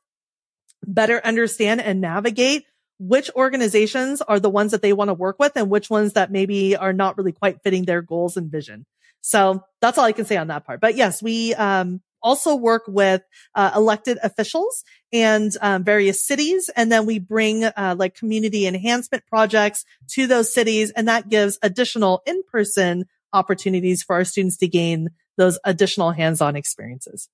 better 0.87 1.21
understand 1.25 1.81
and 1.81 2.01
navigate 2.01 2.65
which 2.99 3.31
organizations 3.35 4.23
are 4.23 4.41
the 4.41 4.49
ones 4.49 4.71
that 4.71 4.83
they 4.83 4.93
want 4.93 5.09
to 5.09 5.15
work 5.15 5.39
with 5.39 5.53
and 5.57 5.69
which 5.69 5.91
ones 5.91 6.15
that 6.15 6.31
maybe 6.31 6.77
are 6.77 6.93
not 6.93 7.19
really 7.19 7.33
quite 7.33 7.62
fitting 7.62 7.85
their 7.85 8.01
goals 8.01 8.37
and 8.37 8.51
vision. 8.51 8.87
So 9.21 9.65
that's 9.81 9.99
all 9.99 10.05
I 10.05 10.12
can 10.12 10.25
say 10.25 10.37
on 10.37 10.47
that 10.49 10.65
part. 10.65 10.81
But 10.81 10.97
yes, 10.97 11.23
we, 11.23 11.55
um, 11.55 12.01
also 12.23 12.57
work 12.57 12.83
with 12.89 13.23
uh, 13.55 13.71
elected 13.77 14.19
officials 14.21 14.83
and 15.13 15.53
um, 15.61 15.85
various 15.85 16.27
cities 16.27 16.69
and 16.75 16.90
then 16.90 17.07
we 17.07 17.21
bring 17.21 17.65
uh, 17.65 17.94
like 17.96 18.17
community 18.17 18.67
enhancement 18.67 19.25
projects 19.27 19.85
to 20.09 20.27
those 20.27 20.53
cities 20.53 20.90
and 20.90 21.07
that 21.07 21.29
gives 21.29 21.57
additional 21.63 22.23
in-person 22.27 23.05
opportunities 23.33 24.02
for 24.02 24.14
our 24.16 24.24
students 24.24 24.56
to 24.58 24.68
gain 24.68 25.10
those 25.37 25.58
additional 25.64 26.12
hands-on 26.12 26.56
experiences. 26.56 27.29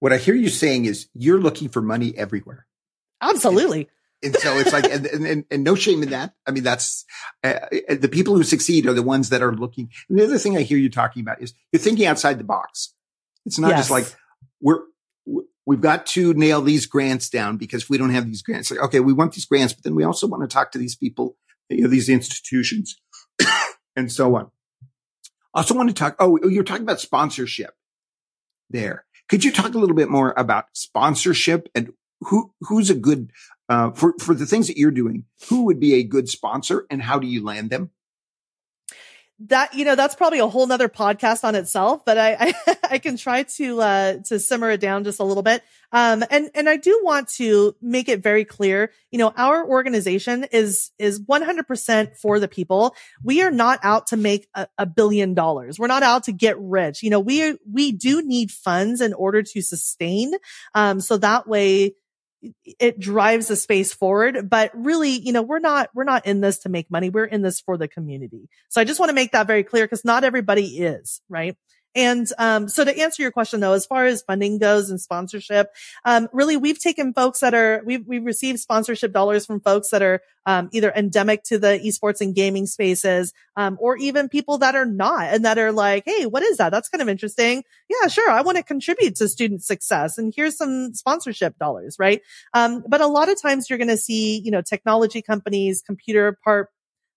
What 0.00 0.12
I 0.12 0.18
hear 0.18 0.34
you 0.34 0.48
saying 0.48 0.84
is 0.84 1.08
you're 1.14 1.40
looking 1.40 1.68
for 1.68 1.80
money 1.80 2.16
everywhere. 2.16 2.66
Absolutely. 3.20 3.88
And 4.22 4.34
so 4.36 4.56
it's 4.58 4.72
like, 4.72 4.84
and, 4.84 5.06
and, 5.06 5.44
and, 5.50 5.64
no 5.64 5.74
shame 5.74 6.02
in 6.02 6.10
that. 6.10 6.32
I 6.46 6.50
mean, 6.50 6.64
that's 6.64 7.04
uh, 7.44 7.54
the 7.88 8.08
people 8.10 8.34
who 8.34 8.42
succeed 8.42 8.86
are 8.86 8.94
the 8.94 9.02
ones 9.02 9.28
that 9.28 9.42
are 9.42 9.54
looking. 9.54 9.90
And 10.08 10.18
the 10.18 10.24
other 10.24 10.38
thing 10.38 10.56
I 10.56 10.62
hear 10.62 10.78
you 10.78 10.90
talking 10.90 11.20
about 11.20 11.42
is 11.42 11.52
you're 11.70 11.80
thinking 11.80 12.06
outside 12.06 12.38
the 12.38 12.44
box. 12.44 12.94
It's 13.44 13.58
not 13.58 13.70
yes. 13.70 13.80
just 13.80 13.90
like 13.90 14.06
we're, 14.60 14.80
we've 15.66 15.80
got 15.80 16.06
to 16.06 16.32
nail 16.34 16.62
these 16.62 16.86
grants 16.86 17.28
down 17.28 17.56
because 17.56 17.82
if 17.82 17.90
we 17.90 17.98
don't 17.98 18.10
have 18.10 18.26
these 18.26 18.42
grants, 18.42 18.70
like, 18.70 18.80
okay, 18.80 19.00
we 19.00 19.12
want 19.12 19.32
these 19.34 19.44
grants, 19.44 19.74
but 19.74 19.84
then 19.84 19.94
we 19.94 20.04
also 20.04 20.26
want 20.26 20.42
to 20.42 20.52
talk 20.52 20.72
to 20.72 20.78
these 20.78 20.96
people, 20.96 21.36
you 21.68 21.82
know, 21.82 21.88
these 21.88 22.08
institutions 22.08 22.96
and 23.96 24.10
so 24.10 24.34
on. 24.36 24.50
Also 25.56 25.74
want 25.74 25.88
to 25.88 25.94
talk. 25.94 26.16
Oh, 26.18 26.38
you're 26.46 26.62
talking 26.62 26.82
about 26.82 27.00
sponsorship 27.00 27.74
there. 28.68 29.06
Could 29.28 29.42
you 29.42 29.50
talk 29.50 29.74
a 29.74 29.78
little 29.78 29.96
bit 29.96 30.10
more 30.10 30.34
about 30.36 30.66
sponsorship 30.74 31.68
and 31.74 31.92
who, 32.20 32.52
who's 32.60 32.90
a 32.90 32.94
good, 32.94 33.32
uh, 33.68 33.90
for, 33.90 34.14
for 34.20 34.34
the 34.34 34.46
things 34.46 34.68
that 34.68 34.76
you're 34.76 34.90
doing, 34.90 35.24
who 35.48 35.64
would 35.64 35.80
be 35.80 35.94
a 35.94 36.04
good 36.04 36.28
sponsor 36.28 36.86
and 36.90 37.02
how 37.02 37.18
do 37.18 37.26
you 37.26 37.42
land 37.42 37.70
them? 37.70 37.90
That 39.38 39.74
you 39.74 39.84
know 39.84 39.94
that's 39.94 40.14
probably 40.14 40.38
a 40.38 40.46
whole 40.46 40.66
nother 40.66 40.88
podcast 40.88 41.44
on 41.44 41.54
itself 41.54 42.04
but 42.06 42.16
i 42.16 42.36
i, 42.66 42.76
I 42.92 42.98
can 42.98 43.16
try 43.16 43.42
to 43.42 43.80
uh 43.80 44.16
to 44.26 44.38
simmer 44.38 44.70
it 44.70 44.80
down 44.80 45.04
just 45.04 45.20
a 45.20 45.24
little 45.24 45.42
bit. 45.42 45.62
Um 45.92 46.24
and 46.30 46.50
and 46.54 46.68
i 46.68 46.76
do 46.76 47.00
want 47.02 47.28
to 47.36 47.76
make 47.82 48.08
it 48.08 48.22
very 48.22 48.44
clear 48.44 48.92
you 49.10 49.18
know 49.18 49.32
our 49.36 49.66
organization 49.66 50.46
is 50.52 50.90
is 50.98 51.20
100% 51.20 52.16
for 52.16 52.40
the 52.40 52.48
people. 52.48 52.94
We 53.22 53.42
are 53.42 53.50
not 53.50 53.80
out 53.82 54.08
to 54.08 54.16
make 54.16 54.48
a, 54.54 54.68
a 54.78 54.86
billion 54.86 55.34
dollars. 55.34 55.78
We're 55.78 55.86
not 55.86 56.02
out 56.02 56.24
to 56.24 56.32
get 56.32 56.58
rich. 56.58 57.02
You 57.02 57.10
know 57.10 57.20
we 57.20 57.58
we 57.70 57.92
do 57.92 58.22
need 58.22 58.50
funds 58.50 59.00
in 59.00 59.12
order 59.12 59.42
to 59.42 59.62
sustain 59.62 60.32
um 60.74 61.00
so 61.00 61.18
that 61.18 61.46
way 61.46 61.94
it 62.64 62.98
drives 62.98 63.48
the 63.48 63.56
space 63.56 63.92
forward. 63.92 64.48
But 64.48 64.70
really, 64.74 65.10
you 65.10 65.32
know, 65.32 65.42
we're 65.42 65.58
not, 65.58 65.90
we're 65.94 66.04
not 66.04 66.26
in 66.26 66.40
this 66.40 66.58
to 66.60 66.68
make 66.68 66.90
money. 66.90 67.10
We're 67.10 67.24
in 67.24 67.42
this 67.42 67.60
for 67.60 67.76
the 67.76 67.88
community. 67.88 68.48
So 68.68 68.80
I 68.80 68.84
just 68.84 69.00
want 69.00 69.10
to 69.10 69.14
make 69.14 69.32
that 69.32 69.46
very 69.46 69.62
clear 69.62 69.84
because 69.84 70.04
not 70.04 70.24
everybody 70.24 70.78
is, 70.78 71.20
right? 71.28 71.56
And 71.96 72.28
um, 72.38 72.68
so 72.68 72.84
to 72.84 72.96
answer 72.96 73.22
your 73.22 73.32
question 73.32 73.60
though, 73.60 73.72
as 73.72 73.86
far 73.86 74.04
as 74.04 74.22
funding 74.22 74.58
goes 74.58 74.90
and 74.90 75.00
sponsorship, 75.00 75.72
um, 76.04 76.28
really 76.32 76.58
we've 76.58 76.78
taken 76.78 77.14
folks 77.14 77.40
that 77.40 77.54
are 77.54 77.82
we've 77.86 78.06
we've 78.06 78.24
received 78.24 78.60
sponsorship 78.60 79.12
dollars 79.12 79.46
from 79.46 79.60
folks 79.60 79.88
that 79.90 80.02
are 80.02 80.20
um, 80.44 80.68
either 80.72 80.92
endemic 80.94 81.42
to 81.44 81.58
the 81.58 81.80
esports 81.84 82.20
and 82.20 82.34
gaming 82.34 82.66
spaces, 82.66 83.32
um, 83.56 83.78
or 83.80 83.96
even 83.96 84.28
people 84.28 84.58
that 84.58 84.76
are 84.76 84.84
not 84.84 85.34
and 85.34 85.44
that 85.44 85.58
are 85.58 85.72
like, 85.72 86.04
hey, 86.06 86.26
what 86.26 86.42
is 86.42 86.58
that? 86.58 86.70
That's 86.70 86.88
kind 86.88 87.02
of 87.02 87.08
interesting. 87.08 87.64
Yeah, 87.88 88.08
sure, 88.08 88.30
I 88.30 88.42
want 88.42 88.58
to 88.58 88.62
contribute 88.62 89.16
to 89.16 89.28
student 89.28 89.64
success, 89.64 90.18
and 90.18 90.32
here's 90.36 90.56
some 90.56 90.92
sponsorship 90.92 91.58
dollars, 91.58 91.96
right? 91.98 92.20
Um, 92.52 92.84
but 92.86 93.00
a 93.00 93.06
lot 93.06 93.30
of 93.30 93.40
times 93.40 93.70
you're 93.70 93.78
going 93.78 93.88
to 93.88 93.96
see, 93.96 94.40
you 94.44 94.50
know, 94.50 94.60
technology 94.60 95.22
companies, 95.22 95.82
computer 95.84 96.38
part 96.44 96.68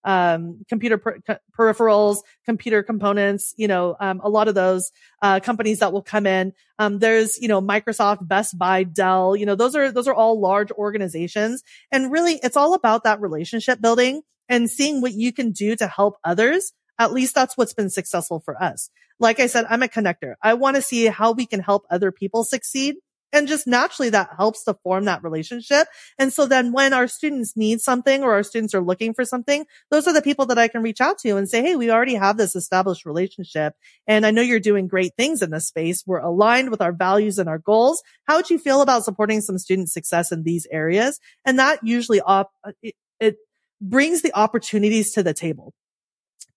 um, 0.04 0.64
computer 0.70 0.98
per- 0.98 1.20
peripherals, 1.58 2.18
computer 2.46 2.84
components, 2.84 3.54
you 3.58 3.68
know, 3.68 3.96
um, 4.00 4.22
a 4.24 4.30
lot 4.30 4.48
of 4.48 4.56
those, 4.56 4.92
uh, 5.22 5.40
companies 5.40 5.80
that 5.80 5.92
will 5.92 6.02
come 6.02 6.26
in. 6.26 6.54
Um, 6.78 7.00
there's, 7.00 7.38
you 7.38 7.48
know, 7.48 7.62
Microsoft, 7.62 8.28
Best 8.28 8.58
Buy, 8.58 8.84
Dell, 8.84 9.36
you 9.36 9.46
know, 9.46 9.56
those 9.56 9.76
are, 9.76 9.92
those 9.92 10.08
are 10.08 10.14
all 10.14 10.40
large 10.40 10.72
organizations. 10.72 11.64
And 11.92 12.12
really 12.12 12.40
it's 12.44 12.58
all 12.58 12.74
about 12.74 13.04
that 13.04 13.22
relationship 13.22 13.82
building 13.82 14.22
and 14.48 14.70
seeing 14.70 15.02
what 15.02 15.14
you 15.14 15.32
can 15.34 15.52
do 15.52 15.76
to 15.76 15.88
help 15.88 16.18
others. 16.24 16.74
At 16.98 17.14
least 17.14 17.36
that's 17.36 17.56
what's 17.58 17.74
been 17.74 17.90
successful 17.90 18.42
for 18.44 18.62
us. 18.62 18.90
Like 19.20 19.40
I 19.40 19.48
said, 19.48 19.66
I'm 19.70 19.84
a 19.84 19.88
connector. 19.88 20.36
I 20.42 20.54
want 20.54 20.76
to 20.76 20.82
see 20.82 21.06
how 21.06 21.34
we 21.34 21.46
can 21.46 21.60
help 21.60 21.86
other 21.90 22.12
people 22.12 22.44
succeed. 22.44 22.96
And 23.32 23.48
just 23.48 23.68
naturally 23.68 24.10
that 24.10 24.32
helps 24.38 24.64
to 24.64 24.74
form 24.84 25.06
that 25.06 25.24
relationship. 25.24 25.88
And 26.18 26.34
so 26.34 26.46
then 26.46 26.72
when 26.72 26.94
our 26.94 27.08
students 27.08 27.56
need 27.56 27.82
something 27.82 28.24
or 28.24 28.34
our 28.34 28.44
students 28.44 28.74
are 28.74 28.82
looking 28.82 29.14
for 29.14 29.26
something, 29.26 29.66
those 29.92 30.08
are 30.08 30.14
the 30.14 30.22
people 30.22 30.46
that 30.48 30.58
I 30.58 30.68
can 30.68 30.82
reach 30.82 31.02
out 31.02 31.20
to 31.20 31.38
and 31.38 31.48
say, 31.48 31.62
Hey, 31.62 31.76
we 31.76 31.92
already 31.92 32.16
have 32.16 32.38
this 32.38 32.56
established 32.56 33.06
relationship. 33.06 33.74
And 34.08 34.26
I 34.26 34.32
know 34.32 34.42
you're 34.42 34.60
doing 34.60 34.88
great 34.88 35.14
things 35.16 35.42
in 35.42 35.52
this 35.52 35.68
space. 35.68 36.04
We're 36.06 36.20
aligned 36.20 36.72
with 36.72 36.82
our 36.82 36.92
values 36.92 37.38
and 37.38 37.48
our 37.48 37.60
goals. 37.60 38.02
How 38.26 38.38
would 38.38 38.50
you 38.50 38.58
feel 38.58 38.82
about 38.82 39.06
supporting 39.06 39.42
some 39.42 39.58
student 39.58 39.90
success 39.90 40.32
in 40.32 40.44
these 40.44 40.68
areas? 40.72 41.20
And 41.46 41.60
that 41.60 41.80
usually 41.84 42.22
op- 42.22 42.52
it, 42.82 42.96
it 43.20 43.38
brings 43.82 44.22
the 44.22 44.34
opportunities 44.34 45.14
to 45.14 45.24
the 45.24 45.34
table. 45.34 45.74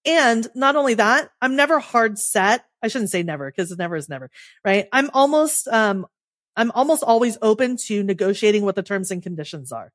And 0.04 0.48
not 0.54 0.76
only 0.76 0.94
that, 0.94 1.30
I'm 1.40 1.54
never 1.54 1.78
hard 1.78 2.18
set. 2.18 2.64
I 2.82 2.88
shouldn't 2.88 3.10
say 3.10 3.22
never 3.22 3.50
because 3.50 3.76
never 3.76 3.96
is 3.96 4.08
never, 4.08 4.30
right? 4.64 4.88
I'm 4.92 5.10
almost, 5.14 5.68
um, 5.68 6.06
I'm 6.57 6.70
almost 6.72 7.03
always 7.03 7.38
open 7.40 7.76
to 7.86 8.03
negotiating 8.03 8.64
what 8.64 8.74
the 8.74 8.82
terms 8.82 9.11
and 9.11 9.22
conditions 9.22 9.72
are. 9.72 9.92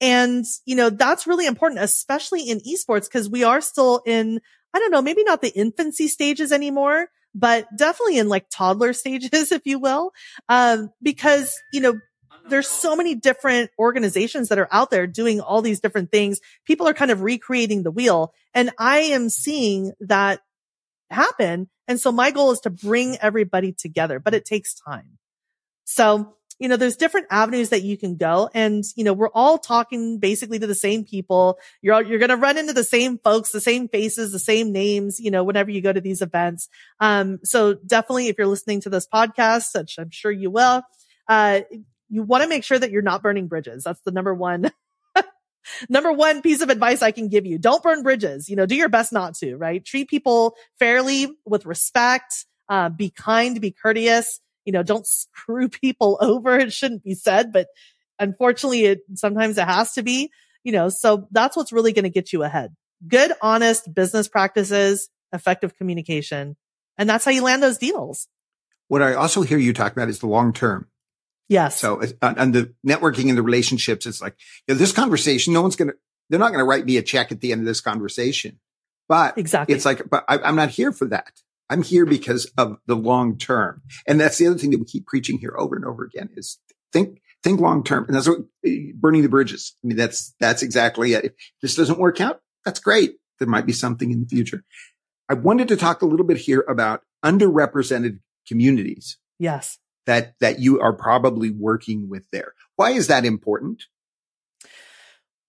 And, 0.00 0.44
you 0.64 0.74
know, 0.74 0.90
that's 0.90 1.26
really 1.26 1.46
important, 1.46 1.80
especially 1.80 2.48
in 2.48 2.60
esports, 2.60 3.04
because 3.04 3.28
we 3.28 3.44
are 3.44 3.60
still 3.60 4.02
in, 4.04 4.40
I 4.74 4.78
don't 4.78 4.90
know, 4.90 5.02
maybe 5.02 5.22
not 5.22 5.42
the 5.42 5.50
infancy 5.50 6.08
stages 6.08 6.52
anymore, 6.52 7.08
but 7.34 7.66
definitely 7.76 8.18
in 8.18 8.28
like 8.28 8.46
toddler 8.50 8.92
stages, 8.94 9.52
if 9.52 9.62
you 9.64 9.78
will. 9.78 10.12
Um, 10.48 10.90
because, 11.02 11.56
you 11.72 11.80
know, 11.80 12.00
there's 12.48 12.68
so 12.68 12.96
many 12.96 13.14
different 13.14 13.70
organizations 13.78 14.48
that 14.48 14.58
are 14.58 14.68
out 14.72 14.90
there 14.90 15.06
doing 15.06 15.40
all 15.40 15.62
these 15.62 15.80
different 15.80 16.10
things. 16.10 16.40
People 16.66 16.88
are 16.88 16.94
kind 16.94 17.10
of 17.10 17.22
recreating 17.22 17.82
the 17.82 17.90
wheel 17.90 18.32
and 18.54 18.70
I 18.78 18.98
am 18.98 19.28
seeing 19.28 19.92
that 20.00 20.40
happen. 21.10 21.68
And 21.86 22.00
so 22.00 22.10
my 22.10 22.30
goal 22.30 22.50
is 22.50 22.60
to 22.60 22.70
bring 22.70 23.16
everybody 23.18 23.72
together, 23.72 24.18
but 24.18 24.34
it 24.34 24.44
takes 24.44 24.74
time. 24.74 25.18
So, 25.84 26.36
you 26.60 26.68
know, 26.68 26.76
there's 26.76 26.96
different 26.96 27.26
avenues 27.30 27.70
that 27.70 27.82
you 27.82 27.96
can 27.96 28.16
go. 28.16 28.50
And, 28.52 28.84
you 28.94 29.02
know, 29.02 29.14
we're 29.14 29.30
all 29.30 29.56
talking 29.56 30.18
basically 30.18 30.58
to 30.58 30.66
the 30.66 30.74
same 30.74 31.04
people. 31.04 31.58
You're, 31.80 31.94
all, 31.94 32.02
you're 32.02 32.18
going 32.18 32.28
to 32.28 32.36
run 32.36 32.58
into 32.58 32.74
the 32.74 32.84
same 32.84 33.18
folks, 33.18 33.50
the 33.50 33.62
same 33.62 33.88
faces, 33.88 34.30
the 34.30 34.38
same 34.38 34.70
names, 34.70 35.18
you 35.18 35.30
know, 35.30 35.42
whenever 35.42 35.70
you 35.70 35.80
go 35.80 35.92
to 35.92 36.02
these 36.02 36.20
events. 36.20 36.68
Um, 37.00 37.38
so 37.44 37.74
definitely 37.74 38.28
if 38.28 38.36
you're 38.36 38.46
listening 38.46 38.82
to 38.82 38.90
this 38.90 39.08
podcast, 39.12 39.68
which 39.74 39.96
I'm 39.98 40.10
sure 40.10 40.30
you 40.30 40.50
will, 40.50 40.82
uh, 41.28 41.60
you 42.10 42.22
want 42.22 42.42
to 42.42 42.48
make 42.48 42.62
sure 42.62 42.78
that 42.78 42.90
you're 42.90 43.00
not 43.00 43.22
burning 43.22 43.48
bridges. 43.48 43.84
That's 43.84 44.02
the 44.02 44.10
number 44.10 44.34
one 44.34 44.70
number 45.88 46.12
one 46.12 46.42
piece 46.42 46.60
of 46.60 46.68
advice 46.68 47.00
I 47.00 47.10
can 47.10 47.28
give 47.28 47.46
you. 47.46 47.58
Don't 47.58 47.82
burn 47.82 48.02
bridges. 48.02 48.50
You 48.50 48.56
know, 48.56 48.66
do 48.66 48.74
your 48.76 48.90
best 48.90 49.14
not 49.14 49.34
to, 49.36 49.56
right? 49.56 49.82
Treat 49.82 50.10
people 50.10 50.56
fairly 50.78 51.28
with 51.46 51.64
respect. 51.64 52.44
Uh, 52.68 52.90
be 52.90 53.10
kind, 53.10 53.60
be 53.60 53.70
courteous 53.70 54.40
you 54.70 54.72
know, 54.72 54.84
don't 54.84 55.04
screw 55.04 55.68
people 55.68 56.16
over. 56.20 56.56
It 56.56 56.72
shouldn't 56.72 57.02
be 57.02 57.14
said, 57.14 57.52
but 57.52 57.66
unfortunately 58.20 58.84
it 58.84 59.00
sometimes 59.14 59.58
it 59.58 59.66
has 59.66 59.94
to 59.94 60.04
be, 60.04 60.30
you 60.62 60.70
know, 60.70 60.88
so 60.88 61.26
that's 61.32 61.56
what's 61.56 61.72
really 61.72 61.92
going 61.92 62.04
to 62.04 62.08
get 62.10 62.32
you 62.32 62.44
ahead. 62.44 62.76
Good, 63.08 63.32
honest 63.42 63.92
business 63.92 64.28
practices, 64.28 65.10
effective 65.32 65.76
communication. 65.76 66.56
And 66.96 67.10
that's 67.10 67.24
how 67.24 67.32
you 67.32 67.42
land 67.42 67.64
those 67.64 67.78
deals. 67.78 68.28
What 68.86 69.02
I 69.02 69.14
also 69.14 69.42
hear 69.42 69.58
you 69.58 69.72
talk 69.72 69.90
about 69.90 70.08
is 70.08 70.20
the 70.20 70.28
long 70.28 70.52
term. 70.52 70.86
Yes. 71.48 71.80
So 71.80 72.00
on 72.22 72.52
the 72.52 72.72
networking 72.86 73.28
and 73.28 73.36
the 73.36 73.42
relationships, 73.42 74.06
it's 74.06 74.22
like, 74.22 74.36
you 74.68 74.74
know, 74.74 74.78
this 74.78 74.92
conversation, 74.92 75.52
no 75.52 75.62
one's 75.62 75.74
going 75.74 75.88
to, 75.88 75.96
they're 76.28 76.38
not 76.38 76.52
going 76.52 76.60
to 76.60 76.64
write 76.64 76.84
me 76.84 76.96
a 76.96 77.02
check 77.02 77.32
at 77.32 77.40
the 77.40 77.50
end 77.50 77.62
of 77.62 77.66
this 77.66 77.80
conversation. 77.80 78.60
But 79.08 79.36
exactly. 79.36 79.74
it's 79.74 79.84
like, 79.84 80.08
but 80.08 80.24
I, 80.28 80.38
I'm 80.38 80.54
not 80.54 80.68
here 80.68 80.92
for 80.92 81.06
that. 81.06 81.32
I'm 81.70 81.82
here 81.82 82.04
because 82.04 82.50
of 82.58 82.78
the 82.86 82.96
long 82.96 83.38
term. 83.38 83.82
And 84.06 84.20
that's 84.20 84.38
the 84.38 84.48
other 84.48 84.58
thing 84.58 84.70
that 84.72 84.78
we 84.78 84.84
keep 84.84 85.06
preaching 85.06 85.38
here 85.38 85.54
over 85.56 85.76
and 85.76 85.84
over 85.84 86.04
again 86.04 86.28
is 86.36 86.58
think, 86.92 87.22
think 87.42 87.60
long 87.60 87.84
term. 87.84 88.04
And 88.06 88.16
that's 88.16 88.28
what 88.28 88.40
eh, 88.66 88.90
burning 88.94 89.22
the 89.22 89.28
bridges. 89.28 89.76
I 89.82 89.86
mean, 89.86 89.96
that's, 89.96 90.34
that's 90.40 90.62
exactly 90.62 91.14
it. 91.14 91.24
If 91.26 91.32
this 91.62 91.76
doesn't 91.76 91.98
work 91.98 92.20
out, 92.20 92.40
that's 92.64 92.80
great. 92.80 93.14
There 93.38 93.48
might 93.48 93.66
be 93.66 93.72
something 93.72 94.10
in 94.10 94.20
the 94.20 94.26
future. 94.26 94.64
I 95.28 95.34
wanted 95.34 95.68
to 95.68 95.76
talk 95.76 96.02
a 96.02 96.06
little 96.06 96.26
bit 96.26 96.38
here 96.38 96.64
about 96.68 97.02
underrepresented 97.24 98.18
communities. 98.46 99.16
Yes. 99.38 99.78
That, 100.06 100.34
that 100.40 100.58
you 100.58 100.80
are 100.80 100.92
probably 100.92 101.50
working 101.50 102.08
with 102.08 102.24
there. 102.32 102.54
Why 102.74 102.90
is 102.90 103.06
that 103.06 103.24
important? 103.24 103.84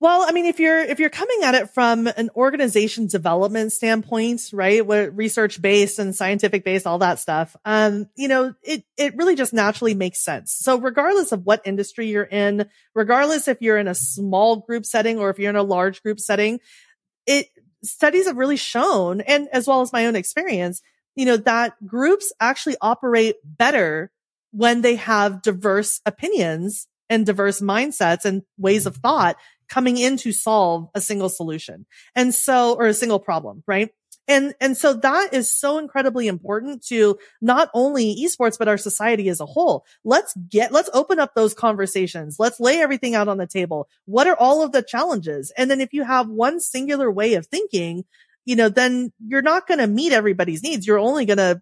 Well, 0.02 0.26
I 0.28 0.32
mean, 0.32 0.48
if 0.48 0.60
you're, 0.60 0.80
if 0.80 1.00
you're 1.00 1.12
coming 1.12 1.42
at 1.44 1.54
it 1.54 1.70
from 1.70 2.08
an 2.08 2.32
organization 2.36 3.06
development 3.06 3.72
standpoint, 3.72 4.42
right? 4.52 4.84
What 4.84 5.16
research 5.16 5.62
based 5.62 6.00
and 6.00 6.16
scientific 6.16 6.64
based, 6.64 6.88
all 6.88 6.98
that 6.98 7.20
stuff. 7.20 7.56
Um, 7.66 8.08
you 8.16 8.28
know, 8.28 8.56
it, 8.64 8.84
it 8.98 9.16
really 9.16 9.36
just 9.36 9.54
naturally 9.54 9.94
makes 9.94 10.18
sense. 10.18 10.54
So 10.54 10.80
regardless 10.80 11.32
of 11.32 11.46
what 11.46 11.62
industry 11.66 12.08
you're 12.08 12.24
in, 12.24 12.66
regardless 12.96 13.48
if 13.48 13.62
you're 13.62 13.78
in 13.78 13.88
a 13.88 13.94
small 13.94 14.56
group 14.56 14.88
setting 14.88 15.20
or 15.20 15.30
if 15.30 15.38
you're 15.38 15.52
in 15.52 15.56
a 15.56 15.62
large 15.62 16.02
group 16.02 16.20
setting, 16.20 16.60
it, 17.28 17.50
studies 17.84 18.26
have 18.26 18.38
really 18.38 18.58
shown 18.58 19.22
and 19.22 19.50
as 19.54 19.68
well 19.68 19.82
as 19.82 19.94
my 19.94 20.08
own 20.08 20.16
experience, 20.16 20.82
you 21.16 21.28
know, 21.28 21.38
that 21.38 21.74
groups 21.86 22.34
actually 22.40 22.76
operate 22.82 23.36
better 23.46 24.10
when 24.50 24.82
they 24.82 24.96
have 24.96 25.44
diverse 25.44 26.02
opinions 26.08 26.88
and 27.08 27.26
diverse 27.26 27.60
mindsets 27.60 28.26
and 28.26 28.42
ways 28.58 28.88
of 28.88 28.96
thought 28.96 29.36
coming 29.72 29.98
in 29.98 30.18
to 30.18 30.34
solve 30.34 30.90
a 30.94 31.02
single 31.02 31.30
solution. 31.30 31.86
And 32.14 32.36
so, 32.36 32.76
or 32.76 32.88
a 32.88 32.94
single 32.94 33.20
problem, 33.20 33.64
right? 33.66 33.90
And, 34.28 34.54
and 34.60 34.78
so 34.78 34.94
that 34.94 35.34
is 35.34 35.50
so 35.50 35.78
incredibly 35.78 36.28
important 36.28 36.86
to 36.88 37.18
not 37.42 37.70
only 37.74 38.16
esports, 38.16 38.58
but 38.60 38.68
our 38.68 38.78
society 38.78 39.30
as 39.30 39.40
a 39.40 39.46
whole. 39.46 39.86
Let's 40.04 40.36
get, 40.50 40.74
let's 40.74 40.90
open 40.94 41.20
up 41.20 41.36
those 41.36 41.54
conversations. 41.54 42.36
Let's 42.38 42.60
lay 42.60 42.80
everything 42.80 43.16
out 43.16 43.30
on 43.30 43.38
the 43.38 43.48
table. 43.48 43.88
What 44.06 44.28
are 44.28 44.36
all 44.36 44.62
of 44.62 44.74
the 44.74 44.84
challenges? 44.84 45.52
And 45.58 45.72
then 45.72 45.82
if 45.82 45.94
you 45.94 46.04
have 46.04 46.30
one 46.30 46.60
singular 46.60 47.10
way 47.10 47.36
of 47.36 47.48
thinking, 47.48 48.04
you 48.46 48.58
know, 48.58 48.70
then 48.70 49.14
you're 49.26 49.42
not 49.42 49.68
going 49.68 49.80
to 49.80 49.88
meet 49.88 50.12
everybody's 50.12 50.64
needs. 50.64 50.86
You're 50.86 51.00
only 51.00 51.26
going 51.26 51.38
to 51.38 51.62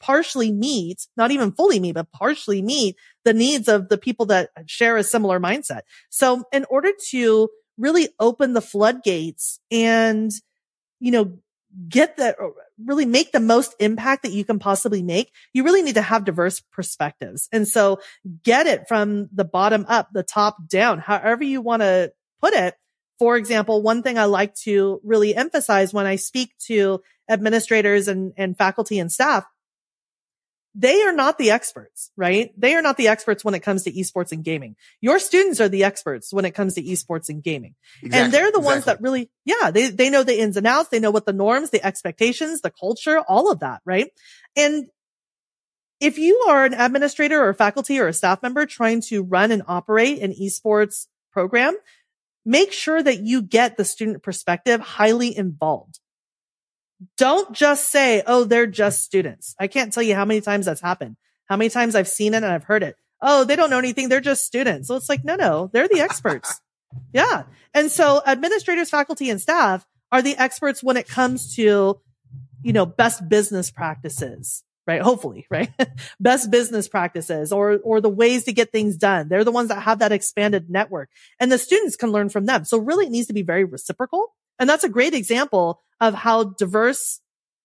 partially 0.00 0.52
meet, 0.52 1.06
not 1.16 1.30
even 1.30 1.52
fully 1.52 1.80
meet, 1.80 1.92
but 1.92 2.10
partially 2.12 2.62
meet 2.62 2.96
the 3.24 3.34
needs 3.34 3.68
of 3.68 3.88
the 3.88 3.98
people 3.98 4.26
that 4.26 4.50
share 4.66 4.96
a 4.96 5.04
similar 5.04 5.40
mindset. 5.40 5.80
So 6.10 6.44
in 6.52 6.64
order 6.70 6.90
to 7.10 7.48
really 7.76 8.08
open 8.18 8.52
the 8.52 8.60
floodgates 8.60 9.60
and, 9.70 10.30
you 11.00 11.10
know, 11.10 11.38
get 11.88 12.16
the 12.16 12.34
really 12.84 13.04
make 13.04 13.32
the 13.32 13.40
most 13.40 13.74
impact 13.78 14.22
that 14.22 14.32
you 14.32 14.44
can 14.44 14.58
possibly 14.58 15.02
make, 15.02 15.32
you 15.52 15.64
really 15.64 15.82
need 15.82 15.96
to 15.96 16.02
have 16.02 16.24
diverse 16.24 16.60
perspectives. 16.72 17.48
And 17.52 17.66
so 17.66 18.00
get 18.42 18.66
it 18.66 18.88
from 18.88 19.28
the 19.32 19.44
bottom 19.44 19.84
up, 19.88 20.08
the 20.12 20.22
top 20.22 20.56
down, 20.68 20.98
however 20.98 21.44
you 21.44 21.60
want 21.60 21.82
to 21.82 22.12
put 22.40 22.54
it. 22.54 22.74
For 23.18 23.36
example, 23.36 23.82
one 23.82 24.02
thing 24.02 24.16
I 24.16 24.26
like 24.26 24.54
to 24.62 25.00
really 25.02 25.34
emphasize 25.34 25.92
when 25.92 26.06
I 26.06 26.16
speak 26.16 26.52
to 26.66 27.02
administrators 27.28 28.06
and, 28.06 28.32
and 28.36 28.56
faculty 28.56 28.98
and 28.98 29.10
staff 29.10 29.44
they 30.78 31.02
are 31.02 31.12
not 31.12 31.38
the 31.38 31.50
experts, 31.50 32.12
right? 32.16 32.52
They 32.56 32.76
are 32.76 32.82
not 32.82 32.96
the 32.96 33.08
experts 33.08 33.44
when 33.44 33.54
it 33.54 33.64
comes 33.64 33.82
to 33.82 33.92
esports 33.92 34.30
and 34.30 34.44
gaming. 34.44 34.76
Your 35.00 35.18
students 35.18 35.60
are 35.60 35.68
the 35.68 35.82
experts 35.82 36.32
when 36.32 36.44
it 36.44 36.52
comes 36.52 36.74
to 36.74 36.82
esports 36.82 37.28
and 37.28 37.42
gaming. 37.42 37.74
Exactly, 38.00 38.24
and 38.24 38.32
they're 38.32 38.52
the 38.52 38.58
exactly. 38.58 38.64
ones 38.64 38.84
that 38.84 39.00
really, 39.00 39.30
yeah, 39.44 39.72
they, 39.72 39.88
they 39.88 40.08
know 40.08 40.22
the 40.22 40.40
ins 40.40 40.56
and 40.56 40.68
outs. 40.68 40.90
They 40.90 41.00
know 41.00 41.10
what 41.10 41.26
the 41.26 41.32
norms, 41.32 41.70
the 41.70 41.84
expectations, 41.84 42.60
the 42.60 42.70
culture, 42.70 43.18
all 43.18 43.50
of 43.50 43.58
that, 43.58 43.82
right? 43.84 44.08
And 44.56 44.86
if 45.98 46.16
you 46.16 46.44
are 46.48 46.64
an 46.64 46.74
administrator 46.74 47.44
or 47.44 47.52
faculty 47.54 47.98
or 47.98 48.06
a 48.06 48.12
staff 48.12 48.40
member 48.40 48.64
trying 48.64 49.00
to 49.08 49.24
run 49.24 49.50
and 49.50 49.62
operate 49.66 50.20
an 50.20 50.32
esports 50.32 51.08
program, 51.32 51.76
make 52.44 52.72
sure 52.72 53.02
that 53.02 53.18
you 53.18 53.42
get 53.42 53.76
the 53.76 53.84
student 53.84 54.22
perspective 54.22 54.80
highly 54.80 55.36
involved. 55.36 55.98
Don't 57.16 57.52
just 57.52 57.90
say, 57.90 58.22
Oh, 58.26 58.44
they're 58.44 58.66
just 58.66 59.02
students. 59.02 59.54
I 59.58 59.66
can't 59.66 59.92
tell 59.92 60.02
you 60.02 60.14
how 60.14 60.24
many 60.24 60.40
times 60.40 60.66
that's 60.66 60.80
happened, 60.80 61.16
how 61.46 61.56
many 61.56 61.70
times 61.70 61.94
I've 61.94 62.08
seen 62.08 62.34
it 62.34 62.38
and 62.38 62.46
I've 62.46 62.64
heard 62.64 62.82
it. 62.82 62.96
Oh, 63.20 63.44
they 63.44 63.56
don't 63.56 63.70
know 63.70 63.78
anything. 63.78 64.08
They're 64.08 64.20
just 64.20 64.44
students. 64.44 64.88
So 64.88 64.96
it's 64.96 65.08
like, 65.08 65.24
no, 65.24 65.36
no, 65.36 65.70
they're 65.72 65.88
the 65.88 66.00
experts. 66.00 66.60
yeah. 67.12 67.44
And 67.74 67.90
so 67.90 68.22
administrators, 68.26 68.90
faculty 68.90 69.30
and 69.30 69.40
staff 69.40 69.86
are 70.12 70.22
the 70.22 70.36
experts 70.36 70.82
when 70.82 70.96
it 70.96 71.08
comes 71.08 71.54
to, 71.56 72.00
you 72.62 72.72
know, 72.72 72.86
best 72.86 73.28
business 73.28 73.70
practices, 73.70 74.62
right? 74.86 75.02
Hopefully, 75.02 75.46
right? 75.50 75.70
best 76.20 76.50
business 76.50 76.88
practices 76.88 77.52
or, 77.52 77.78
or 77.82 78.00
the 78.00 78.08
ways 78.08 78.44
to 78.44 78.52
get 78.52 78.70
things 78.70 78.96
done. 78.96 79.28
They're 79.28 79.44
the 79.44 79.52
ones 79.52 79.68
that 79.68 79.82
have 79.82 79.98
that 79.98 80.12
expanded 80.12 80.70
network 80.70 81.10
and 81.40 81.50
the 81.50 81.58
students 81.58 81.96
can 81.96 82.10
learn 82.10 82.28
from 82.28 82.46
them. 82.46 82.64
So 82.64 82.78
really 82.78 83.06
it 83.06 83.12
needs 83.12 83.26
to 83.26 83.34
be 83.34 83.42
very 83.42 83.64
reciprocal. 83.64 84.32
And 84.58 84.68
that's 84.68 84.84
a 84.84 84.88
great 84.88 85.14
example 85.14 85.82
of 86.00 86.14
how 86.14 86.44
diverse 86.44 87.20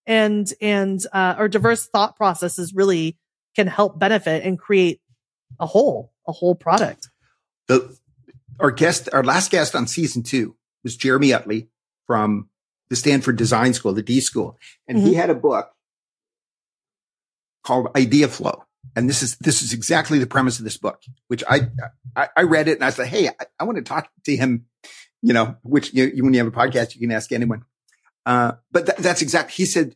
and, 0.05 0.51
and, 0.61 0.99
uh, 1.13 1.35
or 1.37 1.47
diverse 1.47 1.87
thought 1.87 2.15
processes 2.15 2.73
really 2.73 3.17
can 3.55 3.67
help 3.67 3.99
benefit 3.99 4.43
and 4.43 4.59
create 4.59 5.01
a 5.59 5.65
whole, 5.65 6.11
a 6.27 6.31
whole 6.31 6.55
product. 6.55 7.09
The, 7.67 7.95
our 8.59 8.71
guest, 8.71 9.09
our 9.13 9.23
last 9.23 9.51
guest 9.51 9.75
on 9.75 9.87
season 9.87 10.23
two 10.23 10.55
was 10.83 10.97
Jeremy 10.97 11.33
Utley 11.33 11.69
from 12.05 12.49
the 12.89 12.95
Stanford 12.95 13.37
Design 13.37 13.73
School, 13.73 13.93
the 13.93 14.03
D 14.03 14.19
School. 14.19 14.57
And 14.87 14.97
mm-hmm. 14.97 15.07
he 15.07 15.13
had 15.15 15.29
a 15.29 15.35
book 15.35 15.71
called 17.63 17.87
Idea 17.95 18.27
Flow. 18.27 18.63
And 18.95 19.09
this 19.09 19.23
is, 19.23 19.37
this 19.37 19.61
is 19.61 19.73
exactly 19.73 20.19
the 20.19 20.27
premise 20.27 20.59
of 20.59 20.65
this 20.65 20.77
book, 20.77 21.01
which 21.27 21.43
I, 21.49 21.69
I, 22.15 22.27
I 22.35 22.41
read 22.43 22.67
it 22.67 22.75
and 22.75 22.83
I 22.83 22.89
said, 22.89 23.07
Hey, 23.07 23.29
I, 23.29 23.45
I 23.59 23.63
want 23.63 23.77
to 23.77 23.81
talk 23.81 24.09
to 24.25 24.35
him, 24.35 24.65
you 25.23 25.33
know, 25.33 25.55
which 25.63 25.93
you, 25.93 26.11
when 26.23 26.33
you 26.33 26.39
have 26.39 26.47
a 26.47 26.51
podcast, 26.51 26.93
you 26.93 27.01
can 27.01 27.11
ask 27.11 27.31
anyone. 27.31 27.63
Uh, 28.25 28.53
but 28.71 28.85
th- 28.85 28.97
that's 28.99 29.21
exactly, 29.21 29.53
he 29.55 29.65
said, 29.65 29.95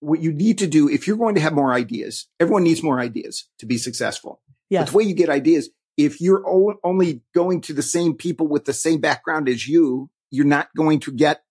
what 0.00 0.20
you 0.20 0.32
need 0.32 0.58
to 0.58 0.66
do, 0.66 0.88
if 0.88 1.06
you're 1.06 1.16
going 1.16 1.34
to 1.34 1.40
have 1.40 1.52
more 1.52 1.72
ideas, 1.72 2.28
everyone 2.40 2.62
needs 2.62 2.82
more 2.82 2.98
ideas 2.98 3.48
to 3.58 3.66
be 3.66 3.76
successful. 3.78 4.40
Yes. 4.70 4.84
But 4.84 4.90
the 4.92 4.96
way 4.98 5.04
you 5.04 5.14
get 5.14 5.28
ideas, 5.28 5.70
if 5.96 6.20
you're 6.20 6.42
o- 6.48 6.78
only 6.82 7.22
going 7.34 7.60
to 7.62 7.74
the 7.74 7.82
same 7.82 8.14
people 8.14 8.46
with 8.46 8.64
the 8.64 8.72
same 8.72 9.00
background 9.00 9.48
as 9.48 9.68
you, 9.68 10.08
you're 10.30 10.46
not 10.46 10.68
going 10.76 11.00
to 11.00 11.12
get 11.12 11.42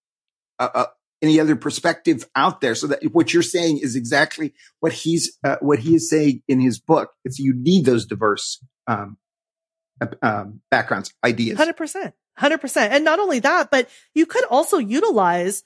any 1.21 1.39
other 1.39 1.55
perspective 1.55 2.27
out 2.35 2.61
there. 2.61 2.75
So 2.75 2.87
that 2.87 3.03
what 3.11 3.33
you're 3.33 3.43
saying 3.43 3.79
is 3.79 3.95
exactly 3.95 4.53
what 4.79 4.93
he's, 4.93 5.37
uh, 5.43 5.57
what 5.61 5.79
he 5.79 5.95
is 5.95 6.09
saying 6.09 6.41
in 6.47 6.59
his 6.59 6.79
book. 6.79 7.11
It's 7.23 7.37
you 7.37 7.53
need 7.55 7.85
those 7.85 8.05
diverse, 8.05 8.63
um, 8.87 9.17
um, 10.21 10.61
backgrounds, 10.71 11.13
ideas. 11.23 11.59
100%. 11.59 12.13
100%. 12.39 12.77
And 12.77 13.03
not 13.03 13.19
only 13.19 13.39
that, 13.39 13.71
but 13.71 13.89
you 14.13 14.25
could 14.25 14.45
also 14.45 14.77
utilize 14.77 15.63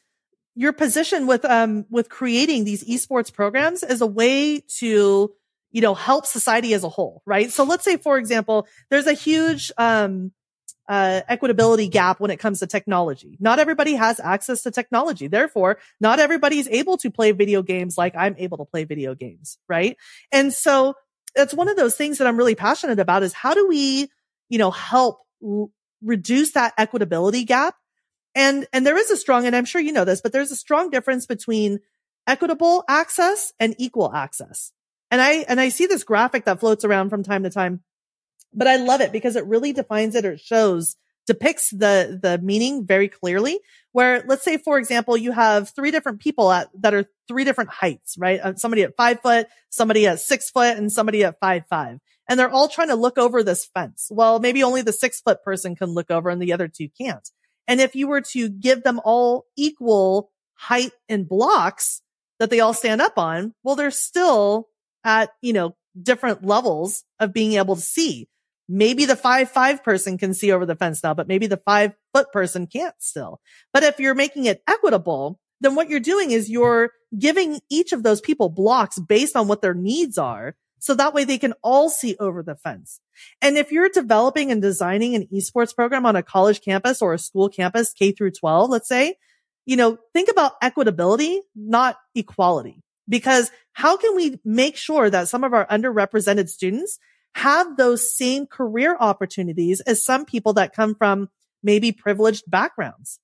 your 0.56 0.74
position 0.74 1.28
with, 1.28 1.46
um, 1.46 1.86
with 1.90 2.10
creating 2.10 2.64
these 2.64 2.84
esports 2.86 3.32
programs 3.32 3.84
as 3.84 4.02
a 4.02 4.08
way 4.08 4.62
to, 4.80 5.34
you 5.72 5.82
know, 5.82 5.94
help 5.94 6.26
society 6.26 6.74
as 6.74 6.84
a 6.84 6.90
whole, 6.90 7.22
right? 7.26 7.52
So 7.52 7.64
let's 7.64 7.84
say, 7.84 7.98
for 7.98 8.18
example, 8.18 8.68
there's 8.90 9.08
a 9.08 9.14
huge, 9.14 9.72
um, 9.78 10.32
uh, 10.88 11.22
equitability 11.30 11.90
gap 11.90 12.20
when 12.20 12.32
it 12.32 12.38
comes 12.38 12.60
to 12.60 12.68
technology. 12.68 13.38
Not 13.40 13.60
everybody 13.60 13.94
has 13.94 14.20
access 14.20 14.64
to 14.64 14.72
technology. 14.72 15.28
Therefore, 15.28 15.80
not 16.00 16.20
everybody 16.20 16.60
is 16.60 16.68
able 16.68 16.98
to 16.98 17.10
play 17.10 17.32
video 17.32 17.64
games 17.64 17.98
like 17.98 18.16
I'm 18.16 18.36
able 18.38 18.58
to 18.58 18.66
play 18.66 18.84
video 18.84 19.16
games, 19.16 19.58
right? 19.68 19.98
And 20.32 20.54
so 20.54 20.94
that's 21.36 21.54
one 21.54 21.68
of 21.68 21.76
those 21.76 21.96
things 21.96 22.20
that 22.20 22.28
I'm 22.28 22.38
really 22.38 22.56
passionate 22.56 23.00
about 23.00 23.24
is 23.24 23.34
how 23.34 23.54
do 23.54 23.68
we, 23.68 24.10
you 24.50 24.58
know, 24.58 24.72
help 24.72 25.22
reduce 26.06 26.52
that 26.52 26.78
equitability 26.78 27.46
gap. 27.46 27.76
And, 28.36 28.68
and 28.72 28.86
there 28.86 28.98
is 28.98 29.10
a 29.12 29.18
strong, 29.18 29.46
and 29.46 29.56
I'm 29.56 29.66
sure 29.66 29.82
you 29.82 29.94
know 29.94 30.06
this, 30.06 30.22
but 30.22 30.32
there's 30.32 30.52
a 30.52 30.56
strong 30.56 30.90
difference 30.90 31.26
between 31.26 31.80
equitable 32.28 32.84
access 32.88 33.54
and 33.60 33.76
equal 33.78 34.14
access. 34.14 34.72
And 35.10 35.22
I, 35.22 35.46
and 35.48 35.60
I 35.60 35.70
see 35.70 35.86
this 35.86 36.04
graphic 36.04 36.46
that 36.46 36.60
floats 36.60 36.84
around 36.84 37.10
from 37.10 37.24
time 37.24 37.44
to 37.44 37.50
time, 37.50 37.82
but 38.54 38.68
I 38.68 38.78
love 38.78 39.02
it 39.02 39.12
because 39.12 39.36
it 39.36 39.46
really 39.46 39.74
defines 39.74 40.16
it 40.16 40.26
or 40.26 40.38
shows, 40.38 40.98
depicts 41.28 41.70
the, 41.70 42.20
the 42.22 42.38
meaning 42.40 42.86
very 42.86 43.08
clearly. 43.08 43.60
Where 43.94 44.24
let's 44.28 44.44
say, 44.44 44.58
for 44.58 44.78
example, 44.78 45.16
you 45.16 45.32
have 45.32 45.70
three 45.70 45.92
different 45.92 46.20
people 46.20 46.52
at, 46.52 46.70
that 46.82 46.94
are 46.94 47.06
three 47.30 47.46
different 47.46 47.70
heights, 47.70 48.18
right? 48.18 48.42
Uh, 48.42 48.56
somebody 48.56 48.84
at 48.84 48.98
five 48.98 49.22
foot, 49.22 49.48
somebody 49.70 50.06
at 50.08 50.20
six 50.20 50.50
foot, 50.50 50.76
and 50.76 50.92
somebody 50.92 51.24
at 51.24 51.40
five, 51.40 51.66
five 51.70 52.00
and 52.30 52.40
they're 52.40 52.50
all 52.50 52.68
trying 52.68 52.90
to 52.90 52.96
look 52.96 53.18
over 53.18 53.44
this 53.44 53.66
fence. 53.66 54.08
Well, 54.12 54.40
maybe 54.40 54.64
only 54.64 54.82
the 54.82 54.94
six 54.94 55.22
foot 55.22 55.44
person 55.44 55.76
can 55.76 55.90
look 55.90 56.10
over 56.12 56.30
and 56.30 56.42
the 56.42 56.54
other 56.54 56.68
two 56.68 56.90
can't. 57.00 57.30
And 57.68 57.82
if 57.82 57.96
you 57.96 58.08
were 58.08 58.22
to 58.22 58.50
give 58.50 58.84
them 58.84 59.00
all 59.04 59.46
equal 59.56 60.32
height 60.56 60.92
and 61.10 61.28
blocks 61.28 62.02
that 62.40 62.50
they 62.50 62.60
all 62.60 62.74
stand 62.74 63.02
up 63.02 63.18
on, 63.18 63.54
well, 63.64 63.76
they're 63.76 63.92
still 63.92 64.70
at, 65.04 65.32
you 65.42 65.54
know, 65.54 65.76
different 66.02 66.46
levels 66.46 67.04
of 67.20 67.34
being 67.34 67.54
able 67.54 67.76
to 67.76 67.82
see. 67.82 68.28
Maybe 68.68 69.06
the 69.06 69.16
five, 69.16 69.52
five 69.52 69.84
person 69.84 70.18
can 70.18 70.34
see 70.34 70.52
over 70.52 70.66
the 70.66 70.76
fence 70.76 71.04
now, 71.04 71.14
but 71.14 71.28
maybe 71.28 71.48
the 71.48 71.58
five 71.58 71.94
foot 72.14 72.32
person 72.32 72.66
can't 72.66 72.96
still. 73.00 73.40
But 73.72 73.84
if 73.84 74.00
you're 74.00 74.16
making 74.16 74.46
it 74.46 74.64
equitable, 74.68 75.40
then 75.62 75.76
what 75.76 75.90
you're 75.90 76.00
doing 76.00 76.32
is 76.32 76.50
you're 76.50 76.92
giving 77.18 77.60
each 77.70 77.94
of 77.94 78.04
those 78.04 78.22
people 78.22 78.50
blocks 78.50 79.00
based 79.00 79.36
on 79.36 79.48
what 79.48 79.62
their 79.62 79.76
needs 79.76 80.18
are 80.18 80.56
so 80.80 80.94
that 80.96 81.14
way 81.14 81.24
they 81.24 81.38
can 81.38 81.54
all 81.64 81.90
see 81.90 82.16
over 82.20 82.44
the 82.44 82.56
fence. 82.56 83.00
And 83.42 83.58
if 83.58 83.72
you're 83.72 83.90
developing 83.90 84.52
and 84.52 84.62
designing 84.62 85.16
an 85.16 85.28
esports 85.34 85.76
program 85.76 86.06
on 86.06 86.16
a 86.16 86.24
college 86.24 86.62
campus 86.62 87.02
or 87.02 87.14
a 87.14 87.20
school 87.20 87.50
campus, 87.50 87.94
K 87.94 88.12
through 88.12 88.32
12, 88.32 88.70
let's 88.70 88.88
say, 88.88 89.16
you 89.66 89.76
know, 89.78 89.98
think 90.14 90.30
about 90.30 90.60
equitability, 90.62 91.40
not 91.56 91.98
equality. 92.14 92.82
Because 93.08 93.52
how 93.74 93.98
can 93.98 94.16
we 94.16 94.40
make 94.44 94.78
sure 94.78 95.10
that 95.10 95.28
some 95.28 95.44
of 95.44 95.54
our 95.54 95.66
underrepresented 95.68 96.50
students 96.50 97.00
have 97.36 97.78
those 97.78 98.16
same 98.16 98.48
career 98.48 98.96
opportunities 99.00 99.82
as 99.82 100.04
some 100.04 100.26
people 100.26 100.54
that 100.54 100.74
come 100.74 100.96
from 100.96 101.30
maybe 101.62 101.92
privileged 101.92 102.44
backgrounds? 102.48 103.20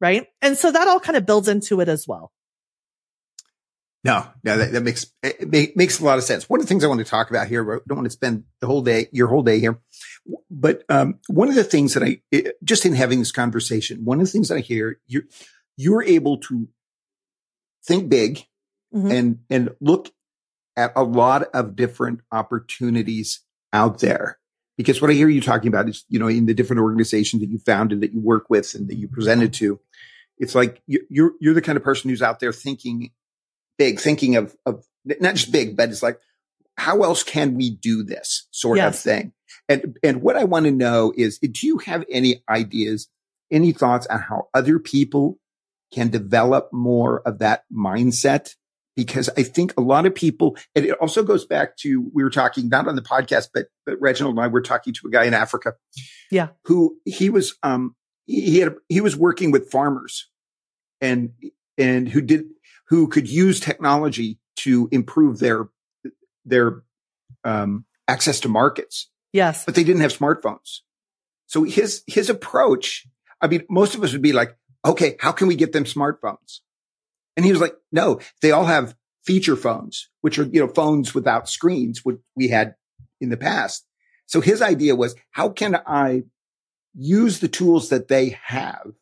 Right. 0.00 0.26
And 0.40 0.56
so 0.56 0.72
that 0.72 0.88
all 0.88 1.00
kind 1.00 1.16
of 1.16 1.26
builds 1.26 1.48
into 1.48 1.80
it 1.80 1.88
as 1.88 2.08
well. 2.08 2.32
No, 4.02 4.26
no, 4.42 4.56
that, 4.56 4.72
that 4.72 4.82
makes 4.82 5.06
it 5.22 5.76
makes 5.76 6.00
a 6.00 6.04
lot 6.04 6.16
of 6.16 6.24
sense. 6.24 6.48
One 6.48 6.58
of 6.58 6.64
the 6.64 6.68
things 6.68 6.82
I 6.82 6.86
want 6.86 7.00
to 7.00 7.04
talk 7.04 7.28
about 7.28 7.48
here, 7.48 7.62
I 7.62 7.78
don't 7.86 7.98
want 7.98 8.06
to 8.06 8.10
spend 8.10 8.44
the 8.60 8.66
whole 8.66 8.80
day, 8.80 9.08
your 9.12 9.28
whole 9.28 9.42
day 9.42 9.60
here, 9.60 9.78
but 10.50 10.84
um, 10.88 11.18
one 11.28 11.50
of 11.50 11.54
the 11.54 11.64
things 11.64 11.92
that 11.94 12.02
I 12.02 12.22
just 12.64 12.86
in 12.86 12.94
having 12.94 13.18
this 13.18 13.32
conversation, 13.32 14.04
one 14.04 14.18
of 14.20 14.26
the 14.26 14.32
things 14.32 14.48
that 14.48 14.56
I 14.56 14.60
hear, 14.60 15.00
you're 15.06 15.24
you're 15.76 16.02
able 16.02 16.38
to 16.38 16.68
think 17.84 18.08
big 18.08 18.46
mm-hmm. 18.94 19.10
and 19.10 19.38
and 19.50 19.70
look 19.82 20.10
at 20.76 20.92
a 20.96 21.02
lot 21.02 21.42
of 21.52 21.76
different 21.76 22.20
opportunities 22.32 23.40
out 23.72 23.98
there. 23.98 24.38
Because 24.78 25.02
what 25.02 25.10
I 25.10 25.14
hear 25.14 25.28
you 25.28 25.42
talking 25.42 25.68
about 25.68 25.90
is, 25.90 26.06
you 26.08 26.18
know, 26.18 26.28
in 26.28 26.46
the 26.46 26.54
different 26.54 26.80
organizations 26.80 27.42
that 27.42 27.50
you 27.50 27.58
founded, 27.58 28.00
that 28.00 28.14
you 28.14 28.20
work 28.20 28.48
with, 28.48 28.74
and 28.74 28.88
that 28.88 28.96
you 28.96 29.08
presented 29.08 29.52
to, 29.54 29.78
it's 30.38 30.54
like 30.54 30.82
you're, 30.86 31.32
you're 31.38 31.52
the 31.52 31.60
kind 31.60 31.76
of 31.76 31.84
person 31.84 32.08
who's 32.08 32.22
out 32.22 32.40
there 32.40 32.52
thinking 32.52 33.10
big, 33.80 33.98
thinking 33.98 34.36
of, 34.36 34.54
of 34.66 34.84
not 35.06 35.34
just 35.34 35.50
big, 35.50 35.74
but 35.74 35.88
it's 35.88 36.02
like, 36.02 36.20
how 36.76 37.02
else 37.02 37.22
can 37.22 37.54
we 37.54 37.70
do 37.70 38.02
this 38.02 38.46
sort 38.50 38.76
yes. 38.76 38.94
of 38.94 39.00
thing? 39.00 39.32
And, 39.70 39.96
and 40.02 40.20
what 40.20 40.36
I 40.36 40.44
want 40.44 40.66
to 40.66 40.70
know 40.70 41.14
is, 41.16 41.38
do 41.38 41.66
you 41.66 41.78
have 41.78 42.04
any 42.10 42.44
ideas, 42.46 43.08
any 43.50 43.72
thoughts 43.72 44.06
on 44.08 44.20
how 44.20 44.48
other 44.52 44.78
people 44.78 45.38
can 45.94 46.10
develop 46.10 46.68
more 46.74 47.22
of 47.22 47.38
that 47.38 47.64
mindset? 47.72 48.54
Because 48.96 49.30
I 49.34 49.44
think 49.44 49.72
a 49.78 49.80
lot 49.80 50.04
of 50.04 50.14
people, 50.14 50.58
and 50.74 50.84
it 50.84 50.92
also 51.00 51.22
goes 51.22 51.46
back 51.46 51.78
to, 51.78 52.10
we 52.12 52.22
were 52.22 52.28
talking 52.28 52.68
not 52.68 52.86
on 52.86 52.96
the 52.96 53.02
podcast, 53.02 53.48
but, 53.54 53.68
but 53.86 53.98
Reginald 53.98 54.34
and 54.34 54.44
I 54.44 54.48
were 54.48 54.60
talking 54.60 54.92
to 54.92 55.08
a 55.08 55.10
guy 55.10 55.24
in 55.24 55.32
Africa. 55.32 55.72
Yeah. 56.30 56.48
Who 56.64 56.98
he 57.06 57.30
was, 57.30 57.56
um, 57.62 57.96
he 58.26 58.58
had, 58.58 58.74
he 58.90 59.00
was 59.00 59.16
working 59.16 59.52
with 59.52 59.70
farmers 59.70 60.28
and, 61.00 61.30
and 61.78 62.06
who 62.08 62.20
did, 62.20 62.44
who 62.90 63.08
could 63.08 63.28
use 63.28 63.60
technology 63.60 64.38
to 64.56 64.88
improve 64.92 65.38
their, 65.38 65.68
their, 66.44 66.82
um, 67.44 67.86
access 68.06 68.40
to 68.40 68.48
markets. 68.48 69.08
Yes. 69.32 69.64
But 69.64 69.76
they 69.76 69.84
didn't 69.84 70.02
have 70.02 70.16
smartphones. 70.16 70.80
So 71.46 71.62
his, 71.62 72.02
his 72.06 72.28
approach, 72.28 73.06
I 73.40 73.46
mean, 73.46 73.64
most 73.70 73.94
of 73.94 74.02
us 74.02 74.12
would 74.12 74.22
be 74.22 74.32
like, 74.32 74.56
okay, 74.84 75.16
how 75.20 75.32
can 75.32 75.48
we 75.48 75.54
get 75.54 75.72
them 75.72 75.84
smartphones? 75.84 76.58
And 77.36 77.46
he 77.46 77.52
was 77.52 77.60
like, 77.60 77.74
no, 77.92 78.20
they 78.42 78.50
all 78.50 78.66
have 78.66 78.96
feature 79.24 79.56
phones, 79.56 80.08
which 80.20 80.38
are, 80.38 80.44
you 80.44 80.60
know, 80.60 80.68
phones 80.68 81.14
without 81.14 81.48
screens, 81.48 82.04
what 82.04 82.18
we 82.34 82.48
had 82.48 82.74
in 83.20 83.28
the 83.28 83.36
past. 83.36 83.86
So 84.26 84.40
his 84.40 84.62
idea 84.62 84.96
was, 84.96 85.14
how 85.30 85.48
can 85.48 85.76
I 85.86 86.24
use 86.94 87.38
the 87.38 87.48
tools 87.48 87.90
that 87.90 88.08
they 88.08 88.38
have 88.42 88.92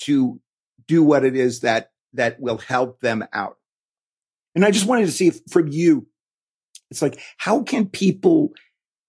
to 0.00 0.40
do 0.88 1.02
what 1.02 1.24
it 1.24 1.36
is 1.36 1.60
that, 1.60 1.90
that 2.16 2.40
will 2.40 2.58
help 2.58 3.00
them 3.00 3.24
out? 3.32 3.56
And 4.54 4.64
I 4.64 4.70
just 4.70 4.86
wanted 4.86 5.06
to 5.06 5.12
see 5.12 5.28
if 5.28 5.40
from 5.50 5.68
you, 5.68 6.06
it's 6.90 7.02
like, 7.02 7.20
how 7.36 7.62
can 7.62 7.86
people 7.86 8.52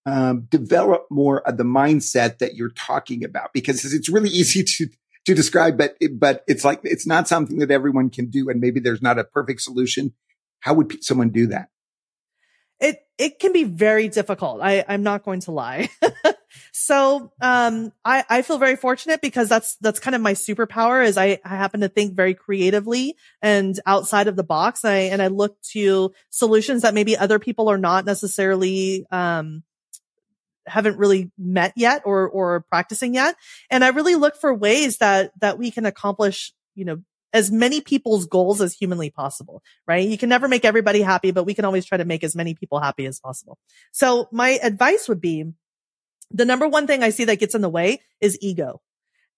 um, 0.05 0.47
develop 0.49 1.07
more 1.09 1.47
of 1.47 1.57
the 1.57 1.63
mindset 1.63 2.39
that 2.39 2.55
you're 2.55 2.71
talking 2.71 3.23
about? 3.23 3.53
Because 3.53 3.85
it's 3.93 4.09
really 4.09 4.29
easy 4.41 4.63
to 4.63 4.87
to 5.25 5.35
describe, 5.35 5.77
but 5.77 5.97
but 6.13 6.43
it's 6.47 6.63
like 6.63 6.79
it's 6.83 7.05
not 7.05 7.27
something 7.27 7.59
that 7.59 7.69
everyone 7.69 8.09
can 8.09 8.29
do, 8.29 8.49
and 8.49 8.61
maybe 8.61 8.79
there's 8.79 9.01
not 9.01 9.19
a 9.19 9.25
perfect 9.25 9.61
solution. 9.61 10.13
How 10.61 10.73
would 10.73 11.03
someone 11.03 11.29
do 11.29 11.47
that? 11.47 11.69
It 12.79 12.99
it 13.17 13.39
can 13.39 13.51
be 13.51 13.65
very 13.65 14.07
difficult. 14.07 14.61
I 14.61 14.85
I'm 14.87 15.03
not 15.03 15.23
going 15.23 15.41
to 15.41 15.51
lie. 15.51 15.89
so 16.71 17.31
um 17.41 17.91
I 18.03 18.23
I 18.29 18.41
feel 18.41 18.57
very 18.57 18.75
fortunate 18.75 19.21
because 19.21 19.49
that's 19.49 19.75
that's 19.77 19.99
kind 19.99 20.15
of 20.15 20.21
my 20.21 20.33
superpower 20.33 21.05
is 21.05 21.17
I 21.17 21.39
I 21.43 21.49
happen 21.49 21.81
to 21.81 21.89
think 21.89 22.13
very 22.13 22.33
creatively 22.33 23.15
and 23.41 23.79
outside 23.85 24.27
of 24.27 24.35
the 24.35 24.43
box. 24.43 24.85
I 24.85 25.09
and 25.11 25.21
I 25.21 25.27
look 25.27 25.59
to 25.73 26.13
solutions 26.29 26.81
that 26.81 26.93
maybe 26.93 27.17
other 27.17 27.39
people 27.39 27.69
are 27.69 27.77
not 27.77 28.05
necessarily 28.05 29.05
um 29.11 29.63
haven't 30.67 30.97
really 30.97 31.31
met 31.37 31.73
yet 31.75 32.01
or, 32.05 32.27
or 32.29 32.65
practicing 32.69 33.13
yet. 33.13 33.35
And 33.71 33.83
I 33.83 33.89
really 33.89 34.15
look 34.15 34.35
for 34.35 34.53
ways 34.53 34.97
that, 34.97 35.31
that 35.39 35.57
we 35.57 35.71
can 35.71 35.85
accomplish, 35.85 36.53
you 36.75 36.85
know, 36.85 37.01
as 37.33 37.51
many 37.51 37.81
people's 37.81 38.25
goals 38.25 38.61
as 38.61 38.73
humanly 38.73 39.09
possible, 39.09 39.61
right? 39.87 40.07
You 40.07 40.17
can 40.17 40.29
never 40.29 40.47
make 40.47 40.65
everybody 40.65 41.01
happy, 41.01 41.31
but 41.31 41.43
we 41.43 41.53
can 41.53 41.65
always 41.65 41.85
try 41.85 41.97
to 41.97 42.05
make 42.05 42.23
as 42.23 42.35
many 42.35 42.53
people 42.53 42.79
happy 42.79 43.05
as 43.05 43.19
possible. 43.19 43.57
So 43.91 44.27
my 44.31 44.59
advice 44.63 45.09
would 45.09 45.21
be 45.21 45.45
the 46.31 46.45
number 46.45 46.67
one 46.67 46.87
thing 46.87 47.03
I 47.03 47.09
see 47.09 47.25
that 47.25 47.39
gets 47.39 47.55
in 47.55 47.61
the 47.61 47.69
way 47.69 48.01
is 48.21 48.37
ego. 48.41 48.81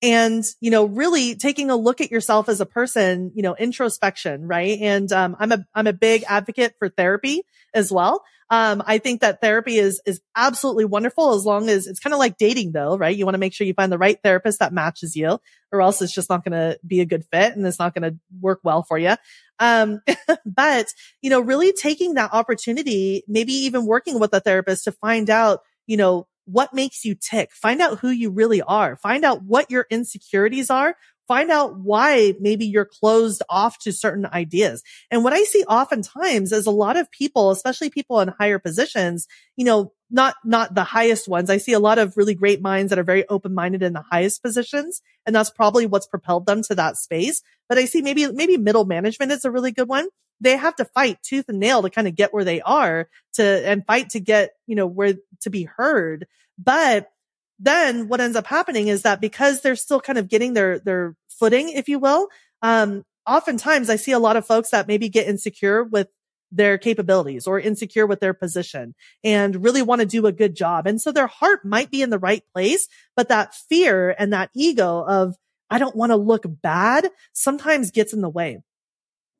And, 0.01 0.45
you 0.61 0.71
know, 0.71 0.85
really 0.85 1.35
taking 1.35 1.69
a 1.69 1.75
look 1.75 1.99
at 1.99 2.09
yourself 2.09 2.47
as 2.47 2.61
a 2.61 2.65
person, 2.65 3.31
you 3.35 3.43
know, 3.43 3.55
introspection, 3.55 4.47
right? 4.47 4.79
And, 4.79 5.11
um, 5.11 5.35
I'm 5.39 5.51
a, 5.51 5.65
I'm 5.75 5.87
a 5.87 5.93
big 5.93 6.23
advocate 6.27 6.75
for 6.79 6.87
therapy 6.87 7.41
as 7.73 7.91
well. 7.91 8.23
Um, 8.51 8.81
I 8.87 8.97
think 8.97 9.21
that 9.21 9.41
therapy 9.41 9.77
is, 9.77 10.01
is 10.05 10.21
absolutely 10.35 10.85
wonderful 10.85 11.33
as 11.33 11.45
long 11.45 11.69
as 11.69 11.85
it's 11.85 11.99
kind 11.99 12.13
of 12.13 12.19
like 12.19 12.37
dating 12.37 12.71
though, 12.71 12.97
right? 12.97 13.15
You 13.15 13.25
want 13.25 13.35
to 13.35 13.39
make 13.39 13.53
sure 13.53 13.67
you 13.67 13.75
find 13.75 13.91
the 13.91 13.97
right 13.97 14.17
therapist 14.23 14.59
that 14.59 14.73
matches 14.73 15.15
you 15.15 15.39
or 15.71 15.81
else 15.81 16.01
it's 16.01 16.13
just 16.13 16.29
not 16.29 16.43
going 16.43 16.53
to 16.53 16.79
be 16.85 17.01
a 17.01 17.05
good 17.05 17.25
fit 17.31 17.55
and 17.55 17.65
it's 17.67 17.77
not 17.77 17.93
going 17.93 18.11
to 18.11 18.19
work 18.41 18.61
well 18.63 18.81
for 18.81 18.97
you. 18.97 19.15
Um, 19.59 20.01
but, 20.45 20.87
you 21.21 21.29
know, 21.29 21.41
really 21.41 21.73
taking 21.73 22.15
that 22.15 22.33
opportunity, 22.33 23.23
maybe 23.27 23.53
even 23.53 23.85
working 23.85 24.19
with 24.19 24.33
a 24.33 24.39
therapist 24.39 24.85
to 24.85 24.93
find 24.93 25.29
out, 25.29 25.59
you 25.85 25.97
know, 25.97 26.27
what 26.51 26.73
makes 26.73 27.05
you 27.05 27.15
tick. 27.15 27.51
Find 27.53 27.81
out 27.81 27.99
who 27.99 28.09
you 28.09 28.31
really 28.31 28.61
are. 28.61 28.95
Find 28.97 29.23
out 29.23 29.43
what 29.43 29.69
your 29.71 29.85
insecurities 29.89 30.69
are 30.69 30.95
find 31.29 31.51
out 31.51 31.77
why 31.77 32.33
maybe 32.39 32.65
you're 32.65 32.89
closed 32.99 33.43
off 33.49 33.77
to 33.77 33.93
certain 33.93 34.25
ideas. 34.25 34.81
And 35.11 35.23
what 35.23 35.31
I 35.31 35.43
see 35.43 35.63
oftentimes 35.63 36.51
is 36.51 36.65
a 36.65 36.71
lot 36.71 36.97
of 36.97 37.09
people, 37.11 37.51
especially 37.51 37.91
people 37.91 38.19
in 38.19 38.29
higher 38.29 38.57
positions, 38.57 39.27
you 39.55 39.63
know, 39.63 39.93
not, 40.09 40.35
not 40.43 40.73
the 40.73 40.83
highest 40.83 41.27
ones. 41.27 41.51
I 41.51 41.57
see 41.57 41.73
a 41.73 41.79
lot 41.79 41.99
of 41.99 42.17
really 42.17 42.33
great 42.33 42.63
minds 42.63 42.89
that 42.89 42.97
are 42.97 43.03
very 43.03 43.29
open 43.29 43.53
minded 43.53 43.83
in 43.83 43.93
the 43.93 44.03
highest 44.11 44.41
positions. 44.41 45.03
And 45.27 45.35
that's 45.35 45.51
probably 45.51 45.85
what's 45.85 46.07
propelled 46.07 46.47
them 46.47 46.63
to 46.63 46.75
that 46.75 46.97
space. 46.97 47.43
But 47.67 47.77
I 47.77 47.85
see 47.85 48.01
maybe, 48.01 48.29
maybe 48.31 48.57
middle 48.57 48.85
management 48.85 49.31
is 49.31 49.45
a 49.45 49.51
really 49.51 49.71
good 49.71 49.87
one. 49.87 50.07
They 50.41 50.57
have 50.57 50.75
to 50.77 50.85
fight 50.85 51.21
tooth 51.21 51.45
and 51.47 51.59
nail 51.59 51.83
to 51.83 51.91
kind 51.91 52.07
of 52.07 52.15
get 52.15 52.33
where 52.33 52.43
they 52.43 52.59
are 52.61 53.07
to, 53.33 53.43
and 53.43 53.85
fight 53.85 54.09
to 54.11 54.19
get, 54.19 54.51
you 54.65 54.75
know, 54.75 54.87
where 54.87 55.13
to 55.41 55.49
be 55.51 55.65
heard. 55.65 56.25
But 56.57 57.11
then 57.59 58.07
what 58.07 58.21
ends 58.21 58.37
up 58.37 58.47
happening 58.47 58.87
is 58.87 59.01
that 59.01 59.19
because 59.19 59.61
they're 59.61 59.75
still 59.75 59.99
kind 59.99 60.17
of 60.17 60.29
getting 60.29 60.53
their, 60.53 60.79
their 60.79 61.15
footing, 61.39 61.69
if 61.69 61.87
you 61.87 61.99
will, 61.99 62.27
um, 62.61 63.03
oftentimes 63.25 63.89
I 63.89 63.95
see 63.95 64.11
a 64.11 64.19
lot 64.19 64.35
of 64.35 64.45
folks 64.45 64.71
that 64.71 64.87
maybe 64.87 65.09
get 65.09 65.27
insecure 65.27 65.83
with 65.83 66.07
their 66.51 66.77
capabilities 66.77 67.45
or 67.45 67.59
insecure 67.59 68.07
with 68.07 68.19
their 68.19 68.33
position 68.33 68.95
and 69.23 69.63
really 69.63 69.83
want 69.83 70.01
to 70.01 70.07
do 70.07 70.25
a 70.25 70.31
good 70.31 70.55
job. 70.55 70.87
And 70.87 70.99
so 70.99 71.11
their 71.11 71.27
heart 71.27 71.63
might 71.63 71.91
be 71.91 72.01
in 72.01 72.09
the 72.09 72.17
right 72.17 72.43
place, 72.53 72.87
but 73.15 73.29
that 73.29 73.53
fear 73.53 74.15
and 74.17 74.33
that 74.33 74.49
ego 74.55 75.03
of, 75.07 75.35
I 75.69 75.77
don't 75.77 75.95
want 75.95 76.11
to 76.11 76.15
look 76.15 76.45
bad 76.47 77.09
sometimes 77.33 77.91
gets 77.91 78.13
in 78.13 78.21
the 78.21 78.29
way. 78.29 78.63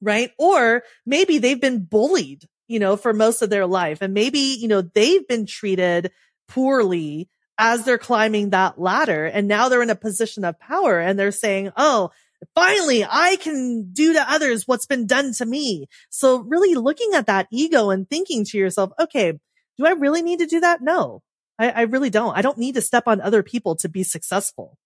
Right. 0.02 0.32
Or 0.38 0.84
maybe 1.06 1.40
they've 1.40 1.60
been 1.60 1.84
bullied, 1.84 2.46
you 2.68 2.80
know, 2.80 2.96
for 2.96 3.12
most 3.12 3.42
of 3.42 3.50
their 3.50 3.66
life. 3.66 4.02
And 4.02 4.14
maybe, 4.14 4.40
you 4.40 4.68
know, 4.68 4.82
they've 4.82 5.28
been 5.28 5.46
treated 5.46 6.12
poorly 6.48 7.28
as 7.60 7.84
they're 7.84 7.98
climbing 7.98 8.50
that 8.50 8.80
ladder. 8.80 9.26
And 9.26 9.48
now 9.48 9.70
they're 9.70 9.84
in 9.84 9.90
a 9.90 9.96
position 9.96 10.46
of 10.46 10.60
power 10.60 11.00
and 11.00 11.20
they're 11.20 11.32
saying, 11.32 11.72
Oh, 11.78 12.10
finally 12.56 13.04
I 13.04 13.36
can 13.36 13.92
do 13.92 14.14
to 14.14 14.32
others 14.32 14.64
what's 14.66 14.86
been 14.86 15.06
done 15.06 15.34
to 15.34 15.46
me. 15.46 15.88
So 16.10 16.40
really 16.40 16.74
looking 16.74 17.12
at 17.14 17.28
that 17.28 17.48
ego 17.52 17.90
and 17.90 18.10
thinking 18.10 18.46
to 18.46 18.58
yourself, 18.58 18.92
okay, 18.98 19.34
do 19.78 19.86
I 19.86 19.92
really 19.92 20.22
need 20.22 20.40
to 20.40 20.46
do 20.46 20.62
that? 20.62 20.82
No, 20.82 21.22
I, 21.60 21.70
I 21.70 21.82
really 21.82 22.10
don't. 22.10 22.36
I 22.36 22.42
don't 22.42 22.58
need 22.58 22.76
to 22.76 22.82
step 22.82 23.04
on 23.08 23.20
other 23.22 23.44
people 23.44 23.76
to 23.78 23.90
be 23.90 24.04
successful. 24.04 24.78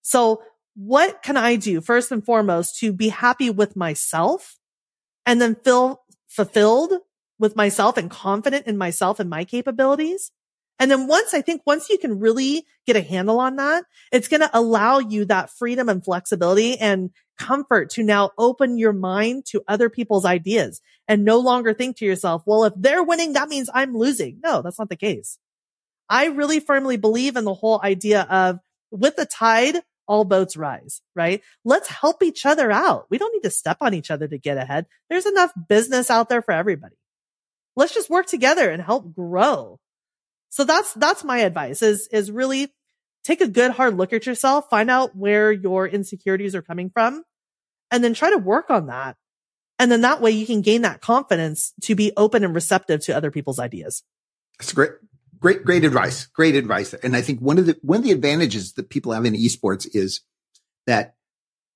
So 0.00 0.42
what 0.74 1.22
can 1.22 1.36
I 1.36 1.56
do 1.56 1.80
first 1.80 2.10
and 2.10 2.24
foremost 2.24 2.78
to 2.80 2.92
be 2.92 3.08
happy 3.08 3.50
with 3.50 3.76
myself 3.76 4.56
and 5.26 5.40
then 5.40 5.56
feel 5.56 6.02
fulfilled 6.28 6.94
with 7.38 7.54
myself 7.54 7.96
and 7.96 8.10
confident 8.10 8.66
in 8.66 8.78
myself 8.78 9.20
and 9.20 9.28
my 9.28 9.44
capabilities? 9.44 10.30
And 10.78 10.90
then 10.90 11.06
once 11.06 11.34
I 11.34 11.40
think 11.40 11.62
once 11.64 11.88
you 11.88 11.98
can 11.98 12.18
really 12.18 12.66
get 12.86 12.96
a 12.96 13.00
handle 13.00 13.38
on 13.38 13.56
that, 13.56 13.84
it's 14.12 14.28
going 14.28 14.40
to 14.40 14.50
allow 14.52 14.98
you 14.98 15.24
that 15.26 15.50
freedom 15.50 15.88
and 15.88 16.04
flexibility 16.04 16.76
and 16.78 17.10
comfort 17.38 17.90
to 17.90 18.02
now 18.02 18.30
open 18.38 18.78
your 18.78 18.92
mind 18.92 19.44
to 19.46 19.62
other 19.68 19.88
people's 19.88 20.24
ideas 20.24 20.80
and 21.08 21.24
no 21.24 21.38
longer 21.38 21.74
think 21.74 21.96
to 21.98 22.04
yourself, 22.04 22.42
well, 22.46 22.64
if 22.64 22.72
they're 22.76 23.02
winning, 23.02 23.34
that 23.34 23.48
means 23.48 23.70
I'm 23.72 23.96
losing. 23.96 24.40
No, 24.42 24.62
that's 24.62 24.78
not 24.78 24.88
the 24.88 24.96
case. 24.96 25.38
I 26.08 26.26
really 26.26 26.60
firmly 26.60 26.96
believe 26.96 27.36
in 27.36 27.44
the 27.44 27.54
whole 27.54 27.80
idea 27.82 28.22
of 28.22 28.58
with 28.90 29.16
the 29.16 29.26
tide, 29.26 29.76
all 30.06 30.24
boats 30.24 30.56
rise, 30.56 31.00
right? 31.16 31.40
Let's 31.64 31.88
help 31.88 32.22
each 32.22 32.44
other 32.44 32.70
out. 32.70 33.06
We 33.10 33.18
don't 33.18 33.32
need 33.32 33.48
to 33.48 33.50
step 33.50 33.78
on 33.80 33.94
each 33.94 34.10
other 34.10 34.28
to 34.28 34.38
get 34.38 34.58
ahead. 34.58 34.86
There's 35.08 35.26
enough 35.26 35.52
business 35.68 36.10
out 36.10 36.28
there 36.28 36.42
for 36.42 36.52
everybody. 36.52 36.96
Let's 37.76 37.94
just 37.94 38.10
work 38.10 38.26
together 38.26 38.70
and 38.70 38.82
help 38.82 39.14
grow 39.14 39.80
so 40.54 40.62
that's, 40.62 40.92
that's 40.92 41.24
my 41.24 41.38
advice 41.38 41.82
is, 41.82 42.06
is 42.12 42.30
really 42.30 42.72
take 43.24 43.40
a 43.40 43.48
good 43.48 43.72
hard 43.72 43.96
look 43.96 44.12
at 44.12 44.24
yourself, 44.24 44.70
find 44.70 44.88
out 44.88 45.16
where 45.16 45.50
your 45.50 45.84
insecurities 45.84 46.54
are 46.54 46.62
coming 46.62 46.90
from 46.90 47.24
and 47.90 48.04
then 48.04 48.14
try 48.14 48.30
to 48.30 48.38
work 48.38 48.70
on 48.70 48.86
that. 48.86 49.16
And 49.80 49.90
then 49.90 50.02
that 50.02 50.20
way 50.20 50.30
you 50.30 50.46
can 50.46 50.60
gain 50.60 50.82
that 50.82 51.00
confidence 51.00 51.72
to 51.82 51.96
be 51.96 52.12
open 52.16 52.44
and 52.44 52.54
receptive 52.54 53.00
to 53.00 53.16
other 53.16 53.32
people's 53.32 53.58
ideas. 53.58 54.04
That's 54.60 54.72
great. 54.72 54.92
Great, 55.40 55.64
great 55.64 55.84
advice. 55.84 56.26
Great 56.26 56.54
advice. 56.54 56.94
And 56.94 57.16
I 57.16 57.20
think 57.20 57.40
one 57.40 57.58
of 57.58 57.66
the, 57.66 57.76
one 57.82 57.98
of 57.98 58.04
the 58.04 58.12
advantages 58.12 58.74
that 58.74 58.90
people 58.90 59.10
have 59.10 59.24
in 59.24 59.34
esports 59.34 59.88
is 59.92 60.20
that, 60.86 61.16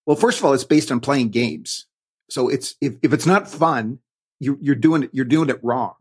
well, 0.07 0.15
first 0.15 0.39
of 0.39 0.45
all, 0.45 0.53
it's 0.53 0.63
based 0.63 0.93
on 0.93 1.01
playing 1.01 1.31
games. 1.31 1.87
So 2.31 2.49
it's, 2.49 2.77
if, 2.81 2.95
if 3.03 3.13
it's 3.13 3.27
not 3.27 3.51
fun, 3.51 3.99
you, 4.39 4.57
you're 4.63 4.77
doing 4.77 5.03
it, 5.03 5.11
you're 5.13 5.25
doing 5.25 5.51
it 5.51 5.59
wrong. 5.65 5.95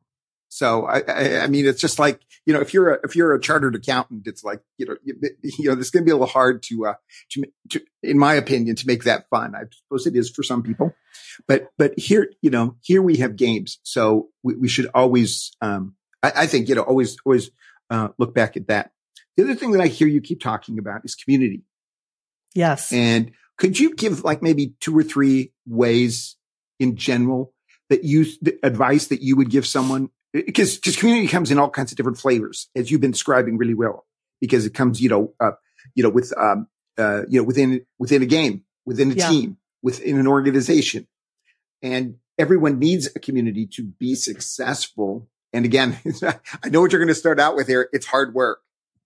So 0.49 0.85
I, 0.85 1.01
I, 1.07 1.39
I, 1.41 1.47
mean, 1.47 1.65
it's 1.65 1.81
just 1.81 1.99
like 1.99 2.21
you 2.47 2.53
know, 2.53 2.61
if 2.61 2.73
you're 2.73 2.93
a, 2.93 2.99
if 3.03 3.15
you're 3.15 3.35
a 3.35 3.41
chartered 3.41 3.75
accountant, 3.75 4.25
it's 4.25 4.43
like 4.43 4.61
you 4.77 4.85
know, 4.85 4.95
you, 5.03 5.15
you 5.43 5.69
know, 5.69 5.75
this 5.75 5.89
going 5.89 6.03
to 6.03 6.05
be 6.05 6.11
a 6.11 6.15
little 6.15 6.27
hard 6.27 6.63
to, 6.63 6.87
uh, 6.87 6.93
to, 7.31 7.43
to, 7.71 7.81
in 8.01 8.17
my 8.17 8.35
opinion, 8.35 8.77
to 8.77 8.87
make 8.87 9.03
that 9.03 9.25
fun. 9.29 9.53
I 9.53 9.63
suppose 9.69 10.07
it 10.07 10.15
is 10.15 10.29
for 10.29 10.43
some 10.43 10.63
people, 10.63 10.93
but 11.47 11.67
but 11.77 11.99
here, 11.99 12.31
you 12.41 12.49
know, 12.49 12.77
here 12.81 13.01
we 13.01 13.17
have 13.17 13.35
games, 13.35 13.79
so 13.83 14.29
we, 14.43 14.55
we 14.55 14.67
should 14.69 14.87
always, 14.95 15.51
um, 15.61 15.95
I, 16.23 16.31
I, 16.35 16.47
think 16.47 16.69
you 16.69 16.75
know, 16.75 16.83
always 16.83 17.17
always 17.25 17.51
uh, 17.89 18.09
look 18.17 18.33
back 18.33 18.55
at 18.55 18.67
that. 18.67 18.91
The 19.35 19.43
other 19.43 19.55
thing 19.55 19.71
that 19.71 19.81
I 19.81 19.87
hear 19.87 20.07
you 20.07 20.21
keep 20.21 20.39
talking 20.39 20.79
about 20.79 21.01
is 21.03 21.15
community. 21.15 21.63
Yes, 22.55 22.93
and 22.93 23.31
could 23.57 23.77
you 23.77 23.93
give 23.93 24.23
like 24.23 24.41
maybe 24.41 24.73
two 24.79 24.97
or 24.97 25.03
three 25.03 25.51
ways 25.65 26.37
in 26.79 26.95
general 26.95 27.53
that 27.89 28.05
you 28.05 28.25
the 28.41 28.57
advice 28.63 29.07
that 29.07 29.21
you 29.21 29.35
would 29.35 29.49
give 29.49 29.67
someone 29.67 30.09
because 30.33 30.75
because 30.75 30.95
community 30.95 31.27
comes 31.27 31.51
in 31.51 31.57
all 31.57 31.69
kinds 31.69 31.91
of 31.91 31.97
different 31.97 32.17
flavors 32.17 32.69
as 32.75 32.91
you've 32.91 33.01
been 33.01 33.11
describing 33.11 33.57
really 33.57 33.73
well 33.73 34.05
because 34.41 34.65
it 34.65 34.73
comes 34.73 35.01
you 35.01 35.09
know 35.09 35.33
uh, 35.39 35.51
you 35.95 36.03
know 36.03 36.09
with 36.09 36.33
um 36.37 36.67
uh 36.97 37.21
you 37.27 37.39
know 37.39 37.43
within 37.43 37.85
within 37.99 38.21
a 38.21 38.25
game 38.25 38.63
within 38.85 39.11
a 39.11 39.15
yeah. 39.15 39.29
team 39.29 39.57
within 39.81 40.19
an 40.19 40.27
organization. 40.27 41.07
And 41.81 42.15
everyone 42.37 42.79
needs 42.79 43.07
a 43.15 43.19
community 43.19 43.67
to 43.67 43.83
be 43.83 44.15
successful. 44.15 45.29
And 45.53 45.65
again 45.65 45.97
i 46.63 46.69
know 46.69 46.81
what 46.81 46.91
you're 46.91 46.99
going 46.99 47.07
to 47.07 47.15
start 47.15 47.39
out 47.39 47.55
with 47.55 47.67
here. 47.67 47.89
It's 47.93 48.05
hard 48.05 48.33
work. 48.33 48.61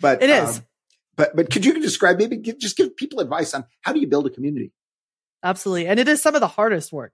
But 0.00 0.22
it 0.22 0.30
is. 0.30 0.58
um, 0.58 0.66
but 1.16 1.34
but 1.34 1.50
could 1.50 1.64
you 1.64 1.80
describe 1.80 2.18
maybe 2.18 2.36
give, 2.36 2.58
just 2.58 2.76
give 2.76 2.96
people 2.96 3.20
advice 3.20 3.54
on 3.54 3.64
how 3.80 3.92
do 3.92 4.00
you 4.00 4.06
build 4.06 4.26
a 4.26 4.30
community? 4.30 4.72
Absolutely. 5.42 5.86
And 5.86 5.98
it 5.98 6.08
is 6.08 6.22
some 6.22 6.34
of 6.34 6.40
the 6.40 6.48
hardest 6.48 6.92
work 6.92 7.12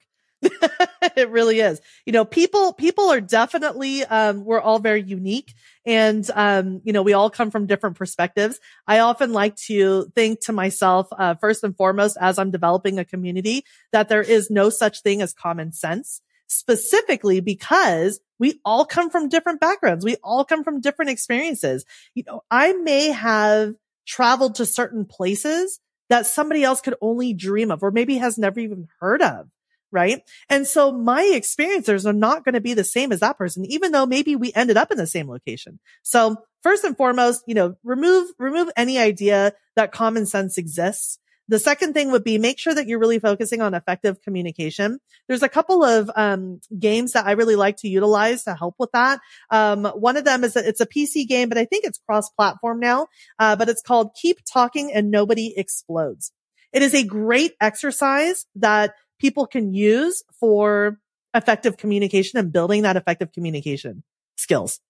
it 1.16 1.30
really 1.30 1.60
is. 1.60 1.80
You 2.06 2.12
know, 2.12 2.24
people, 2.24 2.72
people 2.72 3.10
are 3.10 3.20
definitely, 3.20 4.04
um, 4.04 4.44
we're 4.44 4.60
all 4.60 4.78
very 4.78 5.02
unique 5.02 5.54
and, 5.86 6.28
um, 6.34 6.80
you 6.84 6.92
know, 6.92 7.02
we 7.02 7.12
all 7.12 7.30
come 7.30 7.50
from 7.50 7.66
different 7.66 7.96
perspectives. 7.96 8.58
I 8.86 9.00
often 9.00 9.32
like 9.32 9.56
to 9.66 10.10
think 10.14 10.40
to 10.42 10.52
myself, 10.52 11.08
uh, 11.12 11.34
first 11.34 11.64
and 11.64 11.76
foremost, 11.76 12.16
as 12.20 12.38
I'm 12.38 12.50
developing 12.50 12.98
a 12.98 13.04
community, 13.04 13.64
that 13.92 14.08
there 14.08 14.22
is 14.22 14.50
no 14.50 14.70
such 14.70 15.02
thing 15.02 15.22
as 15.22 15.32
common 15.32 15.72
sense 15.72 16.20
specifically 16.50 17.40
because 17.40 18.20
we 18.38 18.60
all 18.64 18.84
come 18.84 19.08
from 19.08 19.28
different 19.28 19.60
backgrounds. 19.60 20.04
We 20.04 20.16
all 20.22 20.44
come 20.44 20.64
from 20.64 20.80
different 20.80 21.10
experiences. 21.10 21.84
You 22.14 22.24
know, 22.26 22.42
I 22.50 22.72
may 22.72 23.12
have 23.12 23.74
traveled 24.06 24.56
to 24.56 24.66
certain 24.66 25.04
places 25.04 25.78
that 26.08 26.26
somebody 26.26 26.64
else 26.64 26.80
could 26.80 26.96
only 27.00 27.32
dream 27.32 27.70
of 27.70 27.82
or 27.82 27.92
maybe 27.92 28.18
has 28.18 28.36
never 28.36 28.58
even 28.58 28.88
heard 28.98 29.22
of 29.22 29.46
right? 29.92 30.22
And 30.48 30.66
so 30.66 30.92
my 30.92 31.24
experiences 31.24 32.06
are 32.06 32.12
not 32.12 32.44
going 32.44 32.54
to 32.54 32.60
be 32.60 32.74
the 32.74 32.84
same 32.84 33.12
as 33.12 33.20
that 33.20 33.38
person, 33.38 33.64
even 33.66 33.92
though 33.92 34.06
maybe 34.06 34.36
we 34.36 34.52
ended 34.54 34.76
up 34.76 34.90
in 34.90 34.98
the 34.98 35.06
same 35.06 35.28
location. 35.28 35.78
So 36.02 36.36
first 36.62 36.84
and 36.84 36.96
foremost, 36.96 37.44
you 37.46 37.54
know, 37.54 37.76
remove, 37.84 38.30
remove 38.38 38.70
any 38.76 38.98
idea 38.98 39.52
that 39.76 39.92
common 39.92 40.26
sense 40.26 40.58
exists. 40.58 41.18
The 41.48 41.58
second 41.58 41.94
thing 41.94 42.12
would 42.12 42.22
be 42.22 42.38
make 42.38 42.60
sure 42.60 42.72
that 42.72 42.86
you're 42.86 43.00
really 43.00 43.18
focusing 43.18 43.60
on 43.60 43.74
effective 43.74 44.22
communication. 44.22 45.00
There's 45.26 45.42
a 45.42 45.48
couple 45.48 45.82
of 45.82 46.08
um, 46.14 46.60
games 46.78 47.12
that 47.12 47.26
I 47.26 47.32
really 47.32 47.56
like 47.56 47.78
to 47.78 47.88
utilize 47.88 48.44
to 48.44 48.54
help 48.54 48.76
with 48.78 48.92
that. 48.92 49.18
Um, 49.50 49.84
one 49.84 50.16
of 50.16 50.24
them 50.24 50.44
is 50.44 50.54
a, 50.54 50.66
it's 50.66 50.80
a 50.80 50.86
PC 50.86 51.26
game, 51.26 51.48
but 51.48 51.58
I 51.58 51.64
think 51.64 51.84
it's 51.84 51.98
cross-platform 52.06 52.78
now. 52.78 53.08
Uh, 53.36 53.56
but 53.56 53.68
it's 53.68 53.82
called 53.82 54.14
Keep 54.14 54.38
Talking 54.50 54.92
and 54.92 55.10
Nobody 55.10 55.52
Explodes. 55.56 56.30
It 56.72 56.82
is 56.82 56.94
a 56.94 57.02
great 57.02 57.54
exercise 57.60 58.46
that 58.54 58.94
people 59.20 59.46
can 59.46 59.72
use 59.72 60.24
for 60.40 60.98
effective 61.34 61.76
communication 61.76 62.38
and 62.38 62.52
building 62.52 62.82
that 62.82 62.96
effective 62.96 63.32
communication 63.32 64.02
skills. 64.36 64.80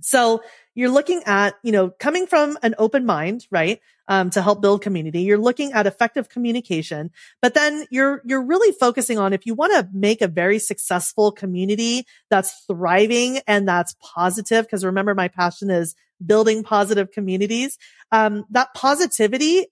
So 0.00 0.42
you're 0.74 0.90
looking 0.90 1.22
at, 1.24 1.54
you 1.62 1.72
know, 1.72 1.90
coming 1.90 2.26
from 2.26 2.58
an 2.62 2.74
open 2.76 3.06
mind, 3.06 3.46
right? 3.50 3.80
Um, 4.08 4.30
to 4.30 4.42
help 4.42 4.62
build 4.62 4.82
community. 4.82 5.22
You're 5.22 5.38
looking 5.38 5.72
at 5.72 5.86
effective 5.86 6.28
communication, 6.28 7.10
but 7.42 7.54
then 7.54 7.86
you're, 7.90 8.22
you're 8.24 8.44
really 8.44 8.72
focusing 8.72 9.18
on 9.18 9.32
if 9.32 9.46
you 9.46 9.54
want 9.54 9.72
to 9.72 9.88
make 9.92 10.22
a 10.22 10.28
very 10.28 10.60
successful 10.60 11.32
community 11.32 12.04
that's 12.30 12.64
thriving 12.68 13.40
and 13.48 13.66
that's 13.66 13.96
positive. 14.00 14.68
Cause 14.68 14.84
remember 14.84 15.14
my 15.16 15.26
passion 15.26 15.70
is 15.70 15.96
building 16.24 16.62
positive 16.62 17.10
communities. 17.10 17.78
Um, 18.12 18.44
that 18.50 18.74
positivity 18.74 19.66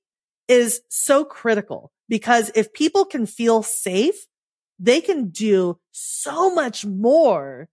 is 0.48 0.80
so 0.88 1.24
critical 1.24 1.92
because 2.08 2.50
if 2.54 2.72
people 2.72 3.04
can 3.04 3.26
feel 3.26 3.62
safe, 3.62 4.26
they 4.78 5.00
can 5.00 5.28
do 5.28 5.78
so 5.92 6.54
much 6.54 6.84
more 6.84 7.68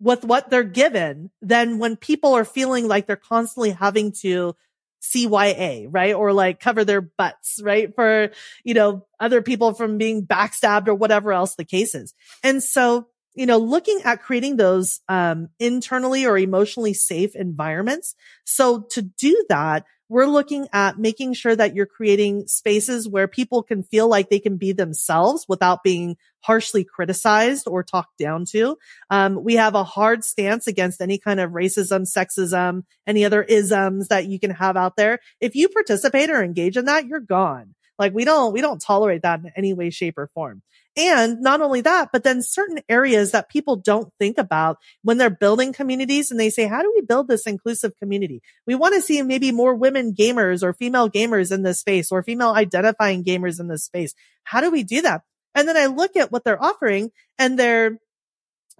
with 0.00 0.24
what 0.24 0.50
they're 0.50 0.64
given 0.64 1.30
than 1.42 1.78
when 1.78 1.96
people 1.96 2.34
are 2.34 2.44
feeling 2.44 2.88
like 2.88 3.06
they're 3.06 3.16
constantly 3.16 3.70
having 3.70 4.12
to 4.12 4.54
CYA, 5.02 5.86
right? 5.90 6.14
Or 6.14 6.32
like 6.32 6.60
cover 6.60 6.84
their 6.84 7.00
butts, 7.00 7.60
right? 7.62 7.94
For, 7.94 8.30
you 8.64 8.74
know, 8.74 9.06
other 9.18 9.42
people 9.42 9.74
from 9.74 9.98
being 9.98 10.26
backstabbed 10.26 10.88
or 10.88 10.94
whatever 10.94 11.32
else 11.32 11.54
the 11.54 11.64
case 11.64 11.94
is. 11.94 12.14
And 12.42 12.62
so, 12.62 13.06
you 13.34 13.46
know, 13.46 13.58
looking 13.58 14.00
at 14.04 14.22
creating 14.22 14.56
those, 14.56 15.00
um, 15.08 15.48
internally 15.58 16.26
or 16.26 16.36
emotionally 16.36 16.94
safe 16.94 17.34
environments. 17.34 18.14
So 18.44 18.86
to 18.90 19.02
do 19.02 19.44
that, 19.48 19.84
we're 20.10 20.26
looking 20.26 20.66
at 20.72 20.98
making 20.98 21.32
sure 21.34 21.54
that 21.54 21.74
you're 21.74 21.86
creating 21.86 22.48
spaces 22.48 23.08
where 23.08 23.28
people 23.28 23.62
can 23.62 23.84
feel 23.84 24.08
like 24.08 24.28
they 24.28 24.40
can 24.40 24.56
be 24.56 24.72
themselves 24.72 25.46
without 25.48 25.84
being 25.84 26.16
harshly 26.40 26.82
criticized 26.84 27.68
or 27.68 27.84
talked 27.84 28.18
down 28.18 28.44
to. 28.44 28.76
Um, 29.08 29.42
we 29.44 29.54
have 29.54 29.76
a 29.76 29.84
hard 29.84 30.24
stance 30.24 30.66
against 30.66 31.00
any 31.00 31.16
kind 31.16 31.38
of 31.38 31.52
racism, 31.52 32.12
sexism, 32.12 32.82
any 33.06 33.24
other 33.24 33.44
isms 33.44 34.08
that 34.08 34.26
you 34.26 34.40
can 34.40 34.50
have 34.50 34.76
out 34.76 34.96
there. 34.96 35.20
If 35.40 35.54
you 35.54 35.68
participate 35.68 36.28
or 36.28 36.42
engage 36.42 36.76
in 36.76 36.86
that, 36.86 37.06
you're 37.06 37.20
gone. 37.20 37.76
Like 37.96 38.12
we 38.12 38.24
don't, 38.24 38.52
we 38.52 38.62
don't 38.62 38.80
tolerate 38.80 39.22
that 39.22 39.40
in 39.40 39.52
any 39.56 39.74
way, 39.74 39.90
shape 39.90 40.18
or 40.18 40.26
form. 40.26 40.62
And 41.02 41.40
not 41.40 41.62
only 41.62 41.80
that, 41.80 42.10
but 42.12 42.24
then 42.24 42.42
certain 42.42 42.80
areas 42.86 43.32
that 43.32 43.48
people 43.48 43.76
don't 43.76 44.12
think 44.18 44.36
about 44.36 44.76
when 45.02 45.16
they're 45.16 45.30
building 45.30 45.72
communities 45.72 46.30
and 46.30 46.38
they 46.38 46.50
say, 46.50 46.66
how 46.66 46.82
do 46.82 46.92
we 46.94 47.00
build 47.00 47.26
this 47.26 47.46
inclusive 47.46 47.96
community? 47.96 48.42
We 48.66 48.74
want 48.74 48.94
to 48.94 49.00
see 49.00 49.22
maybe 49.22 49.50
more 49.50 49.74
women 49.74 50.12
gamers 50.14 50.62
or 50.62 50.74
female 50.74 51.08
gamers 51.08 51.52
in 51.52 51.62
this 51.62 51.80
space 51.80 52.12
or 52.12 52.22
female 52.22 52.50
identifying 52.50 53.24
gamers 53.24 53.58
in 53.58 53.68
this 53.68 53.84
space. 53.84 54.14
How 54.44 54.60
do 54.60 54.70
we 54.70 54.82
do 54.82 55.00
that? 55.00 55.22
And 55.54 55.66
then 55.66 55.78
I 55.78 55.86
look 55.86 56.16
at 56.16 56.30
what 56.30 56.44
they're 56.44 56.62
offering 56.62 57.12
and 57.38 57.58
their, 57.58 57.98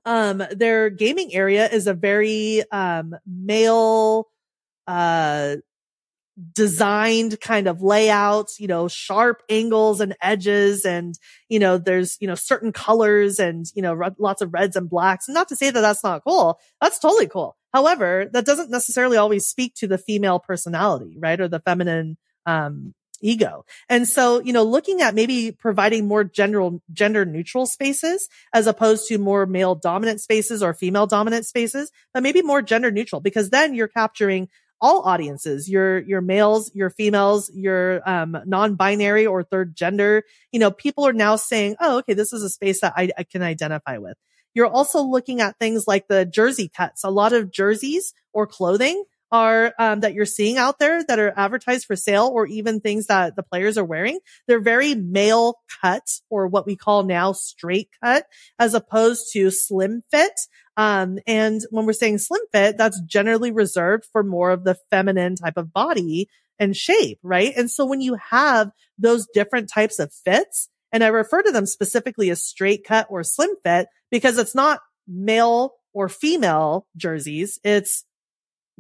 um, 0.05 0.43
their 0.51 0.91
gaming 0.91 1.35
area 1.35 1.69
is 1.69 1.87
a 1.87 1.95
very, 1.95 2.63
um, 2.71 3.15
male, 3.27 4.29
uh, 4.87 5.57
designed 6.53 7.41
kind 7.41 7.67
of 7.67 7.83
layouts, 7.83 8.59
you 8.59 8.67
know, 8.67 8.89
sharp 8.89 9.43
angles 9.49 10.01
and 10.01 10.17
edges. 10.23 10.85
And, 10.85 11.15
you 11.49 11.59
know, 11.59 11.79
there's, 11.79 12.17
you 12.21 12.27
know, 12.27 12.35
certain 12.35 12.73
colors 12.73 13.39
and, 13.39 13.67
you 13.75 13.83
know, 13.83 13.99
lots 14.19 14.43
of 14.43 14.53
reds 14.53 14.77
and 14.77 14.89
blacks. 14.89 15.29
Not 15.29 15.49
to 15.49 15.57
say 15.57 15.71
that 15.71 15.81
that's 15.81 16.05
not 16.05 16.25
cool. 16.25 16.59
That's 16.81 16.99
totally 16.99 17.27
cool. 17.27 17.57
However, 17.73 18.29
that 18.33 18.47
doesn't 18.47 18.71
necessarily 18.71 19.17
always 19.17 19.47
speak 19.47 19.75
to 19.77 19.87
the 19.87 19.99
female 19.99 20.39
personality, 20.39 21.17
right? 21.19 21.41
Or 21.41 21.49
the 21.49 21.61
feminine, 21.61 22.17
um, 22.47 22.95
ego. 23.21 23.65
And 23.89 24.09
so, 24.09 24.41
you 24.41 24.53
know, 24.53 24.63
looking 24.63 25.03
at 25.03 25.15
maybe 25.15 25.53
providing 25.53 26.09
more 26.09 26.25
gender, 26.25 26.71
gender 26.93 27.25
neutral 27.25 27.67
spaces 27.67 28.29
as 28.53 28.67
opposed 28.67 29.09
to 29.09 29.19
more 29.19 29.47
male 29.47 29.75
dominant 29.75 30.21
spaces 30.21 30.63
or 30.63 30.75
female 30.75 31.07
dominant 31.07 31.47
spaces, 31.47 31.91
but 32.15 32.23
maybe 32.23 32.43
more 32.43 32.63
gender 32.63 32.91
neutral 32.91 33.21
because 33.21 33.51
then 33.51 33.75
you're 33.75 33.89
capturing 33.89 34.49
all 34.81 35.03
audiences, 35.03 35.69
your, 35.69 36.01
your 36.01 36.21
males, 36.21 36.71
your 36.75 36.91
females, 36.91 37.51
your, 37.55 38.09
um, 38.09 38.37
non-binary 38.47 39.27
or 39.27 39.43
third 39.43 39.75
gender. 39.75 40.25
You 40.53 40.61
know, 40.61 40.71
people 40.71 41.07
are 41.07 41.13
now 41.13 41.37
saying, 41.37 41.77
Oh, 41.81 41.99
okay, 41.99 42.15
this 42.15 42.33
is 42.33 42.43
a 42.43 42.51
space 42.51 42.81
that 42.81 42.95
I, 42.97 43.11
I 43.19 43.25
can 43.25 43.43
identify 43.43 43.99
with. 43.99 44.17
You're 44.55 44.67
also 44.67 45.03
looking 45.03 45.41
at 45.41 45.59
things 45.59 45.85
like 45.87 46.09
the 46.09 46.25
jersey 46.25 46.69
cuts. 46.69 47.05
A 47.05 47.11
lot 47.11 47.33
of 47.33 47.53
jerseys 47.53 48.15
or 48.33 48.47
clothing 48.47 49.05
are 49.33 49.73
um, 49.79 50.01
that 50.01 50.15
you're 50.15 50.27
seeing 50.27 50.57
out 50.57 50.79
there 50.79 51.05
that 51.05 51.19
are 51.19 51.33
advertised 51.37 51.87
for 51.87 51.97
sale 51.97 52.31
or 52.33 52.47
even 52.47 52.81
things 52.81 53.07
that 53.07 53.37
the 53.37 53.43
players 53.43 53.79
are 53.79 53.85
wearing 53.85 54.19
they're 54.47 54.61
very 54.61 54.95
male 54.95 55.55
cut 55.81 56.09
or 56.29 56.47
what 56.47 56.67
we 56.67 56.77
call 56.77 57.03
now 57.03 57.33
straight 57.33 57.89
cut 58.03 58.27
as 58.59 58.75
opposed 58.75 59.33
to 59.33 59.51
slim 59.51 60.03
fit 60.11 60.39
um, 60.81 61.19
and 61.27 61.61
when 61.69 61.85
we're 61.85 61.93
saying 61.93 62.17
slim 62.19 62.41
fit, 62.53 62.79
that's 62.79 63.03
generally 63.03 63.53
reserved 63.53 64.07
for 64.13 64.23
more 64.23 64.51
of 64.51 64.65
the 64.65 64.79
feminine 64.91 65.37
type 65.37 65.59
of 65.59 65.75
body 65.75 66.31
and 66.59 66.75
shape, 66.75 67.19
right? 67.23 67.53
And 67.55 67.71
so 67.71 67.85
when 67.85 68.01
you 68.01 68.17
have 68.31 68.71
those 68.97 69.27
different 69.35 69.69
types 69.69 69.99
of 69.99 70.11
fits, 70.11 70.71
and 70.91 71.05
I 71.05 71.09
refer 71.09 71.43
to 71.43 71.53
them 71.53 71.67
specifically 71.67 72.31
as 72.31 72.43
straight 72.43 72.83
cut 72.85 73.09
or 73.11 73.23
slim 73.25 73.51
fit 73.63 73.89
because 74.11 74.39
it's 74.39 74.55
not 74.55 74.81
male 75.07 75.75
or 75.93 76.09
female 76.09 76.87
jerseys. 76.97 77.59
It's, 77.63 78.07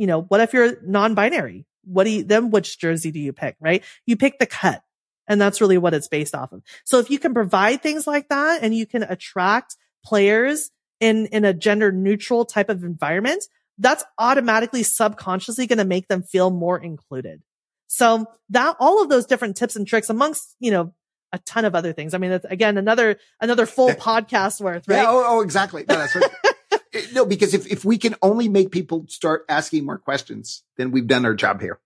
you 0.01 0.07
know, 0.07 0.23
what 0.23 0.41
if 0.41 0.55
you're 0.55 0.79
non-binary? 0.83 1.67
What 1.85 2.05
do 2.05 2.11
you, 2.11 2.25
then 2.25 2.51
which 2.51 2.79
jersey 2.79 3.11
do 3.11 3.21
you 3.21 3.35
pick, 3.35 3.57
right? 3.61 3.85
You 4.07 4.17
pick 4.17 4.39
the 4.39 4.47
cut. 4.47 4.83
And 5.29 5.39
that's 5.39 5.61
really 5.61 5.77
what 5.77 5.93
it's 5.93 6.09
based 6.09 6.35
off 6.35 6.53
of. 6.53 6.63
So 6.85 7.01
if 7.01 7.11
you 7.11 7.19
can 7.19 7.35
provide 7.35 7.83
things 7.83 8.07
like 8.07 8.31
that 8.31 8.63
and 8.63 8.75
you 8.75 8.87
can 8.87 9.03
attract 9.03 9.77
players 10.03 10.71
in, 11.01 11.27
in 11.27 11.45
a 11.45 11.53
gender 11.53 11.93
neutral 11.93 12.47
type 12.47 12.71
of 12.71 12.83
environment, 12.83 13.45
that's 13.77 14.03
automatically 14.19 14.83
subconsciously 14.85 15.67
going 15.67 15.77
to 15.77 15.85
make 15.85 16.09
them 16.09 16.23
feel 16.23 16.51
more 16.51 16.79
included. 16.79 17.43
So 17.87 18.25
that 18.49 18.77
all 18.81 19.03
of 19.03 19.11
those 19.11 19.27
different 19.27 19.59
tips 19.59 19.77
and 19.77 19.87
tricks 19.87 20.09
amongst, 20.09 20.57
you 20.61 20.71
know, 20.71 20.95
a 21.31 21.39
ton 21.41 21.67
of 21.67 21.75
other 21.75 21.93
things. 21.93 22.15
I 22.15 22.19
mean, 22.19 22.31
that's 22.31 22.47
again, 22.47 22.79
another, 22.79 23.19
another 23.39 23.67
full 23.67 23.91
podcast 23.91 24.63
worth, 24.63 24.89
right? 24.89 25.03
Yeah, 25.03 25.11
oh, 25.11 25.25
oh 25.27 25.41
exactly. 25.43 25.85
No, 25.87 25.97
that's 25.97 26.17
right. 26.17 26.31
Eh, 26.93 27.07
no, 27.13 27.25
because 27.25 27.55
if, 27.55 27.67
if 27.71 27.85
we 27.85 27.99
can 27.99 28.15
only 28.23 28.49
make 28.49 28.71
people 28.71 29.05
start 29.09 29.45
asking 29.49 29.85
more 29.85 29.99
questions, 29.99 30.63
then 30.77 30.91
we've 30.91 31.07
done 31.07 31.25
our 31.25 31.35
job 31.35 31.61
here. 31.61 31.79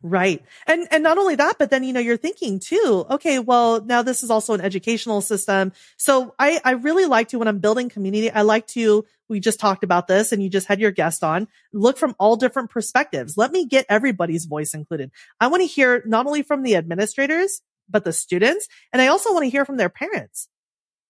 Right. 0.00 0.44
And, 0.68 0.86
and 0.92 1.02
not 1.02 1.18
only 1.18 1.34
that, 1.34 1.56
but 1.58 1.70
then, 1.70 1.82
you 1.82 1.92
know, 1.92 1.98
you're 1.98 2.16
thinking 2.16 2.60
too, 2.60 3.04
okay, 3.10 3.40
well, 3.40 3.84
now 3.84 4.02
this 4.02 4.22
is 4.22 4.30
also 4.30 4.54
an 4.54 4.60
educational 4.60 5.20
system. 5.20 5.72
So 5.96 6.34
I, 6.38 6.60
I 6.64 6.72
really 6.72 7.06
like 7.06 7.28
to, 7.28 7.38
when 7.40 7.48
I'm 7.48 7.58
building 7.58 7.88
community, 7.88 8.30
I 8.30 8.42
like 8.42 8.68
to, 8.68 9.04
we 9.28 9.40
just 9.40 9.58
talked 9.58 9.82
about 9.82 10.06
this 10.06 10.30
and 10.30 10.40
you 10.40 10.48
just 10.48 10.68
had 10.68 10.78
your 10.78 10.92
guest 10.92 11.24
on, 11.24 11.48
look 11.72 11.98
from 11.98 12.14
all 12.20 12.36
different 12.36 12.70
perspectives. 12.70 13.36
Let 13.36 13.50
me 13.50 13.66
get 13.66 13.86
everybody's 13.88 14.44
voice 14.44 14.72
included. 14.72 15.10
I 15.40 15.48
want 15.48 15.62
to 15.62 15.66
hear 15.66 16.04
not 16.06 16.26
only 16.26 16.42
from 16.42 16.62
the 16.62 16.76
administrators, 16.76 17.60
but 17.88 18.04
the 18.04 18.12
students. 18.12 18.68
And 18.92 19.02
I 19.02 19.08
also 19.08 19.32
want 19.32 19.46
to 19.46 19.50
hear 19.50 19.64
from 19.64 19.78
their 19.78 19.88
parents 19.88 20.48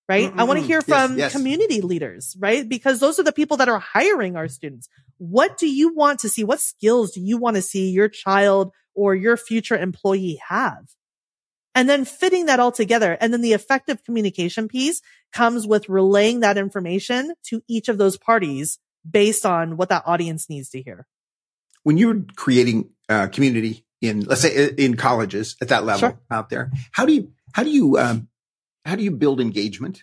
right? 0.09 0.31
Mm-hmm. 0.31 0.41
I 0.41 0.45
want 0.45 0.61
to 0.61 0.67
hear 0.67 0.81
from 0.81 1.13
yes, 1.13 1.19
yes. 1.19 1.33
community 1.33 1.81
leaders, 1.81 2.37
right? 2.39 2.67
Because 2.69 2.99
those 2.99 3.19
are 3.19 3.23
the 3.23 3.33
people 3.33 3.59
that 3.59 3.69
are 3.69 3.79
hiring 3.79 4.37
our 4.37 4.49
students. 4.49 4.89
What 5.19 5.59
do 5.59 5.69
you 5.69 5.95
want 5.95 6.21
to 6.21 6.29
see? 6.29 6.45
What 6.45 6.61
skills 6.61 7.13
do 7.13 7.21
you 7.21 7.37
want 7.37 7.57
to 7.57 7.63
see 7.63 7.91
your 7.91 8.09
child 8.09 8.73
or 8.95 9.15
your 9.15 9.37
future 9.37 9.77
employee 9.77 10.41
have? 10.49 10.87
And 11.75 11.89
then 11.89 12.05
fitting 12.05 12.47
that 12.47 12.59
all 12.59 12.73
together. 12.73 13.17
And 13.21 13.33
then 13.33 13.43
the 13.43 13.53
effective 13.53 14.03
communication 14.03 14.67
piece 14.67 15.01
comes 15.33 15.67
with 15.67 15.89
relaying 15.89 16.41
that 16.41 16.57
information 16.57 17.35
to 17.45 17.63
each 17.69 17.89
of 17.89 17.99
those 17.99 18.17
parties 18.17 18.79
based 19.09 19.47
on 19.47 19.77
what 19.77 19.91
that 19.91 20.03
audience 20.07 20.49
needs 20.49 20.71
to 20.71 20.83
hear. 20.83 21.07
When 21.85 21.99
you're 21.99 22.25
creating 22.35 22.91
uh, 23.09 23.29
community 23.29 23.85
in, 24.01 24.23
let's 24.23 24.41
say 24.41 24.71
in 24.77 24.97
colleges 24.97 25.57
at 25.61 25.69
that 25.69 25.85
level 25.85 26.11
sure. 26.11 26.21
out 26.31 26.49
there, 26.49 26.73
how 26.93 27.07
do 27.07 27.13
you, 27.13 27.33
how 27.53 27.63
do 27.63 27.71
you, 27.71 27.97
um, 27.99 28.28
how 28.89 28.97
do 28.97 29.05
you 29.05 29.11
build 29.11 29.41
engagement? 29.41 30.03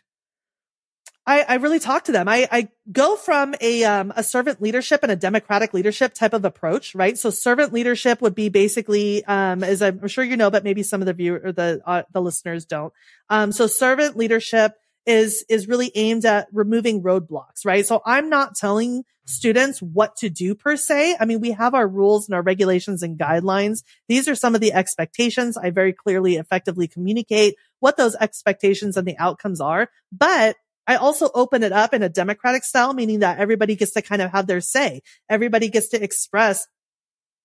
I, 1.27 1.41
I 1.41 1.55
really 1.55 1.79
talk 1.79 2.03
to 2.03 2.11
them. 2.11 2.27
I, 2.27 2.47
I 2.51 2.69
go 2.91 3.15
from 3.15 3.55
a, 3.59 3.83
um, 3.83 4.13
a 4.15 4.23
servant 4.23 4.61
leadership 4.61 4.99
and 5.01 5.11
a 5.11 5.15
democratic 5.15 5.73
leadership 5.73 6.13
type 6.13 6.33
of 6.33 6.45
approach, 6.45 6.93
right? 6.93 7.17
So 7.17 7.31
servant 7.31 7.73
leadership 7.73 8.21
would 8.21 8.35
be 8.35 8.49
basically, 8.49 9.25
um, 9.25 9.63
as 9.63 9.81
I'm 9.81 10.07
sure 10.07 10.23
you 10.23 10.37
know, 10.37 10.51
but 10.51 10.63
maybe 10.63 10.83
some 10.83 11.01
of 11.01 11.07
the 11.07 11.13
viewer 11.13 11.41
or 11.43 11.51
the, 11.51 11.81
uh, 11.83 12.03
the 12.13 12.21
listeners 12.21 12.65
don't. 12.65 12.93
Um, 13.29 13.51
so 13.51 13.65
servant 13.65 14.15
leadership 14.15 14.73
is, 15.07 15.43
is 15.49 15.67
really 15.67 15.91
aimed 15.95 16.25
at 16.25 16.47
removing 16.53 17.01
roadblocks, 17.01 17.65
right? 17.65 17.85
So 17.85 18.03
I'm 18.05 18.29
not 18.29 18.55
telling 18.55 19.03
students 19.25 19.81
what 19.81 20.15
to 20.17 20.29
do 20.29 20.53
per 20.53 20.75
se. 20.77 21.17
I 21.19 21.25
mean, 21.25 21.41
we 21.41 21.51
have 21.51 21.73
our 21.73 21.87
rules 21.87 22.27
and 22.27 22.35
our 22.35 22.43
regulations 22.43 23.01
and 23.01 23.17
guidelines. 23.17 23.83
These 24.07 24.27
are 24.27 24.35
some 24.35 24.55
of 24.55 24.61
the 24.61 24.73
expectations. 24.73 25.57
I 25.57 25.71
very 25.71 25.93
clearly 25.93 26.35
effectively 26.35 26.87
communicate 26.87 27.55
what 27.85 27.97
those 27.97 28.15
expectations 28.15 28.97
and 28.97 29.07
the 29.07 29.15
outcomes 29.19 29.61
are. 29.61 29.89
But 30.11 30.55
I 30.87 30.95
also 30.95 31.29
open 31.35 31.61
it 31.61 31.71
up 31.71 31.93
in 31.93 32.01
a 32.01 32.09
democratic 32.09 32.63
style, 32.63 32.95
meaning 32.95 33.19
that 33.19 33.37
everybody 33.37 33.75
gets 33.75 33.91
to 33.91 34.01
kind 34.01 34.23
of 34.23 34.31
have 34.31 34.47
their 34.47 34.59
say. 34.59 35.03
Everybody 35.29 35.69
gets 35.69 35.89
to 35.89 36.03
express 36.03 36.65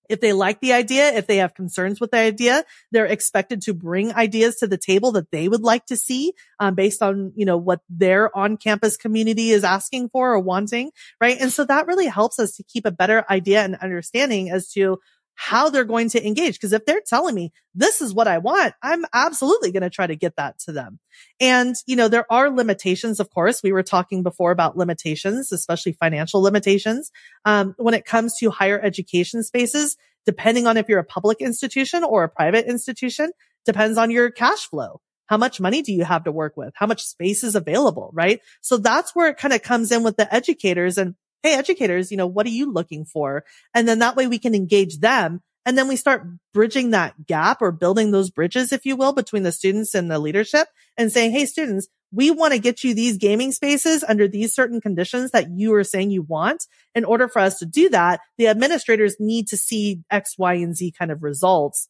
if 0.09 0.19
they 0.19 0.33
like 0.33 0.59
the 0.59 0.73
idea, 0.73 1.13
if 1.13 1.27
they 1.27 1.37
have 1.37 1.53
concerns 1.53 2.01
with 2.01 2.09
the 2.09 2.17
idea, 2.17 2.65
they're 2.91 3.05
expected 3.05 3.61
to 3.61 3.73
bring 3.75 4.13
ideas 4.15 4.55
to 4.57 4.67
the 4.67 4.79
table 4.79 5.11
that 5.11 5.29
they 5.29 5.47
would 5.47 5.61
like 5.61 5.85
to 5.85 5.95
see, 5.95 6.33
um, 6.59 6.73
based 6.73 7.03
on, 7.03 7.31
you 7.35 7.45
know, 7.45 7.55
what 7.55 7.81
their 7.87 8.35
on 8.35 8.57
campus 8.57 8.97
community 8.97 9.51
is 9.51 9.63
asking 9.63 10.09
for 10.09 10.33
or 10.33 10.39
wanting. 10.39 10.89
Right. 11.21 11.37
And 11.39 11.53
so 11.53 11.65
that 11.65 11.85
really 11.85 12.07
helps 12.07 12.39
us 12.39 12.55
to 12.55 12.63
keep 12.63 12.87
a 12.87 12.91
better 12.91 13.23
idea 13.29 13.63
and 13.63 13.75
understanding 13.75 14.49
as 14.49 14.71
to 14.73 14.97
how 15.35 15.69
they're 15.69 15.85
going 15.85 16.09
to 16.09 16.25
engage. 16.25 16.59
Cause 16.59 16.73
if 16.73 16.85
they're 16.85 17.01
telling 17.05 17.35
me 17.35 17.51
this 17.73 18.01
is 18.01 18.13
what 18.13 18.27
I 18.27 18.37
want, 18.37 18.73
I'm 18.83 19.05
absolutely 19.13 19.71
going 19.71 19.83
to 19.83 19.89
try 19.89 20.07
to 20.07 20.15
get 20.15 20.35
that 20.35 20.59
to 20.65 20.71
them. 20.71 20.99
And, 21.39 21.75
you 21.85 21.95
know, 21.95 22.07
there 22.07 22.31
are 22.31 22.49
limitations. 22.49 23.19
Of 23.19 23.29
course, 23.29 23.63
we 23.63 23.71
were 23.71 23.83
talking 23.83 24.23
before 24.23 24.51
about 24.51 24.77
limitations, 24.77 25.51
especially 25.51 25.93
financial 25.93 26.41
limitations. 26.41 27.11
Um, 27.45 27.73
when 27.77 27.93
it 27.93 28.05
comes 28.05 28.35
to 28.37 28.51
higher 28.51 28.79
education 28.79 29.43
spaces, 29.43 29.97
depending 30.25 30.67
on 30.67 30.77
if 30.77 30.87
you're 30.87 30.99
a 30.99 31.03
public 31.03 31.41
institution 31.41 32.03
or 32.03 32.23
a 32.23 32.29
private 32.29 32.67
institution, 32.67 33.31
depends 33.65 33.97
on 33.97 34.11
your 34.11 34.31
cash 34.31 34.67
flow. 34.67 35.01
How 35.27 35.37
much 35.37 35.61
money 35.61 35.81
do 35.81 35.93
you 35.93 36.03
have 36.03 36.25
to 36.25 36.31
work 36.31 36.57
with? 36.57 36.73
How 36.75 36.87
much 36.87 37.03
space 37.03 37.43
is 37.43 37.55
available? 37.55 38.11
Right. 38.13 38.41
So 38.59 38.77
that's 38.77 39.15
where 39.15 39.29
it 39.29 39.37
kind 39.37 39.53
of 39.53 39.61
comes 39.61 39.91
in 39.91 40.03
with 40.03 40.17
the 40.17 40.33
educators 40.33 40.97
and 40.97 41.15
Hey, 41.43 41.55
educators, 41.55 42.11
you 42.11 42.17
know, 42.17 42.27
what 42.27 42.45
are 42.45 42.49
you 42.49 42.71
looking 42.71 43.05
for? 43.05 43.43
And 43.73 43.87
then 43.87 43.99
that 43.99 44.15
way 44.15 44.27
we 44.27 44.39
can 44.39 44.55
engage 44.55 44.99
them. 44.99 45.41
And 45.65 45.77
then 45.77 45.87
we 45.87 45.95
start 45.95 46.25
bridging 46.53 46.91
that 46.91 47.25
gap 47.27 47.61
or 47.61 47.71
building 47.71 48.11
those 48.11 48.31
bridges, 48.31 48.71
if 48.71 48.85
you 48.85 48.95
will, 48.95 49.13
between 49.13 49.43
the 49.43 49.51
students 49.51 49.93
and 49.93 50.09
the 50.09 50.19
leadership 50.19 50.67
and 50.97 51.11
saying, 51.11 51.31
Hey, 51.31 51.45
students, 51.45 51.87
we 52.11 52.29
want 52.29 52.53
to 52.53 52.59
get 52.59 52.83
you 52.83 52.93
these 52.93 53.17
gaming 53.17 53.51
spaces 53.51 54.03
under 54.07 54.27
these 54.27 54.53
certain 54.53 54.81
conditions 54.81 55.31
that 55.31 55.49
you 55.51 55.73
are 55.75 55.83
saying 55.83 56.11
you 56.11 56.23
want. 56.23 56.65
In 56.93 57.05
order 57.05 57.27
for 57.27 57.39
us 57.39 57.59
to 57.59 57.65
do 57.65 57.89
that, 57.89 58.19
the 58.37 58.47
administrators 58.47 59.15
need 59.19 59.47
to 59.47 59.57
see 59.57 60.01
X, 60.09 60.37
Y, 60.37 60.55
and 60.55 60.75
Z 60.75 60.93
kind 60.97 61.11
of 61.11 61.23
results 61.23 61.87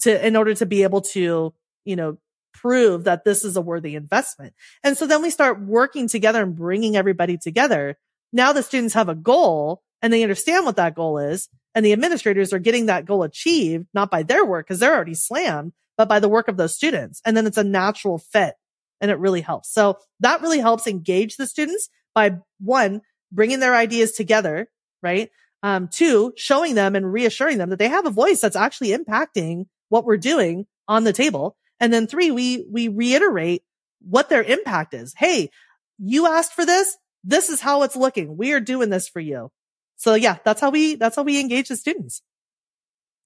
to, 0.00 0.26
in 0.26 0.34
order 0.34 0.54
to 0.54 0.66
be 0.66 0.82
able 0.82 1.02
to, 1.02 1.54
you 1.84 1.96
know, 1.96 2.18
prove 2.52 3.04
that 3.04 3.24
this 3.24 3.44
is 3.44 3.56
a 3.56 3.60
worthy 3.60 3.94
investment. 3.94 4.54
And 4.82 4.96
so 4.96 5.06
then 5.06 5.22
we 5.22 5.30
start 5.30 5.60
working 5.60 6.08
together 6.08 6.42
and 6.42 6.56
bringing 6.56 6.96
everybody 6.96 7.36
together 7.36 7.96
now 8.34 8.52
the 8.52 8.62
students 8.62 8.94
have 8.94 9.08
a 9.08 9.14
goal 9.14 9.82
and 10.02 10.12
they 10.12 10.22
understand 10.22 10.66
what 10.66 10.76
that 10.76 10.94
goal 10.94 11.18
is. 11.18 11.48
And 11.74 11.86
the 11.86 11.92
administrators 11.92 12.52
are 12.52 12.58
getting 12.58 12.86
that 12.86 13.06
goal 13.06 13.22
achieved, 13.22 13.86
not 13.94 14.10
by 14.10 14.22
their 14.22 14.44
work 14.44 14.66
because 14.66 14.80
they're 14.80 14.94
already 14.94 15.14
slammed, 15.14 15.72
but 15.96 16.08
by 16.08 16.20
the 16.20 16.28
work 16.28 16.48
of 16.48 16.56
those 16.56 16.74
students. 16.74 17.22
And 17.24 17.36
then 17.36 17.46
it's 17.46 17.56
a 17.56 17.64
natural 17.64 18.18
fit 18.18 18.54
and 19.00 19.10
it 19.10 19.18
really 19.18 19.40
helps. 19.40 19.72
So 19.72 19.98
that 20.20 20.42
really 20.42 20.58
helps 20.58 20.86
engage 20.86 21.36
the 21.36 21.46
students 21.46 21.88
by 22.14 22.38
one, 22.60 23.02
bringing 23.32 23.60
their 23.60 23.74
ideas 23.74 24.12
together, 24.12 24.68
right? 25.02 25.30
Um, 25.62 25.88
two, 25.88 26.32
showing 26.36 26.74
them 26.74 26.94
and 26.94 27.12
reassuring 27.12 27.58
them 27.58 27.70
that 27.70 27.78
they 27.78 27.88
have 27.88 28.06
a 28.06 28.10
voice 28.10 28.40
that's 28.40 28.56
actually 28.56 28.90
impacting 28.90 29.66
what 29.88 30.04
we're 30.04 30.16
doing 30.16 30.66
on 30.86 31.04
the 31.04 31.12
table. 31.12 31.56
And 31.80 31.92
then 31.92 32.06
three, 32.06 32.30
we, 32.30 32.66
we 32.70 32.88
reiterate 32.88 33.62
what 34.00 34.28
their 34.28 34.42
impact 34.42 34.92
is. 34.92 35.14
Hey, 35.16 35.50
you 35.98 36.26
asked 36.26 36.52
for 36.52 36.66
this 36.66 36.96
this 37.24 37.48
is 37.48 37.60
how 37.60 37.82
it's 37.82 37.96
looking. 37.96 38.36
We 38.36 38.52
are 38.52 38.60
doing 38.60 38.90
this 38.90 39.08
for 39.08 39.20
you. 39.20 39.50
So 39.96 40.14
yeah, 40.14 40.38
that's 40.44 40.60
how 40.60 40.70
we, 40.70 40.94
that's 40.96 41.16
how 41.16 41.22
we 41.22 41.40
engage 41.40 41.68
the 41.68 41.76
students. 41.76 42.22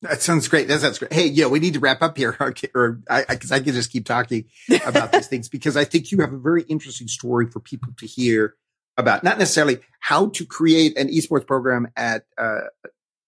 That 0.02 0.22
sounds 0.22 0.46
great. 0.46 0.68
That 0.68 0.80
sounds 0.80 0.98
great. 0.98 1.12
Hey, 1.12 1.26
yeah, 1.26 1.46
we 1.46 1.58
need 1.58 1.74
to 1.74 1.80
wrap 1.80 2.02
up 2.02 2.16
here, 2.16 2.36
or 2.74 3.00
I, 3.10 3.24
because 3.28 3.50
I, 3.50 3.56
I, 3.56 3.60
can 3.60 3.74
just 3.74 3.90
keep 3.90 4.06
talking 4.06 4.44
about 4.86 5.10
these 5.10 5.26
things 5.28 5.48
because 5.48 5.76
I 5.76 5.84
think 5.84 6.12
you 6.12 6.20
have 6.20 6.32
a 6.32 6.38
very 6.38 6.62
interesting 6.62 7.08
story 7.08 7.50
for 7.50 7.58
people 7.58 7.92
to 7.98 8.06
hear 8.06 8.54
about. 8.96 9.24
Not 9.24 9.38
necessarily 9.38 9.78
how 9.98 10.28
to 10.30 10.46
create 10.46 10.96
an 10.96 11.08
esports 11.08 11.46
program 11.46 11.88
at, 11.96 12.26
uh, 12.36 12.60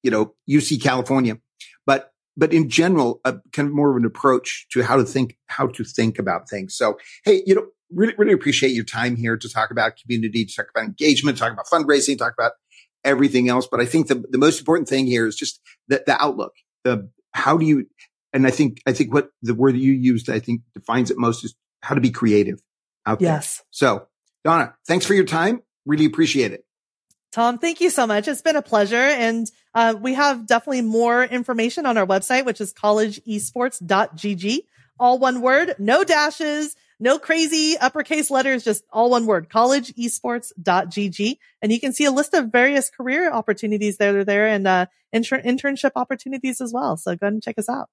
you 0.05 0.13
know, 0.13 0.35
UC 0.49 0.81
California, 0.81 1.39
but 1.87 2.13
but 2.37 2.53
in 2.53 2.71
general, 2.71 3.21
a 3.25 3.39
kind 3.53 3.69
of 3.69 3.75
more 3.75 3.91
of 3.91 3.97
an 3.97 4.05
approach 4.05 4.69
to 4.71 4.83
how 4.83 4.97
to 4.97 5.05
think 5.05 5.37
how 5.49 5.67
to 5.67 5.83
think 5.83 6.21
about 6.21 6.49
things. 6.49 6.77
So, 6.77 6.99
hey, 7.25 7.43
you 7.47 7.57
know, 7.57 7.67
really, 7.93 8.15
really 8.19 8.33
appreciate 8.33 8.73
your 8.73 8.85
time 8.85 9.17
here 9.17 9.37
to 9.37 9.49
talk 9.49 9.71
about 9.71 9.97
community, 9.97 10.45
to 10.45 10.55
talk 10.55 10.67
about 10.75 10.85
engagement, 10.85 11.39
talk 11.39 11.53
about 11.53 11.67
fundraising, 11.67 12.19
talk 12.19 12.33
about 12.33 12.53
everything 13.05 13.49
else. 13.49 13.67
But 13.67 13.81
I 13.81 13.87
think 13.87 14.09
the, 14.09 14.25
the 14.31 14.39
most 14.39 14.59
important 14.59 14.89
thing 14.89 15.07
here 15.07 15.27
is 15.27 15.37
just 15.37 15.61
the, 15.89 16.03
the 16.07 16.21
outlook. 16.21 16.53
The 16.85 17.11
how 17.33 17.57
do 17.57 17.67
you, 17.67 17.87
and 18.33 18.47
I 18.47 18.51
think, 18.51 18.81
I 18.87 18.93
think 18.93 19.13
what 19.13 19.31
the 19.43 19.55
word 19.55 19.77
you 19.77 19.93
used, 19.93 20.31
I 20.31 20.39
think 20.39 20.63
defines 20.75 21.11
it 21.11 21.19
most 21.19 21.45
is 21.45 21.55
how 21.83 21.95
to 21.95 22.01
be 22.01 22.11
creative 22.11 22.61
out 23.07 23.21
there. 23.21 23.35
Yes. 23.35 23.63
So 23.71 24.07
Donna, 24.45 24.75
thanks 24.87 25.07
for 25.07 25.15
your 25.15 25.25
time. 25.25 25.63
Really 25.87 26.05
appreciate 26.05 26.53
it. 26.53 26.65
Tom, 27.33 27.59
thank 27.59 27.81
you 27.81 27.91
so 27.91 28.07
much. 28.07 28.27
It's 28.27 28.43
been 28.43 28.57
a 28.57 28.63
pleasure. 28.63 28.97
And 28.97 29.51
uh, 29.73 29.95
we 30.01 30.15
have 30.15 30.47
definitely 30.47 30.83
more 30.83 31.23
information 31.23 31.87
on 31.87 31.97
our 31.97 32.07
website, 32.07 32.45
which 32.45 32.61
is 32.61 32.75
collegeesports.gg. 32.75 34.59
All 34.99 35.19
one 35.19 35.41
word, 35.41 35.77
no 35.79 36.05
dashes, 36.05 36.77
no 37.01 37.19
crazy 37.19 37.77
uppercase 37.79 38.31
letters, 38.31 38.63
just 38.63 38.85
all 38.93 39.11
one 39.11 39.27
word, 39.27 39.49
collegeesports.gg. 39.49 41.39
And 41.63 41.73
you 41.73 41.81
can 41.81 41.93
see 41.93 42.05
a 42.05 42.11
list 42.11 42.35
of 42.35 42.53
various 42.53 42.91
career 42.91 43.33
opportunities 43.33 43.97
that 43.97 44.15
are 44.15 44.25
there 44.25 44.47
and, 44.47 44.69
uh, 44.69 44.87
inter- 45.13 45.41
internship 45.41 45.93
opportunities 45.97 46.61
as 46.61 46.73
well. 46.73 46.97
So 46.97 47.17
go 47.17 47.27
ahead 47.27 47.33
and 47.33 47.43
check 47.43 47.59
us 47.59 47.69
out. 47.69 47.89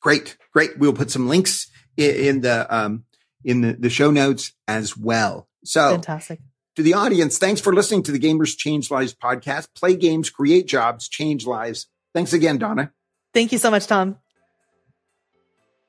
Great. 0.00 0.36
Great. 0.52 0.78
We'll 0.78 0.92
put 0.92 1.10
some 1.10 1.28
links 1.28 1.70
in, 1.96 2.14
in 2.14 2.40
the, 2.42 2.66
um, 2.74 3.04
in 3.42 3.62
the, 3.62 3.72
the 3.72 3.90
show 3.90 4.10
notes 4.10 4.52
as 4.68 4.96
well. 4.96 5.48
So 5.64 5.92
fantastic. 5.92 6.40
To 6.76 6.82
the 6.82 6.94
audience, 6.94 7.38
thanks 7.38 7.60
for 7.60 7.72
listening 7.72 8.02
to 8.04 8.12
the 8.12 8.18
Gamers 8.18 8.56
Change 8.56 8.90
Lives 8.90 9.14
podcast. 9.14 9.68
Play 9.76 9.96
games, 9.96 10.28
create 10.28 10.66
jobs, 10.66 11.08
change 11.08 11.46
lives. 11.46 11.86
Thanks 12.12 12.32
again, 12.32 12.58
Donna. 12.58 12.92
Thank 13.32 13.52
you 13.52 13.58
so 13.58 13.70
much, 13.70 13.86
Tom. 13.86 14.18